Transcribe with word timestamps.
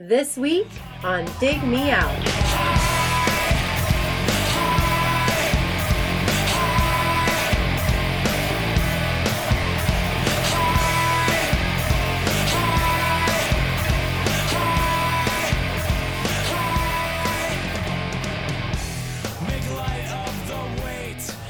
This 0.00 0.36
week 0.36 0.66
on 1.04 1.24
Dig 1.38 1.62
Me 1.62 1.92
Out. 1.92 2.10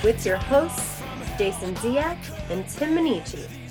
With 0.05 0.27
your 0.27 0.37
hosts, 0.37 1.01
Jason 1.39 1.75
Ziak 1.77 2.19
and 2.51 2.69
Tim 2.69 2.95
Minichi. 2.95 3.64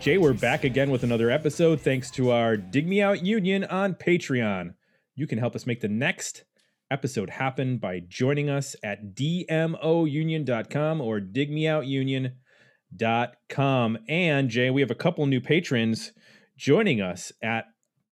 Jay, 0.00 0.16
we're 0.16 0.32
back 0.32 0.64
again 0.64 0.90
with 0.90 1.02
another 1.02 1.30
episode 1.30 1.78
thanks 1.78 2.10
to 2.10 2.30
our 2.30 2.56
Dig 2.56 2.88
Me 2.88 3.02
Out 3.02 3.22
Union 3.22 3.64
on 3.64 3.94
Patreon. 3.94 4.72
You 5.14 5.26
can 5.26 5.36
help 5.36 5.54
us 5.54 5.66
make 5.66 5.82
the 5.82 5.88
next 5.88 6.44
episode 6.90 7.28
happen 7.28 7.76
by 7.76 8.00
joining 8.08 8.48
us 8.48 8.74
at 8.82 9.14
dmounion.com 9.14 11.02
or 11.02 11.20
digmeoutunion.com. 11.20 13.98
And 14.08 14.48
Jay, 14.48 14.70
we 14.70 14.80
have 14.80 14.90
a 14.90 14.94
couple 14.94 15.26
new 15.26 15.40
patrons 15.42 16.12
joining 16.56 17.02
us 17.02 17.30
at 17.42 17.66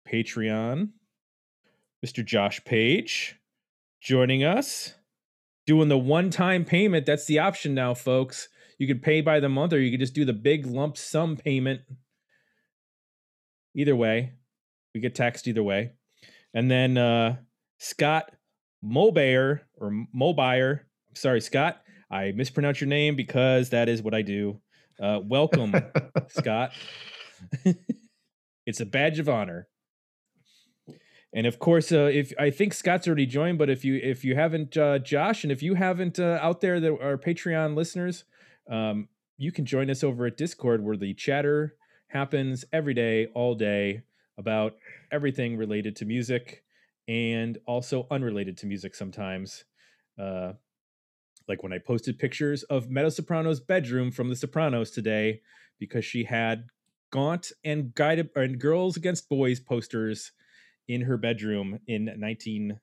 Patreon. 0.06 0.90
Mr. 2.04 2.22
Josh 2.22 2.62
Page 2.66 3.36
joining 4.02 4.44
us, 4.44 4.92
doing 5.66 5.88
the 5.88 5.96
one 5.96 6.28
time 6.28 6.66
payment. 6.66 7.06
That's 7.06 7.24
the 7.24 7.38
option 7.38 7.72
now, 7.72 7.94
folks. 7.94 8.50
You 8.78 8.86
could 8.86 9.02
pay 9.02 9.20
by 9.20 9.40
the 9.40 9.48
month 9.48 9.72
or 9.72 9.80
you 9.80 9.90
could 9.90 10.00
just 10.00 10.14
do 10.14 10.24
the 10.24 10.32
big 10.32 10.64
lump 10.66 10.96
sum 10.96 11.36
payment. 11.36 11.82
Either 13.74 13.96
way, 13.96 14.32
we 14.94 15.00
get 15.00 15.14
taxed 15.14 15.46
either 15.48 15.62
way. 15.62 15.92
And 16.54 16.70
then 16.70 16.96
uh, 16.96 17.36
Scott 17.78 18.32
Mobayer 18.84 19.60
or 19.76 20.06
Mobier. 20.14 20.80
Sorry, 21.14 21.40
Scott. 21.40 21.82
I 22.10 22.32
mispronounced 22.32 22.80
your 22.80 22.88
name 22.88 23.16
because 23.16 23.70
that 23.70 23.88
is 23.88 24.02
what 24.02 24.14
I 24.14 24.22
do. 24.22 24.60
Uh, 25.00 25.20
welcome, 25.22 25.74
Scott. 26.28 26.72
it's 28.66 28.80
a 28.80 28.86
badge 28.86 29.18
of 29.18 29.28
honor. 29.28 29.68
And 31.32 31.46
of 31.46 31.58
course, 31.58 31.92
uh, 31.92 32.10
if 32.12 32.32
I 32.38 32.50
think 32.50 32.72
Scott's 32.72 33.06
already 33.06 33.26
joined, 33.26 33.58
but 33.58 33.68
if 33.68 33.84
you 33.84 34.00
if 34.02 34.24
you 34.24 34.34
haven't, 34.34 34.76
uh, 34.76 34.98
Josh, 34.98 35.44
and 35.44 35.52
if 35.52 35.62
you 35.62 35.74
haven't 35.74 36.18
uh, 36.18 36.38
out 36.40 36.62
there 36.62 36.80
that 36.80 36.90
are 36.90 37.18
Patreon 37.18 37.76
listeners, 37.76 38.24
um, 38.68 39.08
you 39.36 39.52
can 39.52 39.64
join 39.64 39.90
us 39.90 40.02
over 40.02 40.26
at 40.26 40.36
Discord, 40.36 40.82
where 40.82 40.96
the 40.96 41.14
chatter 41.14 41.74
happens 42.08 42.64
every 42.72 42.94
day, 42.94 43.26
all 43.34 43.54
day, 43.54 44.02
about 44.36 44.76
everything 45.10 45.56
related 45.56 45.96
to 45.96 46.04
music 46.04 46.62
and 47.06 47.58
also 47.66 48.06
unrelated 48.10 48.56
to 48.58 48.66
music 48.66 48.94
sometimes. 48.94 49.64
Uh, 50.20 50.52
like 51.48 51.62
when 51.62 51.72
I 51.72 51.78
posted 51.78 52.18
pictures 52.18 52.62
of 52.64 52.90
Meadow 52.90 53.08
Soprano's 53.08 53.60
bedroom 53.60 54.10
from 54.10 54.28
The 54.28 54.36
Sopranos 54.36 54.90
today, 54.90 55.40
because 55.78 56.04
she 56.04 56.24
had 56.24 56.66
Gaunt 57.10 57.52
and 57.64 57.94
Guided 57.94 58.30
and 58.36 58.60
Girls 58.60 58.96
Against 58.96 59.28
Boys 59.28 59.60
posters 59.60 60.32
in 60.88 61.02
her 61.02 61.16
bedroom 61.16 61.78
in 61.86 62.10
19 62.16 62.80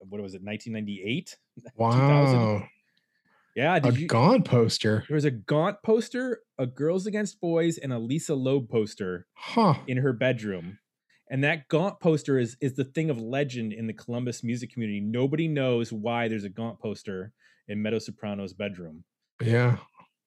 what 0.00 0.20
was 0.20 0.34
it 0.34 0.42
1998 0.42 1.36
Wow. 1.76 2.68
Yeah 3.56 3.78
A 3.82 3.92
you, 3.92 4.06
Gaunt 4.06 4.44
poster. 4.44 5.04
there 5.08 5.14
was 5.16 5.24
a 5.24 5.30
gaunt 5.32 5.78
poster 5.84 6.40
a 6.58 6.66
girls 6.66 7.06
against 7.06 7.40
boys 7.40 7.78
and 7.78 7.92
a 7.92 7.98
lisa 7.98 8.34
loeb 8.34 8.68
poster 8.68 9.26
Huh. 9.34 9.74
in 9.88 9.96
her 9.98 10.12
bedroom 10.12 10.78
and 11.30 11.42
that 11.42 11.66
gaunt 11.68 11.98
poster 12.00 12.38
is 12.38 12.56
is 12.60 12.74
the 12.76 12.84
thing 12.84 13.10
of 13.10 13.20
legend 13.20 13.72
in 13.72 13.86
the 13.88 13.92
columbus 13.92 14.44
music 14.44 14.72
community 14.72 15.00
nobody 15.00 15.48
knows 15.48 15.92
why 15.92 16.28
there's 16.28 16.44
a 16.44 16.48
gaunt 16.48 16.78
poster 16.80 17.32
in 17.66 17.82
meadow 17.82 17.98
soprano's 17.98 18.52
bedroom 18.52 19.02
Yeah. 19.42 19.78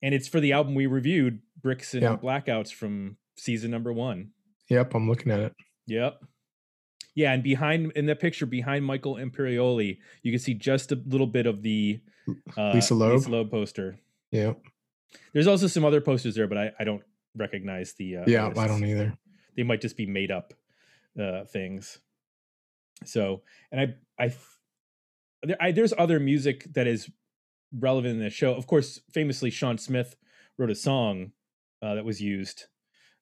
and 0.02 0.14
it's 0.14 0.28
for 0.28 0.40
the 0.42 0.52
album 0.52 0.76
we 0.76 0.88
reviewed 0.88 1.40
bricks 1.62 1.94
and 1.94 2.02
Yeah. 2.04 2.18
blackouts 2.18 2.74
from 2.74 3.18
season 3.38 3.72
number 3.72 3.94
one 3.94 4.32
Yep. 4.70 4.94
I'm 4.94 5.10
looking 5.10 5.32
at 5.32 5.40
it. 5.40 5.54
Yep. 5.88 6.22
Yeah, 7.16 7.34
and 7.34 7.42
behind 7.42 7.92
in 7.96 8.06
the 8.06 8.16
picture 8.16 8.46
behind 8.46 8.86
Michael 8.86 9.16
Imperioli, 9.16 9.98
you 10.22 10.32
can 10.32 10.40
see 10.40 10.54
just 10.54 10.92
a 10.92 11.02
little 11.08 11.26
bit 11.26 11.48
of 11.48 11.64
the 11.64 12.00
uh, 12.58 12.72
Lisa 12.74 12.96
Loeb? 12.96 13.18
Lisa 13.18 13.30
Loeb 13.30 13.52
poster. 13.52 14.00
Yeah. 14.32 14.54
There's 15.34 15.48
also 15.48 15.68
some 15.68 15.86
other 15.86 16.02
posters 16.02 16.36
there, 16.36 16.48
but 16.48 16.58
I, 16.58 16.72
I 16.80 16.84
don't 16.84 17.04
recognize 17.36 17.94
the. 17.94 18.18
Uh, 18.18 18.24
yeah. 18.28 18.52
I 18.56 18.68
don't 18.68 18.86
either. 18.86 19.18
They 19.56 19.64
might 19.64 19.82
just 19.82 19.98
be 19.98 20.06
made 20.06 20.32
up 20.32 20.54
uh, 21.20 21.46
things. 21.46 22.00
So, 23.06 23.42
and 23.72 23.96
I, 24.20 24.24
I, 24.24 24.34
there, 25.44 25.58
I, 25.60 25.72
there's 25.72 25.94
other 25.98 26.20
music 26.20 26.72
that 26.74 26.88
is 26.88 27.10
relevant 27.78 28.16
in 28.16 28.24
the 28.24 28.30
show. 28.30 28.54
Of 28.54 28.68
course, 28.68 29.00
famously, 29.12 29.50
Shawn 29.50 29.78
Smith 29.78 30.16
wrote 30.58 30.70
a 30.70 30.76
song 30.76 31.32
uh, 31.82 31.96
that 31.96 32.06
was 32.06 32.22
used. 32.22 32.66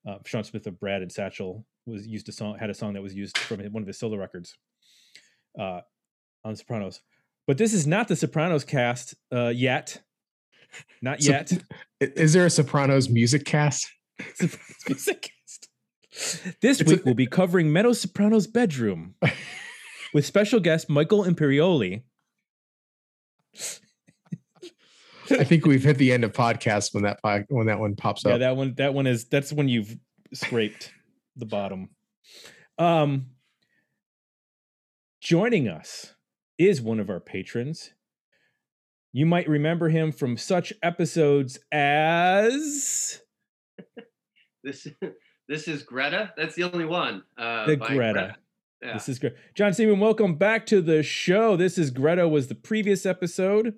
Uh, 0.07 0.17
Shawn 0.25 0.43
Smith 0.43 0.67
of 0.67 0.79
Brad 0.79 1.01
and 1.01 1.11
Satchel 1.11 1.65
was 1.85 2.07
used 2.07 2.27
a 2.29 2.31
song, 2.31 2.57
had 2.59 2.69
a 2.69 2.73
song 2.73 2.93
that 2.93 3.01
was 3.01 3.13
used 3.13 3.37
from 3.37 3.59
one 3.71 3.83
of 3.83 3.87
his 3.87 3.99
solo 3.99 4.17
records 4.17 4.57
uh, 5.59 5.81
on 6.43 6.55
Sopranos. 6.55 7.01
But 7.47 7.57
this 7.57 7.73
is 7.73 7.87
not 7.87 8.07
the 8.09 8.15
Sopranos 8.15 8.63
cast 8.65 9.15
uh, 9.33 9.47
yet. 9.47 10.01
Not 11.01 11.23
So- 11.23 11.31
yet. 11.31 11.51
Is 12.01 12.33
there 12.33 12.45
a 12.45 12.49
Sopranos 12.49 13.09
music 13.09 13.45
cast? 13.45 13.87
Sopranos 14.35 14.59
music 14.87 15.21
cast. 15.21 15.69
This 16.61 16.81
It's 16.81 16.91
a- 16.91 16.95
week 16.95 17.05
we'll 17.05 17.13
be 17.15 17.25
covering 17.27 17.71
Meadow 17.71 17.93
Soprano's 17.93 18.47
bedroom 18.47 19.15
with 20.13 20.25
special 20.25 20.59
guest 20.59 20.89
Michael 20.89 21.23
Imperioli. 21.23 22.03
I 25.29 25.43
think 25.43 25.65
we've 25.65 25.83
hit 25.83 25.97
the 25.97 26.11
end 26.13 26.23
of 26.23 26.31
podcasts 26.31 26.93
when 26.93 27.03
that 27.03 27.21
pod- 27.21 27.45
when 27.49 27.67
that 27.67 27.79
one 27.79 27.95
pops 27.95 28.25
up. 28.25 28.31
Yeah, 28.31 28.37
that 28.39 28.55
one. 28.55 28.73
That 28.77 28.93
one 28.93 29.07
is. 29.07 29.25
That's 29.27 29.51
when 29.51 29.67
you've 29.67 29.93
scraped 30.33 30.91
the 31.35 31.45
bottom. 31.45 31.89
Um, 32.77 33.27
joining 35.21 35.67
us 35.67 36.13
is 36.57 36.81
one 36.81 36.99
of 36.99 37.09
our 37.09 37.19
patrons. 37.19 37.93
You 39.13 39.25
might 39.25 39.47
remember 39.47 39.89
him 39.89 40.11
from 40.11 40.37
such 40.37 40.73
episodes 40.83 41.59
as 41.71 43.21
This 44.67 44.87
this 45.47 45.67
is 45.67 45.83
Greta. 45.83 46.33
That's 46.35 46.55
the 46.55 46.63
only 46.63 46.85
one. 46.85 47.23
Uh, 47.37 47.65
the 47.67 47.77
by 47.77 47.87
Greta. 47.87 48.35
Yeah. 48.81 48.93
This 48.93 49.07
is 49.09 49.17
great. 49.17 49.33
John 49.55 49.73
Seaman, 49.73 49.99
welcome 49.99 50.35
back 50.35 50.65
to 50.67 50.81
the 50.81 51.01
show. 51.03 51.55
This 51.55 51.77
is 51.77 51.89
Greta 51.89 52.27
was 52.27 52.47
the 52.47 52.55
previous 52.55 53.05
episode. 53.05 53.75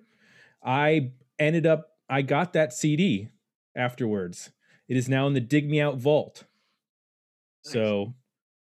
I 0.66 1.12
ended 1.38 1.68
up 1.68 1.92
I 2.10 2.24
got 2.24 2.54
that 2.54 2.74
CD 2.74 3.30
afterwards. 3.76 4.50
It 4.88 4.98
is 4.98 5.08
now 5.08 5.28
in 5.28 5.34
the 5.34 5.40
Dig 5.40 5.70
Me 5.70 5.80
Out 5.80 5.98
vault. 5.98 6.46
Nice. 7.66 7.74
So 7.74 8.14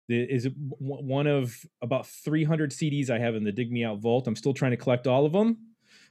is 0.10 0.44
w- 0.46 1.04
one 1.06 1.28
of 1.28 1.56
about 1.82 2.08
300 2.08 2.72
CDs 2.72 3.10
I 3.10 3.20
have 3.20 3.36
in 3.36 3.44
the 3.44 3.52
Dig 3.52 3.72
Me 3.72 3.84
Out 3.86 4.00
vault. 4.00 4.28
I'm 4.28 4.36
still 4.36 4.54
trying 4.54 4.72
to 4.72 4.78
collect 4.78 5.08
all 5.08 5.26
of 5.26 5.32
them 5.32 5.58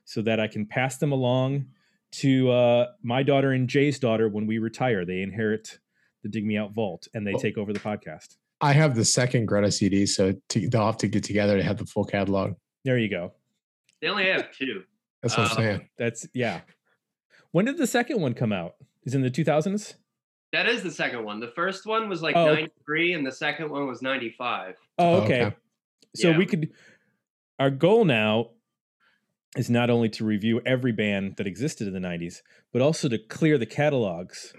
so 0.04 0.22
that 0.22 0.40
I 0.40 0.46
can 0.46 0.66
pass 0.66 0.98
them 0.98 1.12
along 1.12 1.66
to 2.12 2.50
uh, 2.50 2.86
my 3.02 3.22
daughter 3.22 3.52
and 3.52 3.68
Jay's 3.68 3.98
daughter 3.98 4.28
when 4.28 4.46
we 4.46 4.58
retire. 4.58 5.04
They 5.04 5.20
inherit 5.22 5.78
the 6.22 6.28
Dig 6.28 6.46
Me 6.46 6.56
Out 6.56 6.72
vault 6.72 7.08
and 7.14 7.26
they 7.26 7.34
Oh. 7.34 7.38
take 7.38 7.58
over 7.58 7.72
the 7.72 7.80
podcast. 7.80 8.36
I 8.60 8.72
have 8.72 8.94
the 8.96 9.04
second 9.04 9.46
Greta 9.46 9.70
CD, 9.70 10.04
so 10.06 10.32
to, 10.48 10.68
they'll 10.68 10.86
have 10.86 10.96
to 10.98 11.08
get 11.08 11.22
together 11.22 11.56
to 11.56 11.62
have 11.62 11.76
the 11.78 11.86
full 11.86 12.04
catalog. 12.04 12.54
There 12.84 12.98
you 12.98 13.08
go. 13.08 13.32
they 14.00 14.08
only 14.08 14.26
have 14.26 14.52
two. 14.56 14.84
That's 15.22 15.36
what 15.36 15.46
I'm 15.46 15.50
Um, 15.50 15.56
saying. 15.56 15.88
That's 15.98 16.26
yeah. 16.32 16.60
When 17.50 17.64
did 17.64 17.76
the 17.78 17.86
second 17.86 18.20
one 18.20 18.34
come 18.34 18.52
out? 18.52 18.74
Is 19.04 19.14
it 19.14 19.18
in 19.18 19.22
the 19.22 19.30
2000s? 19.30 19.94
That 20.52 20.66
is 20.68 20.82
the 20.82 20.90
second 20.90 21.24
one. 21.24 21.40
The 21.40 21.48
first 21.54 21.84
one 21.86 22.08
was 22.08 22.22
like 22.22 22.34
Oh. 22.36 22.46
93 22.54 23.12
and 23.12 23.26
the 23.26 23.32
second 23.32 23.70
one 23.70 23.86
was 23.86 24.00
95. 24.02 24.76
Oh, 24.98 25.04
Oh, 25.16 25.20
okay. 25.22 25.44
okay. 25.44 25.56
So 26.16 26.30
Yeah. 26.30 26.38
we 26.38 26.46
could. 26.46 26.70
Our 27.58 27.70
goal 27.70 28.04
now 28.04 28.50
is 29.56 29.68
not 29.68 29.90
only 29.90 30.08
to 30.10 30.24
review 30.24 30.60
every 30.64 30.92
band 30.92 31.36
that 31.36 31.46
existed 31.46 31.86
in 31.86 31.92
the 31.92 32.00
90s, 32.00 32.42
but 32.72 32.80
also 32.82 33.08
to 33.08 33.18
clear 33.18 33.58
the 33.58 33.66
catalogs. 33.66 34.54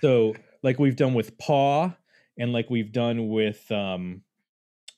So, 0.00 0.34
like 0.62 0.78
we've 0.78 0.96
done 0.96 1.14
with 1.14 1.38
Paw, 1.38 1.94
and 2.38 2.52
like 2.52 2.70
we've 2.70 2.92
done 2.92 3.28
with 3.28 3.70
um, 3.72 4.22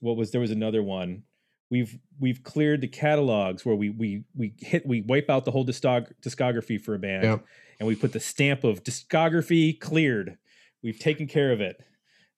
what 0.01 0.17
was 0.17 0.31
there 0.33 0.41
was 0.41 0.51
another 0.51 0.83
one. 0.83 1.23
We've 1.71 1.99
we've 2.21 2.43
cleared 2.43 2.81
the 2.83 2.89
catalogs 2.89 3.65
where 3.65 3.75
we 3.75 3.91
we 3.91 4.25
we 4.35 4.55
hit 4.61 4.87
we 4.87 5.01
wipe 5.01 5.31
out 5.31 5.45
the 5.45 5.51
whole 5.51 5.65
discog- 5.67 6.13
discography 6.23 6.81
for 6.81 6.95
a 6.95 6.99
band, 6.99 7.25
Yep. 7.25 7.45
And 7.79 7.87
we 7.87 7.97
put 7.97 8.13
the 8.13 8.21
stamp 8.21 8.65
of 8.65 8.85
discography 8.85 9.79
cleared. 9.79 10.39
We've 10.83 10.99
taken 10.99 11.27
care 11.27 11.53
of 11.53 11.61
it, 11.61 11.83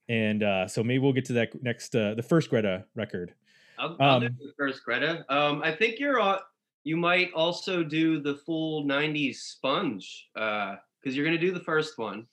and 0.08 0.42
uh, 0.42 0.68
so 0.68 0.82
maybe 0.82 0.98
we'll 1.00 1.12
get 1.12 1.24
to 1.26 1.32
that 1.34 1.62
next 1.62 1.94
uh, 1.94 2.14
the 2.14 2.22
first 2.22 2.50
Greta 2.50 2.84
record. 2.94 3.34
I'll, 3.78 3.96
I'll 4.00 4.20
do 4.20 4.26
Um, 4.26 4.36
the 4.38 4.52
first 4.56 4.84
Greta. 4.84 5.24
Um, 5.28 5.62
I 5.62 5.72
think 5.72 5.98
you're 5.98 6.20
on. 6.20 6.38
You 6.84 6.96
might 6.96 7.32
also 7.32 7.82
do 7.82 8.20
the 8.20 8.36
full 8.36 8.84
90s 8.84 9.36
sponge 9.36 10.28
because 10.34 11.16
you're 11.16 11.24
going 11.24 11.36
to 11.36 11.46
do 11.46 11.52
the 11.52 11.64
first 11.64 11.98
one. 11.98 12.26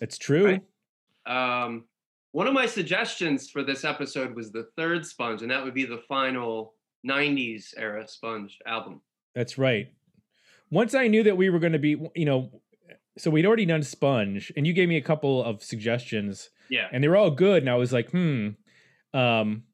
It's 0.00 0.16
true. 0.16 0.60
Right. 1.26 1.64
Um, 1.64 1.84
one 2.32 2.46
of 2.46 2.54
my 2.54 2.66
suggestions 2.66 3.50
for 3.50 3.64
this 3.64 3.84
episode 3.84 4.36
was 4.36 4.52
the 4.52 4.68
third 4.76 5.04
Sponge, 5.04 5.42
and 5.42 5.50
that 5.50 5.64
would 5.64 5.74
be 5.74 5.84
the 5.84 6.02
final 6.08 6.74
'90s 7.06 7.74
era 7.76 8.06
Sponge 8.06 8.58
album. 8.66 9.00
That's 9.34 9.58
right. 9.58 9.92
Once 10.70 10.94
I 10.94 11.08
knew 11.08 11.22
that 11.24 11.36
we 11.36 11.50
were 11.50 11.58
going 11.58 11.72
to 11.72 11.78
be, 11.78 11.96
you 12.14 12.24
know, 12.24 12.50
so 13.18 13.30
we'd 13.30 13.44
already 13.46 13.66
done 13.66 13.82
Sponge, 13.82 14.52
and 14.56 14.66
you 14.66 14.72
gave 14.72 14.88
me 14.88 14.96
a 14.96 15.02
couple 15.02 15.42
of 15.42 15.62
suggestions, 15.62 16.50
Yeah. 16.68 16.88
and 16.92 17.02
they 17.02 17.08
were 17.08 17.16
all 17.16 17.30
good, 17.30 17.62
and 17.62 17.70
I 17.70 17.74
was 17.74 17.92
like, 17.92 18.10
hmm. 18.10 18.50
Um, 19.12 19.64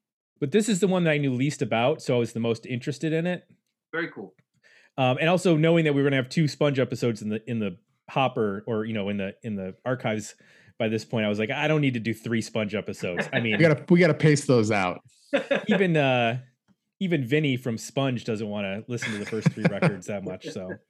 but 0.40 0.50
this 0.52 0.68
is 0.68 0.80
the 0.80 0.86
one 0.88 1.04
that 1.04 1.10
I 1.10 1.18
knew 1.18 1.32
least 1.34 1.60
about, 1.62 2.00
so 2.02 2.14
I 2.16 2.18
was 2.18 2.32
the 2.32 2.40
most 2.40 2.64
interested 2.66 3.12
in 3.12 3.26
it. 3.26 3.44
Very 3.92 4.08
cool. 4.08 4.34
Um, 4.98 5.18
and 5.20 5.28
also 5.28 5.56
knowing 5.56 5.84
that 5.84 5.92
we 5.94 6.00
were 6.02 6.08
going 6.08 6.12
to 6.18 6.22
have 6.24 6.30
two 6.30 6.48
Sponge 6.48 6.78
episodes 6.78 7.20
in 7.22 7.28
the 7.28 7.42
in 7.50 7.58
the 7.58 7.76
hopper, 8.08 8.64
or 8.66 8.84
you 8.86 8.94
know, 8.94 9.08
in 9.10 9.18
the 9.18 9.34
in 9.42 9.54
the 9.56 9.74
archives. 9.84 10.34
By 10.78 10.88
this 10.88 11.04
point, 11.06 11.24
I 11.24 11.28
was 11.30 11.38
like, 11.38 11.50
I 11.50 11.68
don't 11.68 11.80
need 11.80 11.94
to 11.94 12.00
do 12.00 12.12
three 12.14 12.40
Sponge 12.42 12.74
episodes. 12.74 13.26
I 13.32 13.40
mean, 13.40 13.52
We 13.52 13.58
gotta 13.58 13.84
we 13.90 13.98
gotta 14.00 14.14
pace 14.14 14.46
those 14.46 14.70
out. 14.70 15.00
even 15.68 15.96
uh 15.96 16.38
even 17.00 17.24
Vinny 17.24 17.56
from 17.56 17.76
Sponge 17.78 18.24
doesn't 18.24 18.48
want 18.48 18.64
to 18.64 18.90
listen 18.90 19.12
to 19.12 19.18
the 19.18 19.26
first 19.26 19.50
three 19.52 19.64
records 19.70 20.06
that 20.06 20.24
much. 20.24 20.48
So 20.48 20.70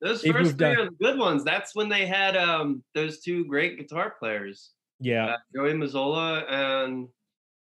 Those 0.00 0.22
They've 0.22 0.32
first 0.32 0.44
moved 0.44 0.58
three 0.58 0.68
on. 0.68 0.78
are 0.78 0.84
the 0.90 0.96
good 1.00 1.18
ones. 1.18 1.42
That's 1.44 1.74
when 1.74 1.88
they 1.88 2.06
had 2.06 2.36
um 2.36 2.82
those 2.94 3.20
two 3.20 3.44
great 3.46 3.78
guitar 3.78 4.14
players, 4.18 4.70
yeah, 5.00 5.26
uh, 5.26 5.36
Joey 5.54 5.72
Mazzola 5.72 6.44
and 6.50 7.08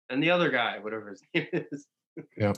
and 0.09 0.24
the 0.24 0.31
other 0.31 0.50
guy, 0.50 0.80
whatever 0.80 1.09
his 1.09 1.21
name 1.33 1.48
is. 1.51 1.88
Yeah. 2.38 2.53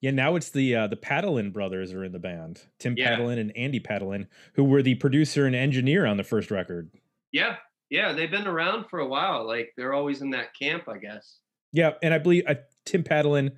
Yeah. 0.00 0.12
Now 0.12 0.36
it's 0.36 0.50
the 0.50 0.74
uh, 0.74 0.86
the 0.86 0.96
Patalan 0.96 1.52
brothers 1.52 1.92
are 1.92 2.04
in 2.04 2.12
the 2.12 2.18
band. 2.18 2.62
Tim 2.78 2.94
Yeah. 2.96 3.16
Patalan 3.18 3.38
and 3.38 3.54
Andy 3.56 3.80
Patalan, 3.80 4.28
who 4.54 4.64
were 4.64 4.80
the 4.82 4.94
producer 4.94 5.44
and 5.44 5.54
engineer 5.54 6.06
on 6.06 6.16
the 6.16 6.24
first 6.24 6.50
record. 6.50 6.90
Yeah, 7.30 7.56
yeah, 7.90 8.12
they've 8.14 8.30
been 8.30 8.46
around 8.46 8.86
for 8.88 9.00
a 9.00 9.06
while. 9.06 9.46
Like 9.46 9.74
they're 9.76 9.92
always 9.92 10.22
in 10.22 10.30
that 10.30 10.54
camp, 10.58 10.88
I 10.88 10.96
guess. 10.98 11.40
Yeah, 11.72 11.92
and 12.02 12.14
I 12.14 12.18
believe 12.18 12.44
uh, 12.48 12.54
Tim 12.86 13.02
Patalan, 13.04 13.52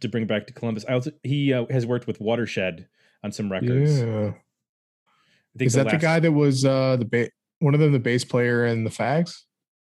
to 0.00 0.08
bring 0.08 0.26
back 0.26 0.46
to 0.46 0.52
Columbus, 0.52 0.84
I 0.88 0.94
also 0.94 1.12
he 1.22 1.52
uh, 1.52 1.66
has 1.70 1.86
worked 1.86 2.06
with 2.06 2.20
Watershed 2.20 2.86
on 3.22 3.32
some 3.32 3.50
records. 3.50 4.00
Yeah. 4.00 4.32
I 5.54 5.58
think 5.58 5.66
Is 5.66 5.74
that 5.74 5.90
the 5.90 5.96
guy 5.96 6.20
that 6.20 6.32
was 6.32 6.64
uh 6.64 6.96
the 6.96 7.04
ba- 7.04 7.30
one 7.58 7.74
of 7.74 7.80
them 7.80 7.92
the 7.92 7.98
bass 7.98 8.24
player 8.24 8.66
in 8.66 8.84
the 8.84 8.90
Fags? 8.90 9.42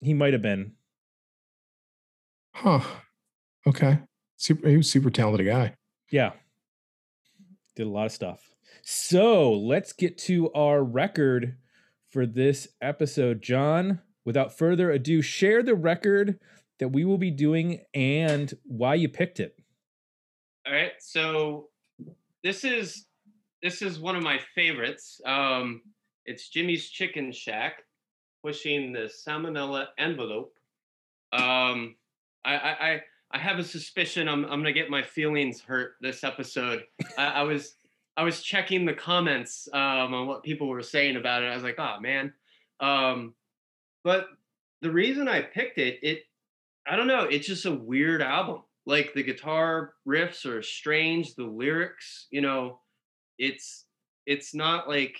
He 0.01 0.15
might 0.15 0.33
have 0.33 0.43
been. 0.43 0.73
Huh. 2.55 2.81
Okay. 3.67 4.01
Super 4.37 4.69
he 4.69 4.77
was 4.77 4.87
a 4.87 4.91
super 4.91 5.11
talented 5.11 5.47
guy. 5.47 5.75
Yeah. 6.11 6.33
Did 7.77 7.87
a 7.87 7.91
lot 7.91 8.07
of 8.07 8.13
stuff. 8.13 8.51
So 8.83 9.53
let's 9.53 9.93
get 9.93 10.19
to 10.19 10.53
our 10.53 10.83
record 10.83 11.57
for 12.09 12.27
this 12.27 12.69
episode. 12.81 13.41
John, 13.43 14.01
without 14.25 14.57
further 14.57 14.91
ado, 14.91 15.23
share 15.23 15.63
the 15.63 15.75
record 15.75 16.39
that 16.79 16.89
we 16.89 17.05
will 17.05 17.19
be 17.19 17.31
doing 17.31 17.81
and 17.95 18.53
why 18.65 18.95
you 18.95 19.09
picked 19.09 19.41
it. 19.41 19.57
All 20.65 20.73
right, 20.73 20.93
so 21.01 21.71
this 22.45 22.65
is 22.65 23.07
this 23.63 23.83
is 23.83 23.99
one 23.99 24.15
of 24.15 24.23
my 24.23 24.39
favorites. 24.55 25.21
Um, 25.27 25.83
it's 26.25 26.49
Jimmy's 26.49 26.89
Chicken 26.89 27.33
Shack, 27.33 27.83
pushing 28.45 28.93
the 28.93 29.11
salmonella 29.11 29.87
envelope. 29.99 30.55
Um, 31.33 31.97
I, 32.45 32.55
I 32.55 32.71
I 32.81 33.03
I 33.33 33.39
have 33.39 33.59
a 33.59 33.65
suspicion 33.65 34.29
I'm 34.29 34.45
I'm 34.45 34.61
gonna 34.61 34.73
get 34.73 34.89
my 34.89 35.03
feelings 35.03 35.61
hurt 35.61 35.95
this 36.01 36.23
episode. 36.23 36.85
I, 37.19 37.25
I 37.25 37.43
was 37.43 37.75
I 38.17 38.23
was 38.23 38.41
checking 38.41 38.85
the 38.85 38.95
comments 38.95 39.69
um, 39.73 40.15
on 40.15 40.29
what 40.29 40.45
people 40.45 40.69
were 40.69 40.83
saying 40.83 41.17
about 41.17 41.43
it. 41.43 41.47
I 41.47 41.55
was 41.57 41.65
like, 41.65 41.81
oh 41.81 41.99
man. 42.01 42.33
Um, 42.79 43.35
but 44.05 44.29
the 44.81 44.93
reason 44.93 45.27
I 45.27 45.43
picked 45.43 45.79
it, 45.79 45.99
it 46.03 46.23
I 46.87 46.95
don't 46.95 47.09
know, 47.09 47.25
it's 47.25 47.49
just 47.49 47.67
a 47.67 47.73
weird 47.73 48.23
album. 48.23 48.63
Like 48.87 49.13
the 49.15 49.23
guitar 49.23 49.95
riffs 50.07 50.45
are 50.45 50.63
strange, 50.63 51.35
the 51.35 51.45
lyrics, 51.45 52.27
you 52.31 52.41
know, 52.41 52.81
it's 53.39 53.85
it's 54.27 54.55
not 54.55 54.89
like 54.89 55.19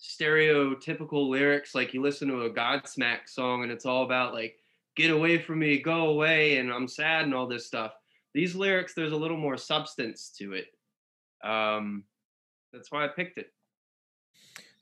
stereotypical 0.00 1.28
lyrics 1.28 1.74
like 1.74 1.94
you 1.94 2.02
listen 2.02 2.28
to 2.28 2.42
a 2.42 2.50
Godsmack 2.50 3.28
song 3.28 3.62
and 3.62 3.70
it's 3.70 3.86
all 3.86 4.04
about 4.04 4.34
like 4.34 4.56
get 4.96 5.10
away 5.10 5.38
from 5.38 5.60
me, 5.60 5.78
go 5.78 6.08
away 6.08 6.58
and 6.58 6.72
I'm 6.72 6.88
sad 6.88 7.24
and 7.24 7.34
all 7.34 7.46
this 7.46 7.66
stuff. 7.66 7.92
These 8.34 8.54
lyrics 8.54 8.94
there's 8.94 9.12
a 9.12 9.16
little 9.16 9.36
more 9.36 9.56
substance 9.56 10.32
to 10.38 10.54
it. 10.54 10.66
Um 11.44 12.04
that's 12.72 12.90
why 12.90 13.04
I 13.04 13.08
picked 13.08 13.38
it. 13.38 13.52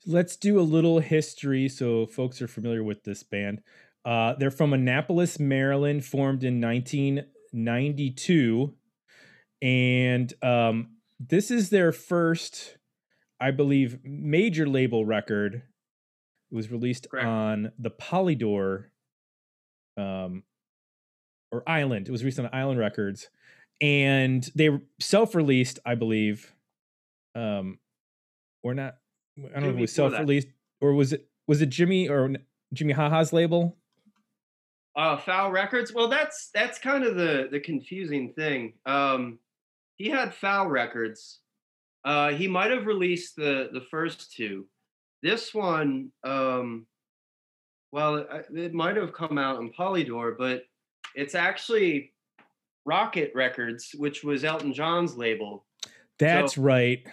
Let's 0.05 0.35
do 0.35 0.59
a 0.59 0.61
little 0.61 0.99
history 0.99 1.69
so 1.69 2.07
folks 2.07 2.41
are 2.41 2.47
familiar 2.47 2.83
with 2.83 3.03
this 3.03 3.23
band. 3.23 3.61
Uh, 4.03 4.33
they're 4.33 4.49
from 4.49 4.73
Annapolis, 4.73 5.39
Maryland, 5.39 6.03
formed 6.03 6.43
in 6.43 6.59
1992. 7.51 8.73
And 9.61 10.33
um, 10.41 10.95
this 11.19 11.51
is 11.51 11.69
their 11.69 11.91
first, 11.91 12.77
I 13.39 13.51
believe, 13.51 13.99
major 14.03 14.67
label 14.67 15.05
record. 15.05 15.63
It 16.51 16.55
was 16.55 16.71
released 16.71 17.09
Correct. 17.09 17.27
on 17.27 17.71
the 17.77 17.91
Polydor 17.91 18.85
um, 19.97 20.43
or 21.51 21.63
Island. 21.67 22.07
It 22.07 22.11
was 22.11 22.23
released 22.23 22.39
on 22.39 22.49
Island 22.51 22.79
Records. 22.79 23.29
And 23.79 24.47
they 24.55 24.69
self 24.99 25.33
released, 25.33 25.79
I 25.85 25.95
believe, 25.95 26.53
um, 27.35 27.79
or 28.63 28.73
not. 28.73 28.95
I 29.39 29.53
don't 29.53 29.63
know 29.63 29.69
if 29.69 29.77
it 29.77 29.81
was 29.81 29.93
self 29.93 30.13
released 30.13 30.47
or 30.81 30.93
was 30.93 31.13
it 31.13 31.27
was 31.47 31.61
it 31.61 31.69
Jimmy 31.69 32.09
or 32.09 32.35
Jimmy 32.73 32.93
Haha's 32.93 33.31
label? 33.31 33.77
Uh, 34.95 35.17
Fowl 35.17 35.51
Records. 35.51 35.93
Well, 35.93 36.09
that's 36.09 36.49
that's 36.53 36.77
kind 36.79 37.03
of 37.03 37.15
the 37.15 37.47
the 37.51 37.59
confusing 37.59 38.33
thing. 38.33 38.73
Um, 38.85 39.39
he 39.97 40.09
had 40.09 40.33
Fowl 40.33 40.67
Records. 40.67 41.39
Uh, 42.03 42.29
he 42.31 42.47
might 42.47 42.71
have 42.71 42.85
released 42.85 43.35
the 43.35 43.69
the 43.71 43.81
first 43.81 44.33
two. 44.33 44.65
This 45.23 45.53
one, 45.53 46.11
um, 46.23 46.87
well, 47.91 48.15
it, 48.17 48.47
it 48.53 48.73
might 48.73 48.95
have 48.97 49.13
come 49.13 49.37
out 49.37 49.59
in 49.61 49.71
Polydor, 49.71 50.35
but 50.37 50.63
it's 51.15 51.35
actually 51.35 52.13
Rocket 52.85 53.31
Records, 53.35 53.91
which 53.95 54.23
was 54.23 54.43
Elton 54.43 54.73
John's 54.73 55.15
label. 55.15 55.65
That's 56.17 56.55
So- 56.55 56.61
right. 56.63 57.05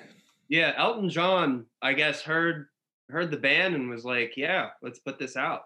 Yeah, 0.48 0.72
Elton 0.78 1.10
John, 1.10 1.66
I 1.82 1.92
guess, 1.92 2.22
heard 2.22 2.69
heard 3.10 3.30
the 3.30 3.36
band 3.36 3.75
and 3.75 3.88
was 3.90 4.04
like, 4.04 4.32
"Yeah, 4.36 4.70
let's 4.82 4.98
put 4.98 5.19
this 5.19 5.36
out." 5.36 5.62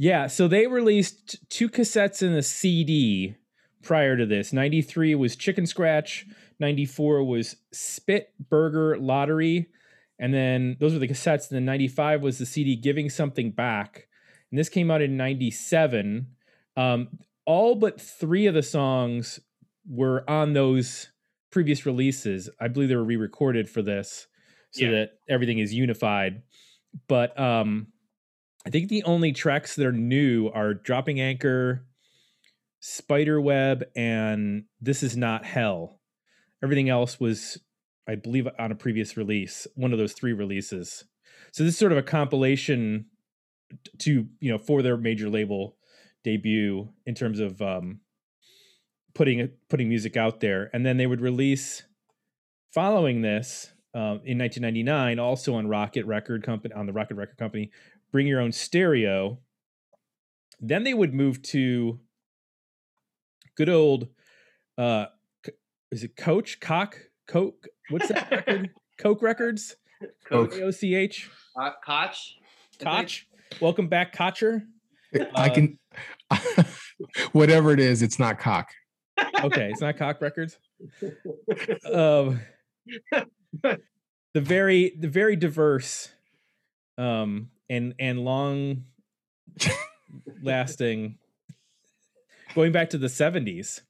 Yeah, 0.00 0.28
so 0.28 0.46
they 0.46 0.68
released 0.68 1.36
two 1.50 1.68
cassettes 1.68 2.22
and 2.22 2.36
a 2.36 2.42
CD 2.42 3.34
prior 3.82 4.16
to 4.16 4.24
this. 4.26 4.52
93 4.52 5.16
was 5.16 5.34
Chicken 5.34 5.66
Scratch, 5.66 6.24
94 6.60 7.24
was 7.24 7.56
Spit 7.72 8.32
Burger 8.48 8.96
Lottery, 8.96 9.66
and 10.20 10.32
then 10.32 10.76
those 10.78 10.92
were 10.92 11.00
the 11.00 11.08
cassettes. 11.08 11.50
And 11.50 11.56
then 11.56 11.64
95 11.64 12.22
was 12.22 12.38
the 12.38 12.46
CD 12.46 12.76
Giving 12.76 13.10
Something 13.10 13.50
Back. 13.50 14.06
And 14.52 14.58
this 14.58 14.68
came 14.68 14.88
out 14.88 15.02
in 15.02 15.16
97. 15.16 16.28
Um, 16.76 17.08
all 17.44 17.74
but 17.74 18.00
three 18.00 18.46
of 18.46 18.54
the 18.54 18.62
songs 18.62 19.40
were 19.88 20.28
on 20.30 20.52
those 20.52 21.08
previous 21.50 21.84
releases. 21.86 22.48
I 22.60 22.68
believe 22.68 22.88
they 22.88 22.94
were 22.96 23.02
re-recorded 23.02 23.68
for 23.68 23.82
this 23.82 24.28
so 24.70 24.84
Yeah. 24.84 24.90
that 24.92 25.10
everything 25.28 25.58
is 25.58 25.74
unified. 25.74 26.42
But 27.08 27.38
um 27.38 27.88
I 28.68 28.70
think 28.70 28.90
the 28.90 29.04
only 29.04 29.32
tracks 29.32 29.76
that 29.76 29.86
are 29.86 29.92
new 29.92 30.48
are 30.48 30.74
Dropping 30.74 31.22
Anchor, 31.22 31.86
Spiderweb, 32.80 33.84
and 33.96 34.64
This 34.78 35.02
Is 35.02 35.16
Not 35.16 35.46
Hell. 35.46 36.02
Everything 36.62 36.90
else 36.90 37.18
was, 37.18 37.56
I 38.06 38.16
believe, 38.16 38.46
on 38.58 38.70
a 38.70 38.74
previous 38.74 39.16
release, 39.16 39.66
one 39.74 39.92
of 39.92 39.98
those 39.98 40.12
three 40.12 40.34
releases. 40.34 41.04
So 41.50 41.64
this 41.64 41.72
is 41.72 41.78
sort 41.78 41.92
of 41.92 41.98
a 41.98 42.02
compilation 42.02 43.06
to, 44.00 44.26
you 44.38 44.52
know, 44.52 44.58
for 44.58 44.82
their 44.82 44.98
major 44.98 45.30
label 45.30 45.78
debut 46.22 46.90
in 47.06 47.14
terms 47.14 47.40
of 47.40 47.62
um 47.62 48.00
putting 49.14 49.48
putting 49.70 49.88
music 49.88 50.18
out 50.18 50.40
there. 50.40 50.68
And 50.74 50.84
then 50.84 50.98
they 50.98 51.06
would 51.06 51.22
release 51.22 51.84
following 52.74 53.22
this 53.22 53.72
um, 53.94 54.20
in 54.24 54.38
1999, 54.38 55.18
also 55.18 55.54
on 55.54 55.66
Rocket 55.66 56.04
Record 56.04 56.42
Company, 56.42 56.74
on 56.74 56.84
the 56.84 56.92
Rocket 56.92 57.14
Record 57.14 57.38
Company, 57.38 57.70
Bring 58.10 58.26
Your 58.26 58.40
Own 58.40 58.52
Stereo. 58.52 59.38
Then 60.60 60.84
they 60.84 60.94
would 60.94 61.14
move 61.14 61.42
to 61.42 62.00
good 63.56 63.68
old, 63.68 64.08
uh, 64.76 65.06
is 65.90 66.04
it 66.04 66.16
Coach 66.16 66.60
Cock 66.60 66.98
Coke? 67.26 67.66
What's 67.90 68.08
that 68.08 68.30
record? 68.46 68.70
Coke 68.98 69.22
Records. 69.22 69.76
Coke. 70.24 70.54
O 70.60 70.70
C 70.70 70.94
H. 70.94 71.30
Uh, 71.60 71.70
Koch. 71.84 72.36
Koch. 72.80 73.26
Welcome 73.60 73.88
back, 73.88 74.14
Kocher. 74.14 74.62
I 75.34 75.48
Uh, 75.48 75.54
can 75.54 75.78
whatever 77.32 77.72
it 77.72 77.80
is, 77.80 78.02
it's 78.02 78.18
not 78.18 78.38
cock. 78.38 78.68
Okay, 79.42 79.70
it's 79.70 79.80
not 79.80 79.96
Cock 79.96 80.20
Records. 80.20 80.58
Um, 81.92 82.40
the 83.62 84.40
very 84.40 84.92
the 84.98 85.08
very 85.08 85.34
diverse 85.36 86.10
um 86.98 87.50
and 87.68 87.94
and 87.98 88.20
long 88.24 88.84
lasting, 90.42 91.18
going 92.54 92.72
back 92.72 92.90
to 92.90 92.98
the 92.98 93.06
70s. 93.08 93.80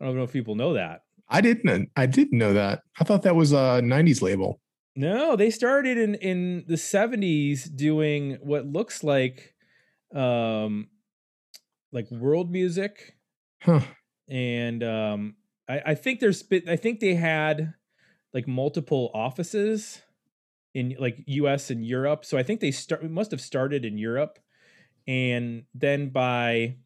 I 0.00 0.04
don't 0.04 0.16
know 0.16 0.24
if 0.24 0.32
people 0.32 0.54
know 0.54 0.74
that. 0.74 1.02
I 1.28 1.40
didn't. 1.40 1.90
I 1.96 2.06
didn't 2.06 2.36
know 2.38 2.52
that. 2.54 2.82
I 3.00 3.04
thought 3.04 3.22
that 3.22 3.36
was 3.36 3.52
a 3.52 3.80
'90s 3.82 4.20
label. 4.20 4.60
No, 4.94 5.36
they 5.36 5.50
started 5.50 5.96
in 5.96 6.14
in 6.16 6.64
the 6.66 6.74
70s 6.74 7.74
doing 7.74 8.38
what 8.42 8.66
looks 8.66 9.02
like 9.02 9.54
um 10.14 10.88
like 11.92 12.10
world 12.10 12.50
music 12.50 13.16
Huh. 13.62 13.80
and 14.28 14.82
um 14.84 15.36
I, 15.66 15.80
I 15.86 15.94
think 15.94 16.20
there's 16.20 16.42
been- 16.42 16.68
I 16.68 16.76
think 16.76 17.00
they 17.00 17.14
had 17.14 17.72
like 18.34 18.46
multiple 18.46 19.10
offices 19.14 20.02
in 20.74 20.96
like 20.98 21.18
US 21.26 21.70
and 21.70 21.84
Europe. 21.84 22.24
So 22.24 22.38
I 22.38 22.42
think 22.42 22.60
they 22.60 22.70
start 22.70 23.08
must 23.10 23.30
have 23.30 23.40
started 23.40 23.84
in 23.84 23.98
Europe 23.98 24.38
and 25.06 25.64
then 25.74 26.10
by 26.10 26.76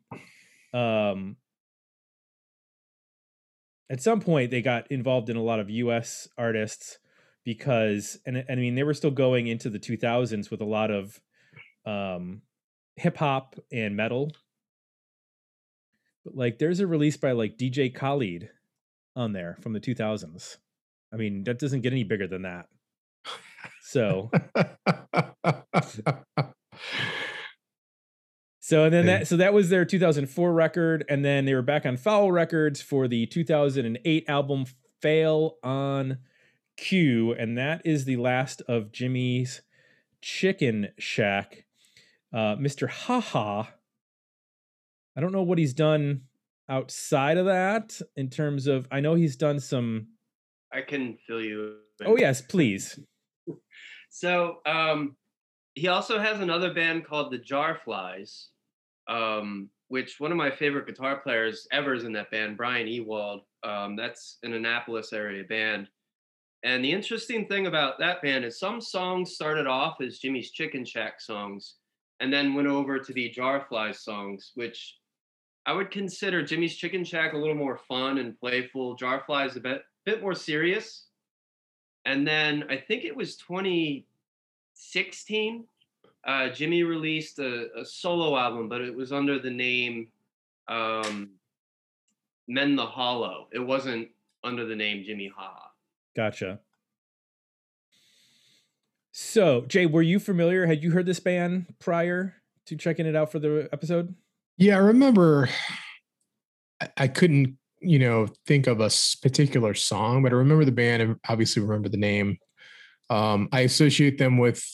um 0.73 1.37
at 3.91 4.01
some 4.01 4.21
point 4.21 4.51
they 4.51 4.63
got 4.63 4.91
involved 4.91 5.29
in 5.31 5.37
a 5.37 5.43
lot 5.43 5.61
of 5.61 5.71
US 5.71 6.29
artists 6.37 6.99
because 7.45 8.19
and, 8.27 8.37
and 8.37 8.51
I 8.51 8.57
mean 8.57 8.75
they 8.75 8.83
were 8.83 8.95
still 8.95 9.11
going 9.11 9.47
into 9.47 9.71
the 9.71 9.79
2000s 9.79 10.51
with 10.51 10.61
a 10.61 10.65
lot 10.65 10.91
of 10.91 11.21
um 11.85 12.43
hip 12.97 13.19
hop 13.19 13.57
and 13.71 13.97
metal. 13.97 14.33
But 16.25 16.35
like 16.35 16.59
there's 16.59 16.81
a 16.81 16.87
release 16.87 17.17
by 17.17 17.33
like 17.33 17.57
DJ 17.57 17.95
Khaled 17.95 18.49
on 19.15 19.33
there 19.33 19.57
from 19.61 19.73
the 19.73 19.81
2000s. 19.81 20.57
I 21.13 21.17
mean, 21.17 21.45
that 21.45 21.59
doesn't 21.59 21.83
get 21.83 21.93
any 21.93 22.05
bigger 22.05 22.27
than 22.27 22.43
that. 22.43 22.69
So, 23.89 24.31
so 28.61 28.85
and 28.85 28.93
then 28.93 29.07
Yeah. 29.07 29.19
that 29.19 29.29
so 29.29 29.37
that 29.37 29.55
was 29.55 29.69
their 29.71 29.85
2004 29.85 30.53
record 30.53 31.05
and 31.09 31.25
then 31.25 31.45
they 31.45 31.55
were 31.55 31.63
back 31.63 31.87
on 31.87 31.97
Fowl 31.97 32.33
Records 32.33 32.83
for 32.83 33.07
the 33.07 33.27
2008 33.27 34.25
album 34.29 34.65
Fail 35.01 35.57
on 35.63 36.19
Cue 36.77 37.33
and 37.33 37.57
that 37.59 37.83
is 37.85 38.05
the 38.07 38.17
last 38.17 38.61
of 38.63 38.91
Jimmy's 38.93 39.63
Chicken 40.21 40.89
Shack. 40.99 41.65
Uh 42.33 42.57
Mr. 42.57 42.89
Haha 42.89 43.65
I 45.17 45.21
don't 45.21 45.33
know 45.33 45.43
what 45.45 45.59
he's 45.59 45.75
done 45.75 46.23
outside 46.69 47.39
of 47.39 47.47
that 47.47 48.01
in 48.17 48.29
terms 48.31 48.67
of 48.67 48.89
I 48.91 48.99
know 49.01 49.15
he's 49.15 49.37
done 49.37 49.61
some 49.61 50.09
I 50.73 50.81
can 50.83 51.17
fill 51.27 51.41
you. 51.41 51.77
in. 52.01 52.07
Oh 52.09 52.17
yes, 52.17 52.41
please. 52.41 52.99
So 54.09 54.61
um, 54.65 55.17
he 55.75 55.89
also 55.89 56.19
has 56.19 56.41
another 56.41 56.73
band 56.73 57.05
called 57.05 57.31
the 57.31 57.39
Jarflies, 57.39 58.47
um, 59.09 59.69
which 59.89 60.19
one 60.19 60.31
of 60.31 60.39
my 60.39 60.51
favorite 60.51 60.87
guitar 60.87 61.17
players 61.17 61.69
ever 61.71 61.95
is 61.95 62.05
in 62.05 62.13
that 62.15 62.31
band, 62.31 62.57
Brian 62.57 62.87
Ewald. 62.87 63.43
Um, 63.63 63.95
that's 63.95 64.39
an 64.43 64.55
Annapolis 64.55 65.13
area 65.13 65.45
band. 65.45 65.89
And 66.63 66.85
the 66.85 66.93
interesting 66.93 67.47
thing 67.47 67.67
about 67.67 67.99
that 67.99 68.23
band 68.23 68.45
is 68.45 68.59
some 68.59 68.81
songs 68.81 69.35
started 69.35 69.67
off 69.67 70.01
as 70.01 70.19
Jimmy's 70.19 70.51
Chicken 70.51 70.85
Shack 70.85 71.21
songs 71.21 71.75
and 72.21 72.33
then 72.33 72.55
went 72.55 72.69
over 72.69 72.99
to 72.99 73.13
the 73.13 73.33
Jarflies 73.37 73.97
songs, 73.97 74.53
which 74.55 74.97
I 75.67 75.73
would 75.73 75.91
consider 75.91 76.43
Jimmy's 76.43 76.77
Chicken 76.77 77.05
Shack 77.05 77.35
a 77.35 77.37
little 77.37 77.55
more 77.55 77.77
fun 77.77 78.19
and 78.19 78.39
playful. 78.41 78.97
Jarflies 78.97 79.57
a 79.57 79.61
bit 79.61 79.83
bit 80.07 80.23
more 80.23 80.35
serious. 80.35 81.06
And 82.07 82.27
then 82.27 82.65
I 82.71 82.77
think 82.77 83.05
it 83.05 83.15
was 83.15 83.37
2016. 83.37 85.65
Uh, 86.27 86.49
Jimmy 86.49 86.85
released 86.85 87.39
a, 87.39 87.67
a 87.79 87.85
solo 87.85 88.39
album, 88.39 88.69
but 88.69 88.81
it 88.81 88.95
was 88.95 89.13
under 89.13 89.39
the 89.39 89.51
name 89.51 90.09
um, 90.69 91.33
Men 92.49 92.77
the 92.77 92.87
Hollow. 92.87 93.49
It 93.53 93.59
wasn't 93.59 94.09
under 94.45 94.65
the 94.65 94.77
name 94.77 95.05
Jimmy 95.05 95.31
Haha. 95.37 95.67
Gotcha. 96.15 96.61
So, 99.13 99.63
Jay, 99.63 99.87
were 99.87 100.03
you 100.03 100.21
familiar? 100.21 100.67
Had 100.67 100.83
you 100.83 100.93
heard 100.93 101.07
this 101.07 101.21
band 101.21 101.75
prior 101.79 102.35
to 102.67 102.77
checking 102.77 103.07
it 103.07 103.17
out 103.17 103.33
for 103.33 103.39
the 103.39 103.71
episode? 103.73 104.15
yeah, 104.59 104.77
I 104.77 104.81
remember. 104.81 105.49
I, 106.81 106.89
I 106.97 107.09
couldn't, 107.09 107.59
you 107.81 107.99
know, 107.99 108.27
think 108.47 108.67
of 108.67 108.81
a 108.81 108.91
particular 109.23 109.75
song, 109.75 110.23
but 110.23 110.33
I 110.33 110.37
remember 110.37 110.65
the 110.65 110.73
band. 110.73 111.03
and 111.03 111.17
Obviously, 111.29 111.63
remember 111.63 111.89
the 111.89 111.97
name. 111.97 112.39
Um, 113.11 113.49
I 113.53 113.61
associate 113.61 114.19
them 114.19 114.39
with 114.39 114.65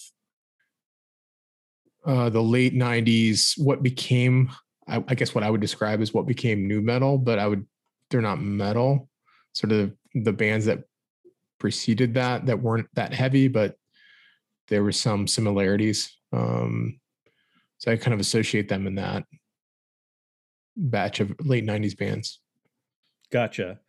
uh, 2.07 2.31
the 2.31 2.43
late 2.43 2.75
'90s. 2.75 3.55
What 3.59 3.83
became, 3.83 4.51
I, 4.89 5.05
I 5.09 5.15
guess, 5.15 5.35
what 5.35 5.45
I 5.45 5.51
would 5.51 5.61
describe 5.61 6.01
as 6.01 6.15
what 6.15 6.27
became 6.27 6.67
new 6.67 6.81
metal, 6.81 7.19
but 7.19 7.39
I 7.39 7.47
would, 7.47 7.67
they're 8.11 8.23
not 8.23 8.41
metal. 8.41 9.09
Sort 9.53 9.73
of 9.73 9.93
the 10.15 10.33
bands 10.33 10.67
that 10.67 10.85
preceded 11.59 12.15
that 12.15 12.47
that 12.47 12.61
weren't 12.61 12.89
that 12.95 13.13
heavy, 13.13 13.49
but 13.49 13.77
there 14.69 14.83
were 14.83 14.93
some 14.93 15.27
similarities. 15.27 16.17
Um, 16.33 16.99
so 17.79 17.93
I 17.93 17.97
kind 17.97 18.15
of 18.15 18.21
associate 18.21 18.69
them 18.69 18.87
in 18.87 18.95
that 18.95 19.25
batch 20.77 21.21
of 21.21 21.35
late 21.41 21.65
90s 21.67 21.97
bands. 21.97 22.41
Gotcha. 23.33 23.81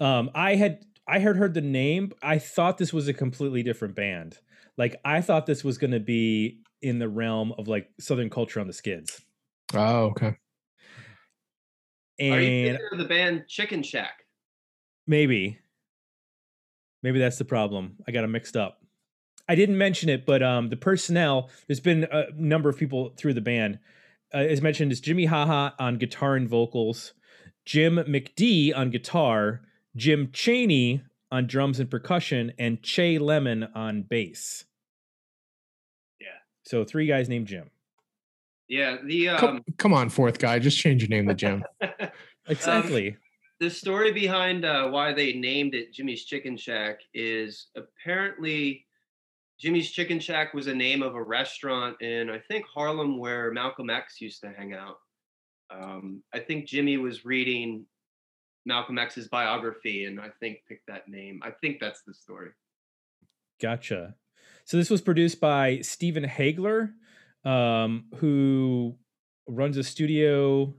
Um, 0.00 0.30
I 0.34 0.56
had 0.56 0.84
I 1.06 1.18
had 1.20 1.36
heard 1.36 1.54
the 1.54 1.60
name. 1.60 2.12
I 2.22 2.38
thought 2.38 2.78
this 2.78 2.92
was 2.92 3.08
a 3.08 3.14
completely 3.14 3.62
different 3.62 3.94
band. 3.94 4.38
Like 4.76 5.00
I 5.04 5.20
thought 5.20 5.46
this 5.46 5.64
was 5.64 5.78
going 5.78 5.92
to 5.92 6.00
be 6.00 6.60
in 6.80 6.98
the 6.98 7.08
realm 7.08 7.52
of 7.58 7.68
like 7.68 7.88
Southern 8.00 8.28
Culture 8.28 8.60
on 8.60 8.66
the 8.66 8.72
Skids. 8.72 9.22
Oh, 9.74 10.06
okay. 10.06 10.26
Are 10.26 10.34
you 12.20 12.28
And 12.28 12.78
thinking 12.78 12.88
of 12.92 12.98
the 12.98 13.04
band 13.04 13.44
Chicken 13.48 13.82
Shack? 13.82 14.24
maybe, 15.06 15.58
maybe 17.02 17.18
that's 17.18 17.38
the 17.38 17.44
problem. 17.44 17.96
I 18.06 18.12
got 18.12 18.22
them 18.22 18.32
mixed 18.32 18.56
up. 18.56 18.78
I 19.48 19.54
didn't 19.56 19.76
mention 19.76 20.08
it, 20.08 20.24
but 20.24 20.42
um, 20.42 20.68
the 20.68 20.76
personnel. 20.76 21.50
There's 21.66 21.80
been 21.80 22.04
a 22.04 22.26
number 22.36 22.68
of 22.68 22.78
people 22.78 23.12
through 23.16 23.34
the 23.34 23.40
band. 23.40 23.78
Uh, 24.32 24.38
as 24.38 24.62
mentioned, 24.62 24.92
is 24.92 25.00
Jimmy 25.00 25.26
Haha 25.26 25.70
on 25.78 25.98
guitar 25.98 26.36
and 26.36 26.48
vocals, 26.48 27.12
Jim 27.64 27.96
McD 27.96 28.76
on 28.76 28.90
guitar, 28.90 29.60
Jim 29.96 30.30
Cheney 30.32 31.02
on 31.30 31.46
drums 31.46 31.80
and 31.80 31.90
percussion, 31.90 32.52
and 32.58 32.82
Che 32.82 33.18
Lemon 33.18 33.68
on 33.74 34.02
bass. 34.02 34.64
Yeah. 36.20 36.26
So 36.64 36.84
three 36.84 37.06
guys 37.06 37.28
named 37.28 37.46
Jim. 37.46 37.70
Yeah, 38.68 38.96
the 39.04 39.30
um, 39.30 39.38
come, 39.38 39.64
come 39.76 39.94
on, 39.94 40.08
fourth 40.08 40.38
guy. 40.38 40.58
Just 40.58 40.78
change 40.78 41.02
your 41.02 41.08
name 41.08 41.28
to 41.28 41.34
Jim. 41.34 41.64
Exactly. 42.48 43.16
the 43.60 43.70
story 43.70 44.10
behind 44.10 44.64
uh, 44.64 44.88
why 44.88 45.12
they 45.12 45.34
named 45.34 45.76
it 45.76 45.92
Jimmy's 45.92 46.24
Chicken 46.24 46.56
Shack 46.56 46.98
is 47.14 47.68
apparently 47.76 48.84
Jimmy's 49.60 49.92
Chicken 49.92 50.18
Shack 50.18 50.52
was 50.52 50.66
a 50.66 50.74
name 50.74 51.02
of 51.02 51.14
a 51.14 51.22
restaurant 51.22 52.02
in 52.02 52.28
I 52.28 52.40
think 52.40 52.64
Harlem 52.66 53.16
where 53.16 53.52
Malcolm 53.52 53.90
X 53.90 54.20
used 54.20 54.40
to 54.40 54.50
hang 54.50 54.74
out. 54.74 54.96
Um, 55.72 56.22
I 56.32 56.40
think 56.40 56.66
Jimmy 56.66 56.96
was 56.96 57.24
reading 57.24 57.86
Malcolm 58.66 58.98
X's 58.98 59.28
biography 59.28 60.04
and 60.04 60.20
I 60.20 60.28
think 60.40 60.58
picked 60.68 60.86
that 60.88 61.08
name. 61.08 61.40
I 61.42 61.50
think 61.60 61.78
that's 61.80 62.02
the 62.06 62.14
story. 62.14 62.50
Gotcha. 63.60 64.14
So 64.64 64.76
this 64.76 64.90
was 64.90 65.00
produced 65.00 65.40
by 65.40 65.80
Stephen 65.80 66.24
Haigler, 66.24 66.90
um, 67.44 68.04
who 68.16 68.96
runs 69.48 69.76
a 69.76 69.82
studio, 69.82 70.74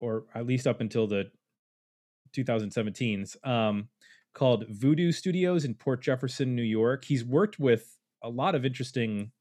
or 0.00 0.24
at 0.34 0.46
least 0.46 0.66
up 0.66 0.80
until 0.80 1.06
the 1.06 1.30
2017s, 2.34 3.36
um, 3.46 3.88
called 4.34 4.66
Voodoo 4.68 5.12
Studios 5.12 5.64
in 5.64 5.74
Port 5.74 6.02
Jefferson, 6.02 6.54
New 6.54 6.62
York. 6.62 7.04
He's 7.04 7.24
worked 7.24 7.58
with 7.58 7.96
a 8.22 8.28
lot 8.28 8.54
of 8.54 8.64
interesting 8.64 9.32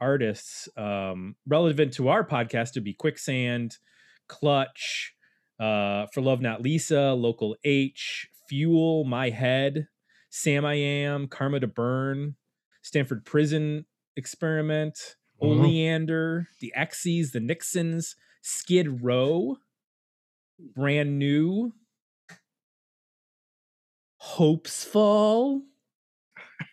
artists 0.00 0.68
um, 0.76 1.36
relevant 1.46 1.92
to 1.94 2.08
our 2.08 2.26
podcast 2.26 2.72
to 2.72 2.80
be 2.80 2.92
Quicksand, 2.92 3.78
Clutch, 4.28 5.14
uh, 5.60 6.06
For 6.12 6.20
Love 6.20 6.40
Not 6.40 6.62
Lisa, 6.62 7.12
Local 7.12 7.56
H, 7.64 8.28
Fuel, 8.48 9.04
My 9.04 9.30
Head, 9.30 9.88
Sam 10.30 10.64
I 10.64 10.74
Am, 10.74 11.28
Karma 11.28 11.60
to 11.60 11.66
Burn, 11.66 12.36
Stanford 12.82 13.24
Prison 13.24 13.86
Experiment, 14.16 15.16
Wow. 15.38 15.50
Oleander, 15.50 16.48
the 16.60 16.72
X's, 16.76 17.32
the 17.32 17.40
Nixons, 17.40 18.14
Skid 18.42 19.02
Row, 19.02 19.56
Brand 20.76 21.18
New, 21.18 21.72
Hopes 24.18 24.84
Fall. 24.84 25.62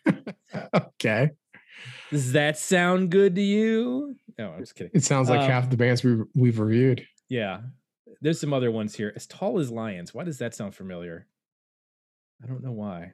okay. 0.74 1.31
Does 2.12 2.34
that 2.34 2.58
sound 2.58 3.10
good 3.10 3.36
to 3.36 3.41
you? 3.41 4.15
No, 4.38 4.51
I'm 4.51 4.60
just 4.60 4.75
kidding. 4.75 4.91
It 4.93 5.03
sounds 5.03 5.29
like 5.29 5.41
Um, 5.41 5.50
half 5.50 5.70
the 5.70 5.77
bands 5.77 6.03
we've, 6.03 6.22
we've 6.36 6.60
reviewed. 6.60 7.05
Yeah. 7.32 7.62
There's 8.20 8.42
some 8.42 8.52
other 8.52 8.72
ones 8.72 8.94
here. 8.94 9.14
As 9.16 9.26
tall 9.26 9.58
as 9.58 9.72
lions. 9.72 10.14
Why 10.14 10.26
does 10.26 10.40
that 10.40 10.54
sound 10.54 10.76
familiar? 10.76 11.28
I 12.44 12.48
don't 12.48 12.62
know 12.62 12.74
why. 12.74 13.14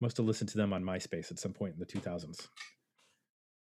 Must 0.00 0.16
have 0.16 0.26
listened 0.26 0.50
to 0.50 0.56
them 0.56 0.72
on 0.72 0.82
MySpace 0.82 1.30
at 1.30 1.38
some 1.38 1.52
point 1.52 1.74
in 1.74 1.78
the 1.78 1.86
2000s. 1.86 2.48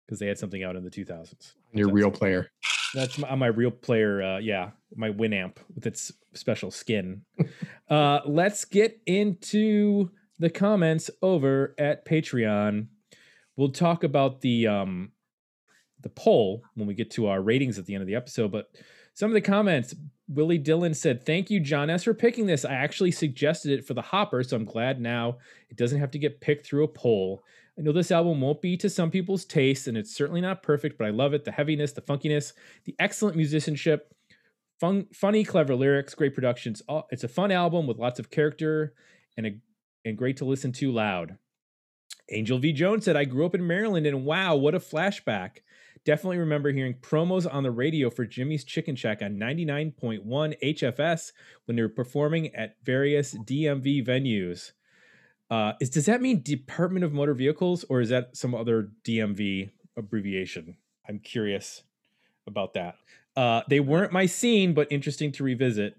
Because 0.07 0.19
they 0.21 0.27
had 0.27 0.39
something 0.39 0.65
out 0.65 0.75
in 0.75 0.85
the 0.85 0.91
2000s. 0.91 1.53
Your 1.75 1.93
real 1.93 2.11
player. 2.11 2.51
That's 2.95 3.19
my, 3.19 3.35
my 3.35 3.49
real 3.49 3.71
player. 3.71 4.23
Uh, 4.23 4.39
yeah, 4.39 4.71
my 4.95 5.11
Winamp 5.11 5.59
with 5.75 5.87
its 5.87 6.13
special 6.33 6.71
skin. 6.71 7.21
uh, 7.91 8.21
let's 8.25 8.65
get 8.65 9.03
into 9.05 10.09
the 10.39 10.49
comments 10.49 11.11
over 11.21 11.75
at 11.77 12.07
Patreon. 12.07 12.87
We'll 13.55 13.73
talk 13.73 14.03
about 14.03 14.41
the 14.41 14.67
um, 14.67 15.13
the 16.01 16.09
poll 16.09 16.63
when 16.75 16.87
we 16.87 16.95
get 16.95 17.11
to 17.13 17.27
our 17.27 17.43
ratings 17.43 17.79
at 17.79 17.85
the 17.85 17.95
end 17.95 18.03
of 18.03 18.07
the 18.07 18.15
episode. 18.15 18.51
But 18.51 18.71
some 19.17 19.31
of 19.31 19.35
the 19.35 19.41
comments, 19.41 19.95
Willie 20.29 20.59
Dillon 20.59 20.93
said, 20.93 21.25
"Thank 21.25 21.51
you, 21.51 21.59
John 21.59 21.89
S, 21.89 22.05
for 22.05 22.13
picking 22.13 22.45
this. 22.45 22.67
I 22.67 22.75
actually 22.75 23.13
suggested 23.13 23.73
it 23.73 23.87
for 23.87 23.95
the 23.95 24.03
Hopper, 24.03 24.43
so 24.43 24.57
I'm 24.57 24.67
glad 24.67 25.01
now 25.01 25.39
it 25.71 25.79
doesn't 25.79 26.01
have 26.01 26.11
to 26.11 26.19
get 26.19 26.41
picked 26.41 26.67
through 26.67 26.85
a 26.85 26.89
poll." 26.89 27.43
I 27.79 27.83
know 27.83 27.93
this 27.93 28.11
album 28.11 28.41
won't 28.41 28.61
be 28.61 28.77
to 28.77 28.91
some 28.91 29.11
people's 29.11 29.47
taste, 29.47 29.89
and 29.89 29.97
it's 29.97 30.15
certainly 30.15 30.43
not 30.43 30.63
perfect, 30.63 30.99
but 30.99 31.07
I 31.07 31.11
love 31.11 31.33
it. 31.33 31.45
The 31.45 31.53
heaviness, 31.53 31.93
the 31.93 32.03
funkiness, 32.03 32.53
the 32.85 32.95
excellent 32.99 33.37
musicianship, 33.37 34.13
fun, 34.81 35.07
funny, 35.15 35.45
clever 35.45 35.75
lyrics, 35.75 36.15
great 36.15 36.35
productions. 36.35 36.83
It's 37.11 37.25
a 37.25 37.29
fun 37.29 37.51
album 37.51 37.87
with 37.87 37.99
lots 37.99 38.19
of 38.19 38.31
character 38.31 38.95
and 39.37 39.47
a, 39.47 39.51
and 40.05 40.19
great 40.19 40.37
to 40.39 40.45
listen 40.45 40.73
to 40.73 40.93
loud. 40.93 41.39
Angel 42.31 42.59
V. 42.59 42.73
Jones 42.73 43.05
said, 43.05 43.17
I 43.17 43.25
grew 43.25 43.47
up 43.47 43.55
in 43.55 43.67
Maryland, 43.67 44.07
and 44.07 44.25
wow, 44.25 44.57
what 44.57 44.75
a 44.75 44.81
flashback. 44.81 45.59
Definitely 46.07 46.39
remember 46.39 46.71
hearing 46.71 46.95
promos 46.95 47.53
on 47.53 47.65
the 47.65 47.73
radio 47.73 48.11
for 48.11 48.25
Jimmy's 48.25 48.63
Chicken 48.63 48.95
Shack 48.95 49.23
on 49.23 49.39
99.1 49.39 50.23
HFS 50.25 51.33
when 51.65 51.75
they 51.75 51.83
were 51.83 51.89
performing 51.89 52.55
at 52.55 52.77
various 52.85 53.35
DMV 53.35 54.07
venues. 54.07 54.71
Uh, 55.51 55.73
is 55.81 55.91
does 55.91 56.07
that 56.07 56.23
mean 56.23 56.43
Department 56.43 57.05
of 57.05 57.13
Motor 57.13 57.35
Vehicles 57.35 57.85
or 57.89 58.01
is 58.01 58.11
that 58.11 58.37
some 58.37 58.55
other 58.55 58.91
DMV 59.05 59.71
abbreviation? 59.97 60.77
I'm 61.09 61.19
curious 61.19 61.83
about 62.47 62.75
that. 62.75 62.99
Uh, 63.35 63.63
they 63.69 63.81
weren't 63.81 64.13
my 64.13 64.27
scene, 64.27 64.75
but 64.75 64.87
interesting 64.93 65.33
to 65.33 65.43
revisit. 65.43 65.97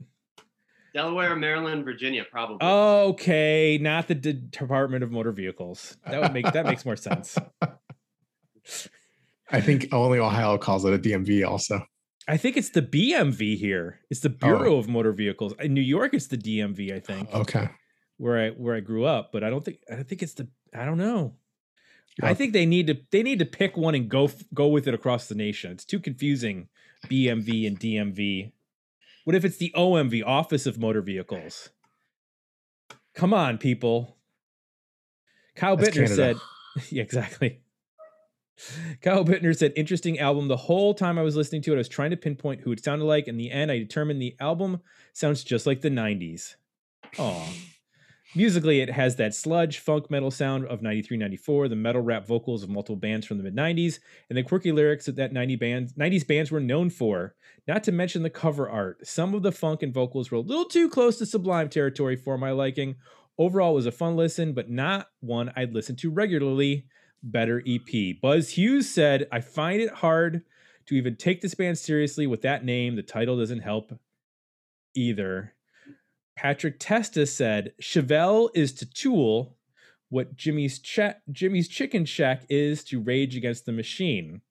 Delaware, 0.94 1.36
Maryland, 1.36 1.84
Virginia, 1.84 2.24
probably. 2.32 2.66
Okay, 2.66 3.78
not 3.82 4.08
the 4.08 4.16
D- 4.16 4.32
Department 4.52 5.04
of 5.04 5.12
Motor 5.12 5.34
Vehicles. 5.34 5.98
That 6.10 6.22
would 6.22 6.32
make 6.32 6.50
that 6.54 6.66
makes 6.66 6.86
more 6.86 6.96
sense. 6.96 7.38
I 9.52 9.62
think 9.62 9.88
only 9.94 10.20
Ohio 10.20 10.58
calls 10.58 10.84
it 10.86 10.94
a 10.94 11.00
DMV. 11.00 11.48
Also, 11.48 11.82
I 12.28 12.38
think 12.38 12.58
it's 12.58 12.70
the 12.70 12.82
BMV 12.82 13.58
here. 13.58 14.00
It's 14.10 14.20
the 14.20 14.36
oh. 14.42 14.48
Bureau 14.48 14.76
oh. 14.76 14.78
of 14.78 14.90
Motor 14.90 15.14
Vehicles. 15.14 15.54
In 15.60 15.74
New 15.74 15.82
York, 15.82 16.14
it's 16.14 16.28
the 16.28 16.38
DMV. 16.38 16.94
I 16.94 17.00
think. 17.00 17.34
Okay 17.34 17.70
where 18.18 18.38
I 18.38 18.50
where 18.50 18.76
I 18.76 18.80
grew 18.80 19.06
up, 19.06 19.32
but 19.32 19.44
I 19.44 19.50
don't 19.50 19.64
think 19.64 19.80
I 19.92 19.96
don't 19.96 20.08
think 20.08 20.22
it's 20.22 20.34
the 20.34 20.48
I 20.76 20.86
don't 20.86 20.98
know. 20.98 21.36
I 22.22 22.34
think 22.34 22.54
they 22.54 22.66
need 22.66 22.88
to 22.88 22.98
they 23.12 23.22
need 23.22 23.40
to 23.40 23.46
pick 23.46 23.78
one 23.78 23.94
and 23.94 24.10
go 24.10 24.30
go 24.54 24.68
with 24.68 24.88
it 24.88 24.94
across 24.94 25.28
the 25.28 25.36
nation. 25.36 25.72
It's 25.72 25.86
too 25.86 26.00
confusing. 26.00 26.68
BMV 27.06 27.68
and 27.68 27.80
DMV. 27.80 28.52
What 29.24 29.36
if 29.36 29.46
it's 29.46 29.58
the 29.58 29.72
OMV, 29.76 30.24
Office 30.26 30.66
of 30.66 30.80
Motor 30.80 31.02
Vehicles? 31.02 31.70
Come 33.14 33.34
on, 33.34 33.60
people. 33.60 34.18
Kyle 35.56 35.76
That's 35.76 35.90
Bittner 35.90 36.08
Canada. 36.08 36.16
said, 36.16 36.38
yeah, 36.90 37.04
exactly. 37.04 37.62
Kyle 39.02 39.26
Bittner 39.26 39.56
said, 39.56 39.74
interesting 39.76 40.20
album. 40.20 40.48
The 40.48 40.58
whole 40.58 40.94
time 40.94 41.18
I 41.18 41.24
was 41.24 41.36
listening 41.36 41.62
to 41.64 41.74
it, 41.74 41.76
I 41.76 41.78
was 41.80 41.90
trying 41.90 42.12
to 42.12 42.18
pinpoint 42.18 42.62
who 42.62 42.72
it 42.72 42.84
sounded 42.84 43.06
like. 43.06 43.28
In 43.28 43.38
the 43.38 43.52
end, 43.52 43.72
I 43.72 43.80
determined 43.80 44.22
the 44.22 44.36
album 44.40 44.82
sounds 45.14 45.44
just 45.44 45.66
like 45.66 45.82
the 45.82 45.90
90s. 45.90 46.56
Oh, 47.20 47.48
Musically, 48.36 48.82
it 48.82 48.90
has 48.90 49.16
that 49.16 49.34
sludge 49.34 49.80
funk 49.80 50.12
metal 50.12 50.30
sound 50.30 50.66
of 50.66 50.82
93 50.82 51.18
94, 51.18 51.70
the 51.70 51.76
metal 51.76 52.02
rap 52.02 52.28
vocals 52.28 52.62
of 52.62 52.70
multiple 52.70 52.98
bands 52.98 53.26
from 53.26 53.38
the 53.38 53.44
mid 53.44 53.56
90s, 53.56 54.00
and 54.30 54.38
the 54.38 54.44
quirky 54.44 54.72
lyrics 54.72 55.06
that, 55.06 55.16
that 55.16 55.32
90 55.32 55.56
bands, 55.56 55.94
90s 55.94 56.28
bands 56.28 56.52
were 56.52 56.60
known 56.60 56.90
for. 56.90 57.36
Not 57.68 57.84
to 57.86 57.92
mention 57.92 58.24
the 58.24 58.30
cover 58.30 58.70
art. 58.70 59.08
Some 59.08 59.34
of 59.34 59.44
the 59.44 59.52
funk 59.52 59.82
and 59.82 59.94
vocals 59.94 60.30
were 60.30 60.38
a 60.38 60.42
little 60.42 60.66
too 60.66 60.90
close 60.90 61.18
to 61.18 61.26
Sublime 61.26 61.70
territory 61.70 62.18
for 62.18 62.38
my 62.38 62.52
liking. 62.52 62.96
Overall, 63.38 63.72
it 63.72 63.76
was 63.76 63.86
a 63.86 63.92
fun 63.92 64.18
listen, 64.18 64.54
but 64.54 64.70
not 64.70 65.08
one 65.22 65.52
I'd 65.56 65.74
listen 65.74 65.96
to 65.98 66.12
regularly. 66.12 66.86
Better 67.24 67.64
EP. 67.68 68.20
Buzz 68.22 68.52
Hughes 68.52 68.90
said, 68.90 69.28
I 69.32 69.42
find 69.42 69.82
it 69.82 69.92
hard 69.92 70.44
to 70.88 70.96
even 70.96 71.16
take 71.16 71.42
this 71.42 71.56
band 71.56 71.78
seriously 71.78 72.28
with 72.28 72.42
that 72.44 72.64
name. 72.64 72.96
The 72.96 73.04
title 73.04 73.38
doesn't 73.38 73.60
help 73.60 73.92
either. 74.96 75.54
Patrick 76.36 76.76
Testa 76.80 77.26
said 77.26 77.74
Chevelle 77.82 78.50
is 78.54 78.74
to 78.74 78.86
Tool 78.86 79.58
what 80.10 80.36
Jimmy's 80.36 80.80
Ch- 80.80 81.18
Jimmy's 81.32 81.68
Chicken 81.68 82.06
Shack 82.06 82.46
is 82.50 82.84
to 82.86 83.02
Rage 83.02 83.36
Against 83.36 83.66
the 83.66 83.72
Machine. 83.72 84.42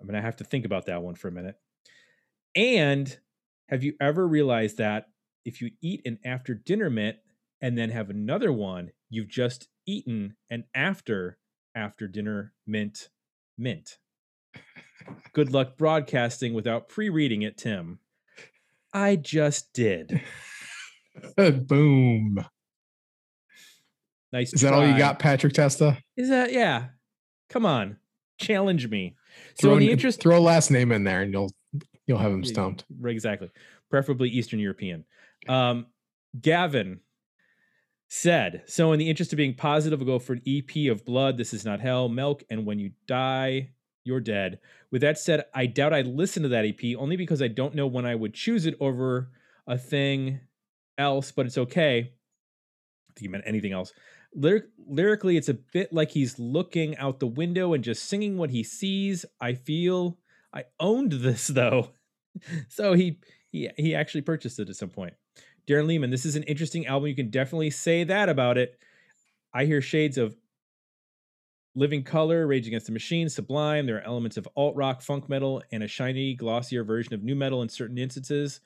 I'm 0.00 0.06
gonna 0.06 0.22
have 0.22 0.36
to 0.36 0.44
think 0.44 0.64
about 0.64 0.86
that 0.86 1.02
one 1.02 1.14
for 1.14 1.28
a 1.28 1.32
minute. 1.32 1.56
And 2.54 3.18
have 3.68 3.82
you 3.82 3.94
ever 4.00 4.26
realized 4.26 4.78
that 4.78 5.08
if 5.44 5.60
you 5.60 5.70
eat 5.80 6.02
an 6.04 6.18
after 6.24 6.54
dinner 6.54 6.90
mint 6.90 7.16
and 7.60 7.76
then 7.76 7.90
have 7.90 8.10
another 8.10 8.52
one, 8.52 8.90
you've 9.08 9.28
just 9.28 9.68
eaten 9.90 10.36
an 10.48 10.64
after 10.74 11.38
after 11.74 12.06
dinner 12.06 12.52
mint 12.66 13.10
mint. 13.58 13.98
Good 15.32 15.52
luck 15.52 15.76
broadcasting 15.76 16.54
without 16.54 16.88
pre-reading 16.88 17.42
it, 17.42 17.56
Tim. 17.56 17.98
I 18.92 19.16
just 19.16 19.72
did. 19.72 20.20
Boom. 21.36 22.44
Nice. 24.32 24.52
Is 24.52 24.60
try. 24.60 24.70
that 24.70 24.76
all 24.76 24.86
you 24.86 24.96
got, 24.96 25.18
Patrick 25.18 25.52
Testa? 25.52 25.98
Is 26.16 26.28
that 26.28 26.52
yeah? 26.52 26.88
Come 27.48 27.66
on, 27.66 27.96
challenge 28.38 28.88
me. 28.88 29.16
So 29.60 29.68
throw, 29.68 29.72
in 29.74 29.80
the 29.80 29.90
interest, 29.90 30.20
throw 30.20 30.38
a 30.38 30.40
last 30.40 30.70
name 30.70 30.92
in 30.92 31.04
there, 31.04 31.22
and 31.22 31.32
you'll 31.32 31.52
you'll 32.06 32.18
have 32.18 32.32
him 32.32 32.44
stumped. 32.44 32.84
Exactly. 33.04 33.50
Preferably 33.90 34.28
Eastern 34.28 34.60
European. 34.60 35.04
Um, 35.48 35.86
Gavin 36.40 37.00
said, 38.12 38.64
"So 38.66 38.92
in 38.92 38.98
the 38.98 39.08
interest 39.08 39.32
of 39.32 39.36
being 39.36 39.54
positive, 39.54 40.00
we'll 40.00 40.06
go 40.06 40.18
for 40.18 40.32
an 40.32 40.42
EP 40.44 40.88
of 40.90 41.04
Blood. 41.04 41.38
This 41.38 41.54
is 41.54 41.64
not 41.64 41.80
hell. 41.80 42.08
Milk, 42.08 42.42
and 42.50 42.66
when 42.66 42.80
you 42.80 42.90
die, 43.06 43.70
you're 44.04 44.20
dead. 44.20 44.58
With 44.90 45.02
that 45.02 45.16
said, 45.16 45.44
I 45.54 45.66
doubt 45.66 45.92
I'd 45.92 46.06
listen 46.06 46.42
to 46.42 46.48
that 46.50 46.64
EP 46.64 46.96
only 46.98 47.16
because 47.16 47.40
I 47.40 47.48
don't 47.48 47.74
know 47.74 47.86
when 47.86 48.04
I 48.04 48.16
would 48.16 48.34
choose 48.34 48.66
it 48.66 48.76
over 48.80 49.30
a 49.66 49.78
thing 49.78 50.40
else, 50.98 51.30
but 51.30 51.46
it's 51.46 51.56
okay. 51.56 51.98
I 51.98 53.12
think 53.14 53.22
you 53.22 53.30
meant 53.30 53.44
anything 53.46 53.72
else. 53.72 53.92
Lyric- 54.34 54.70
lyrically, 54.88 55.36
it's 55.36 55.48
a 55.48 55.54
bit 55.54 55.92
like 55.92 56.10
he's 56.10 56.38
looking 56.38 56.96
out 56.96 57.20
the 57.20 57.26
window 57.28 57.74
and 57.74 57.84
just 57.84 58.06
singing 58.06 58.36
what 58.36 58.50
he 58.50 58.64
sees. 58.64 59.24
I 59.40 59.54
feel 59.54 60.18
I 60.52 60.64
owned 60.80 61.12
this 61.12 61.46
though, 61.46 61.90
so 62.68 62.94
he 62.94 63.20
he 63.50 63.70
he 63.76 63.94
actually 63.94 64.22
purchased 64.22 64.58
it 64.58 64.68
at 64.68 64.76
some 64.76 64.90
point. 64.90 65.14
Darren 65.70 65.86
Lehman, 65.86 66.10
this 66.10 66.26
is 66.26 66.34
an 66.34 66.42
interesting 66.44 66.88
album. 66.88 67.08
You 67.08 67.14
can 67.14 67.30
definitely 67.30 67.70
say 67.70 68.02
that 68.02 68.28
about 68.28 68.58
it. 68.58 68.76
I 69.54 69.66
hear 69.66 69.80
shades 69.80 70.18
of 70.18 70.34
Living 71.76 72.02
Colour, 72.02 72.44
Rage 72.48 72.66
Against 72.66 72.86
the 72.86 72.92
Machine, 72.92 73.28
Sublime. 73.28 73.86
There 73.86 73.98
are 73.98 74.06
elements 74.06 74.36
of 74.36 74.48
alt 74.56 74.74
rock, 74.74 75.00
funk 75.00 75.28
metal, 75.28 75.62
and 75.70 75.84
a 75.84 75.88
shiny, 75.88 76.34
glossier 76.34 76.82
version 76.82 77.14
of 77.14 77.22
new 77.22 77.36
metal 77.36 77.62
in 77.62 77.68
certain 77.68 77.98
instances. 77.98 78.60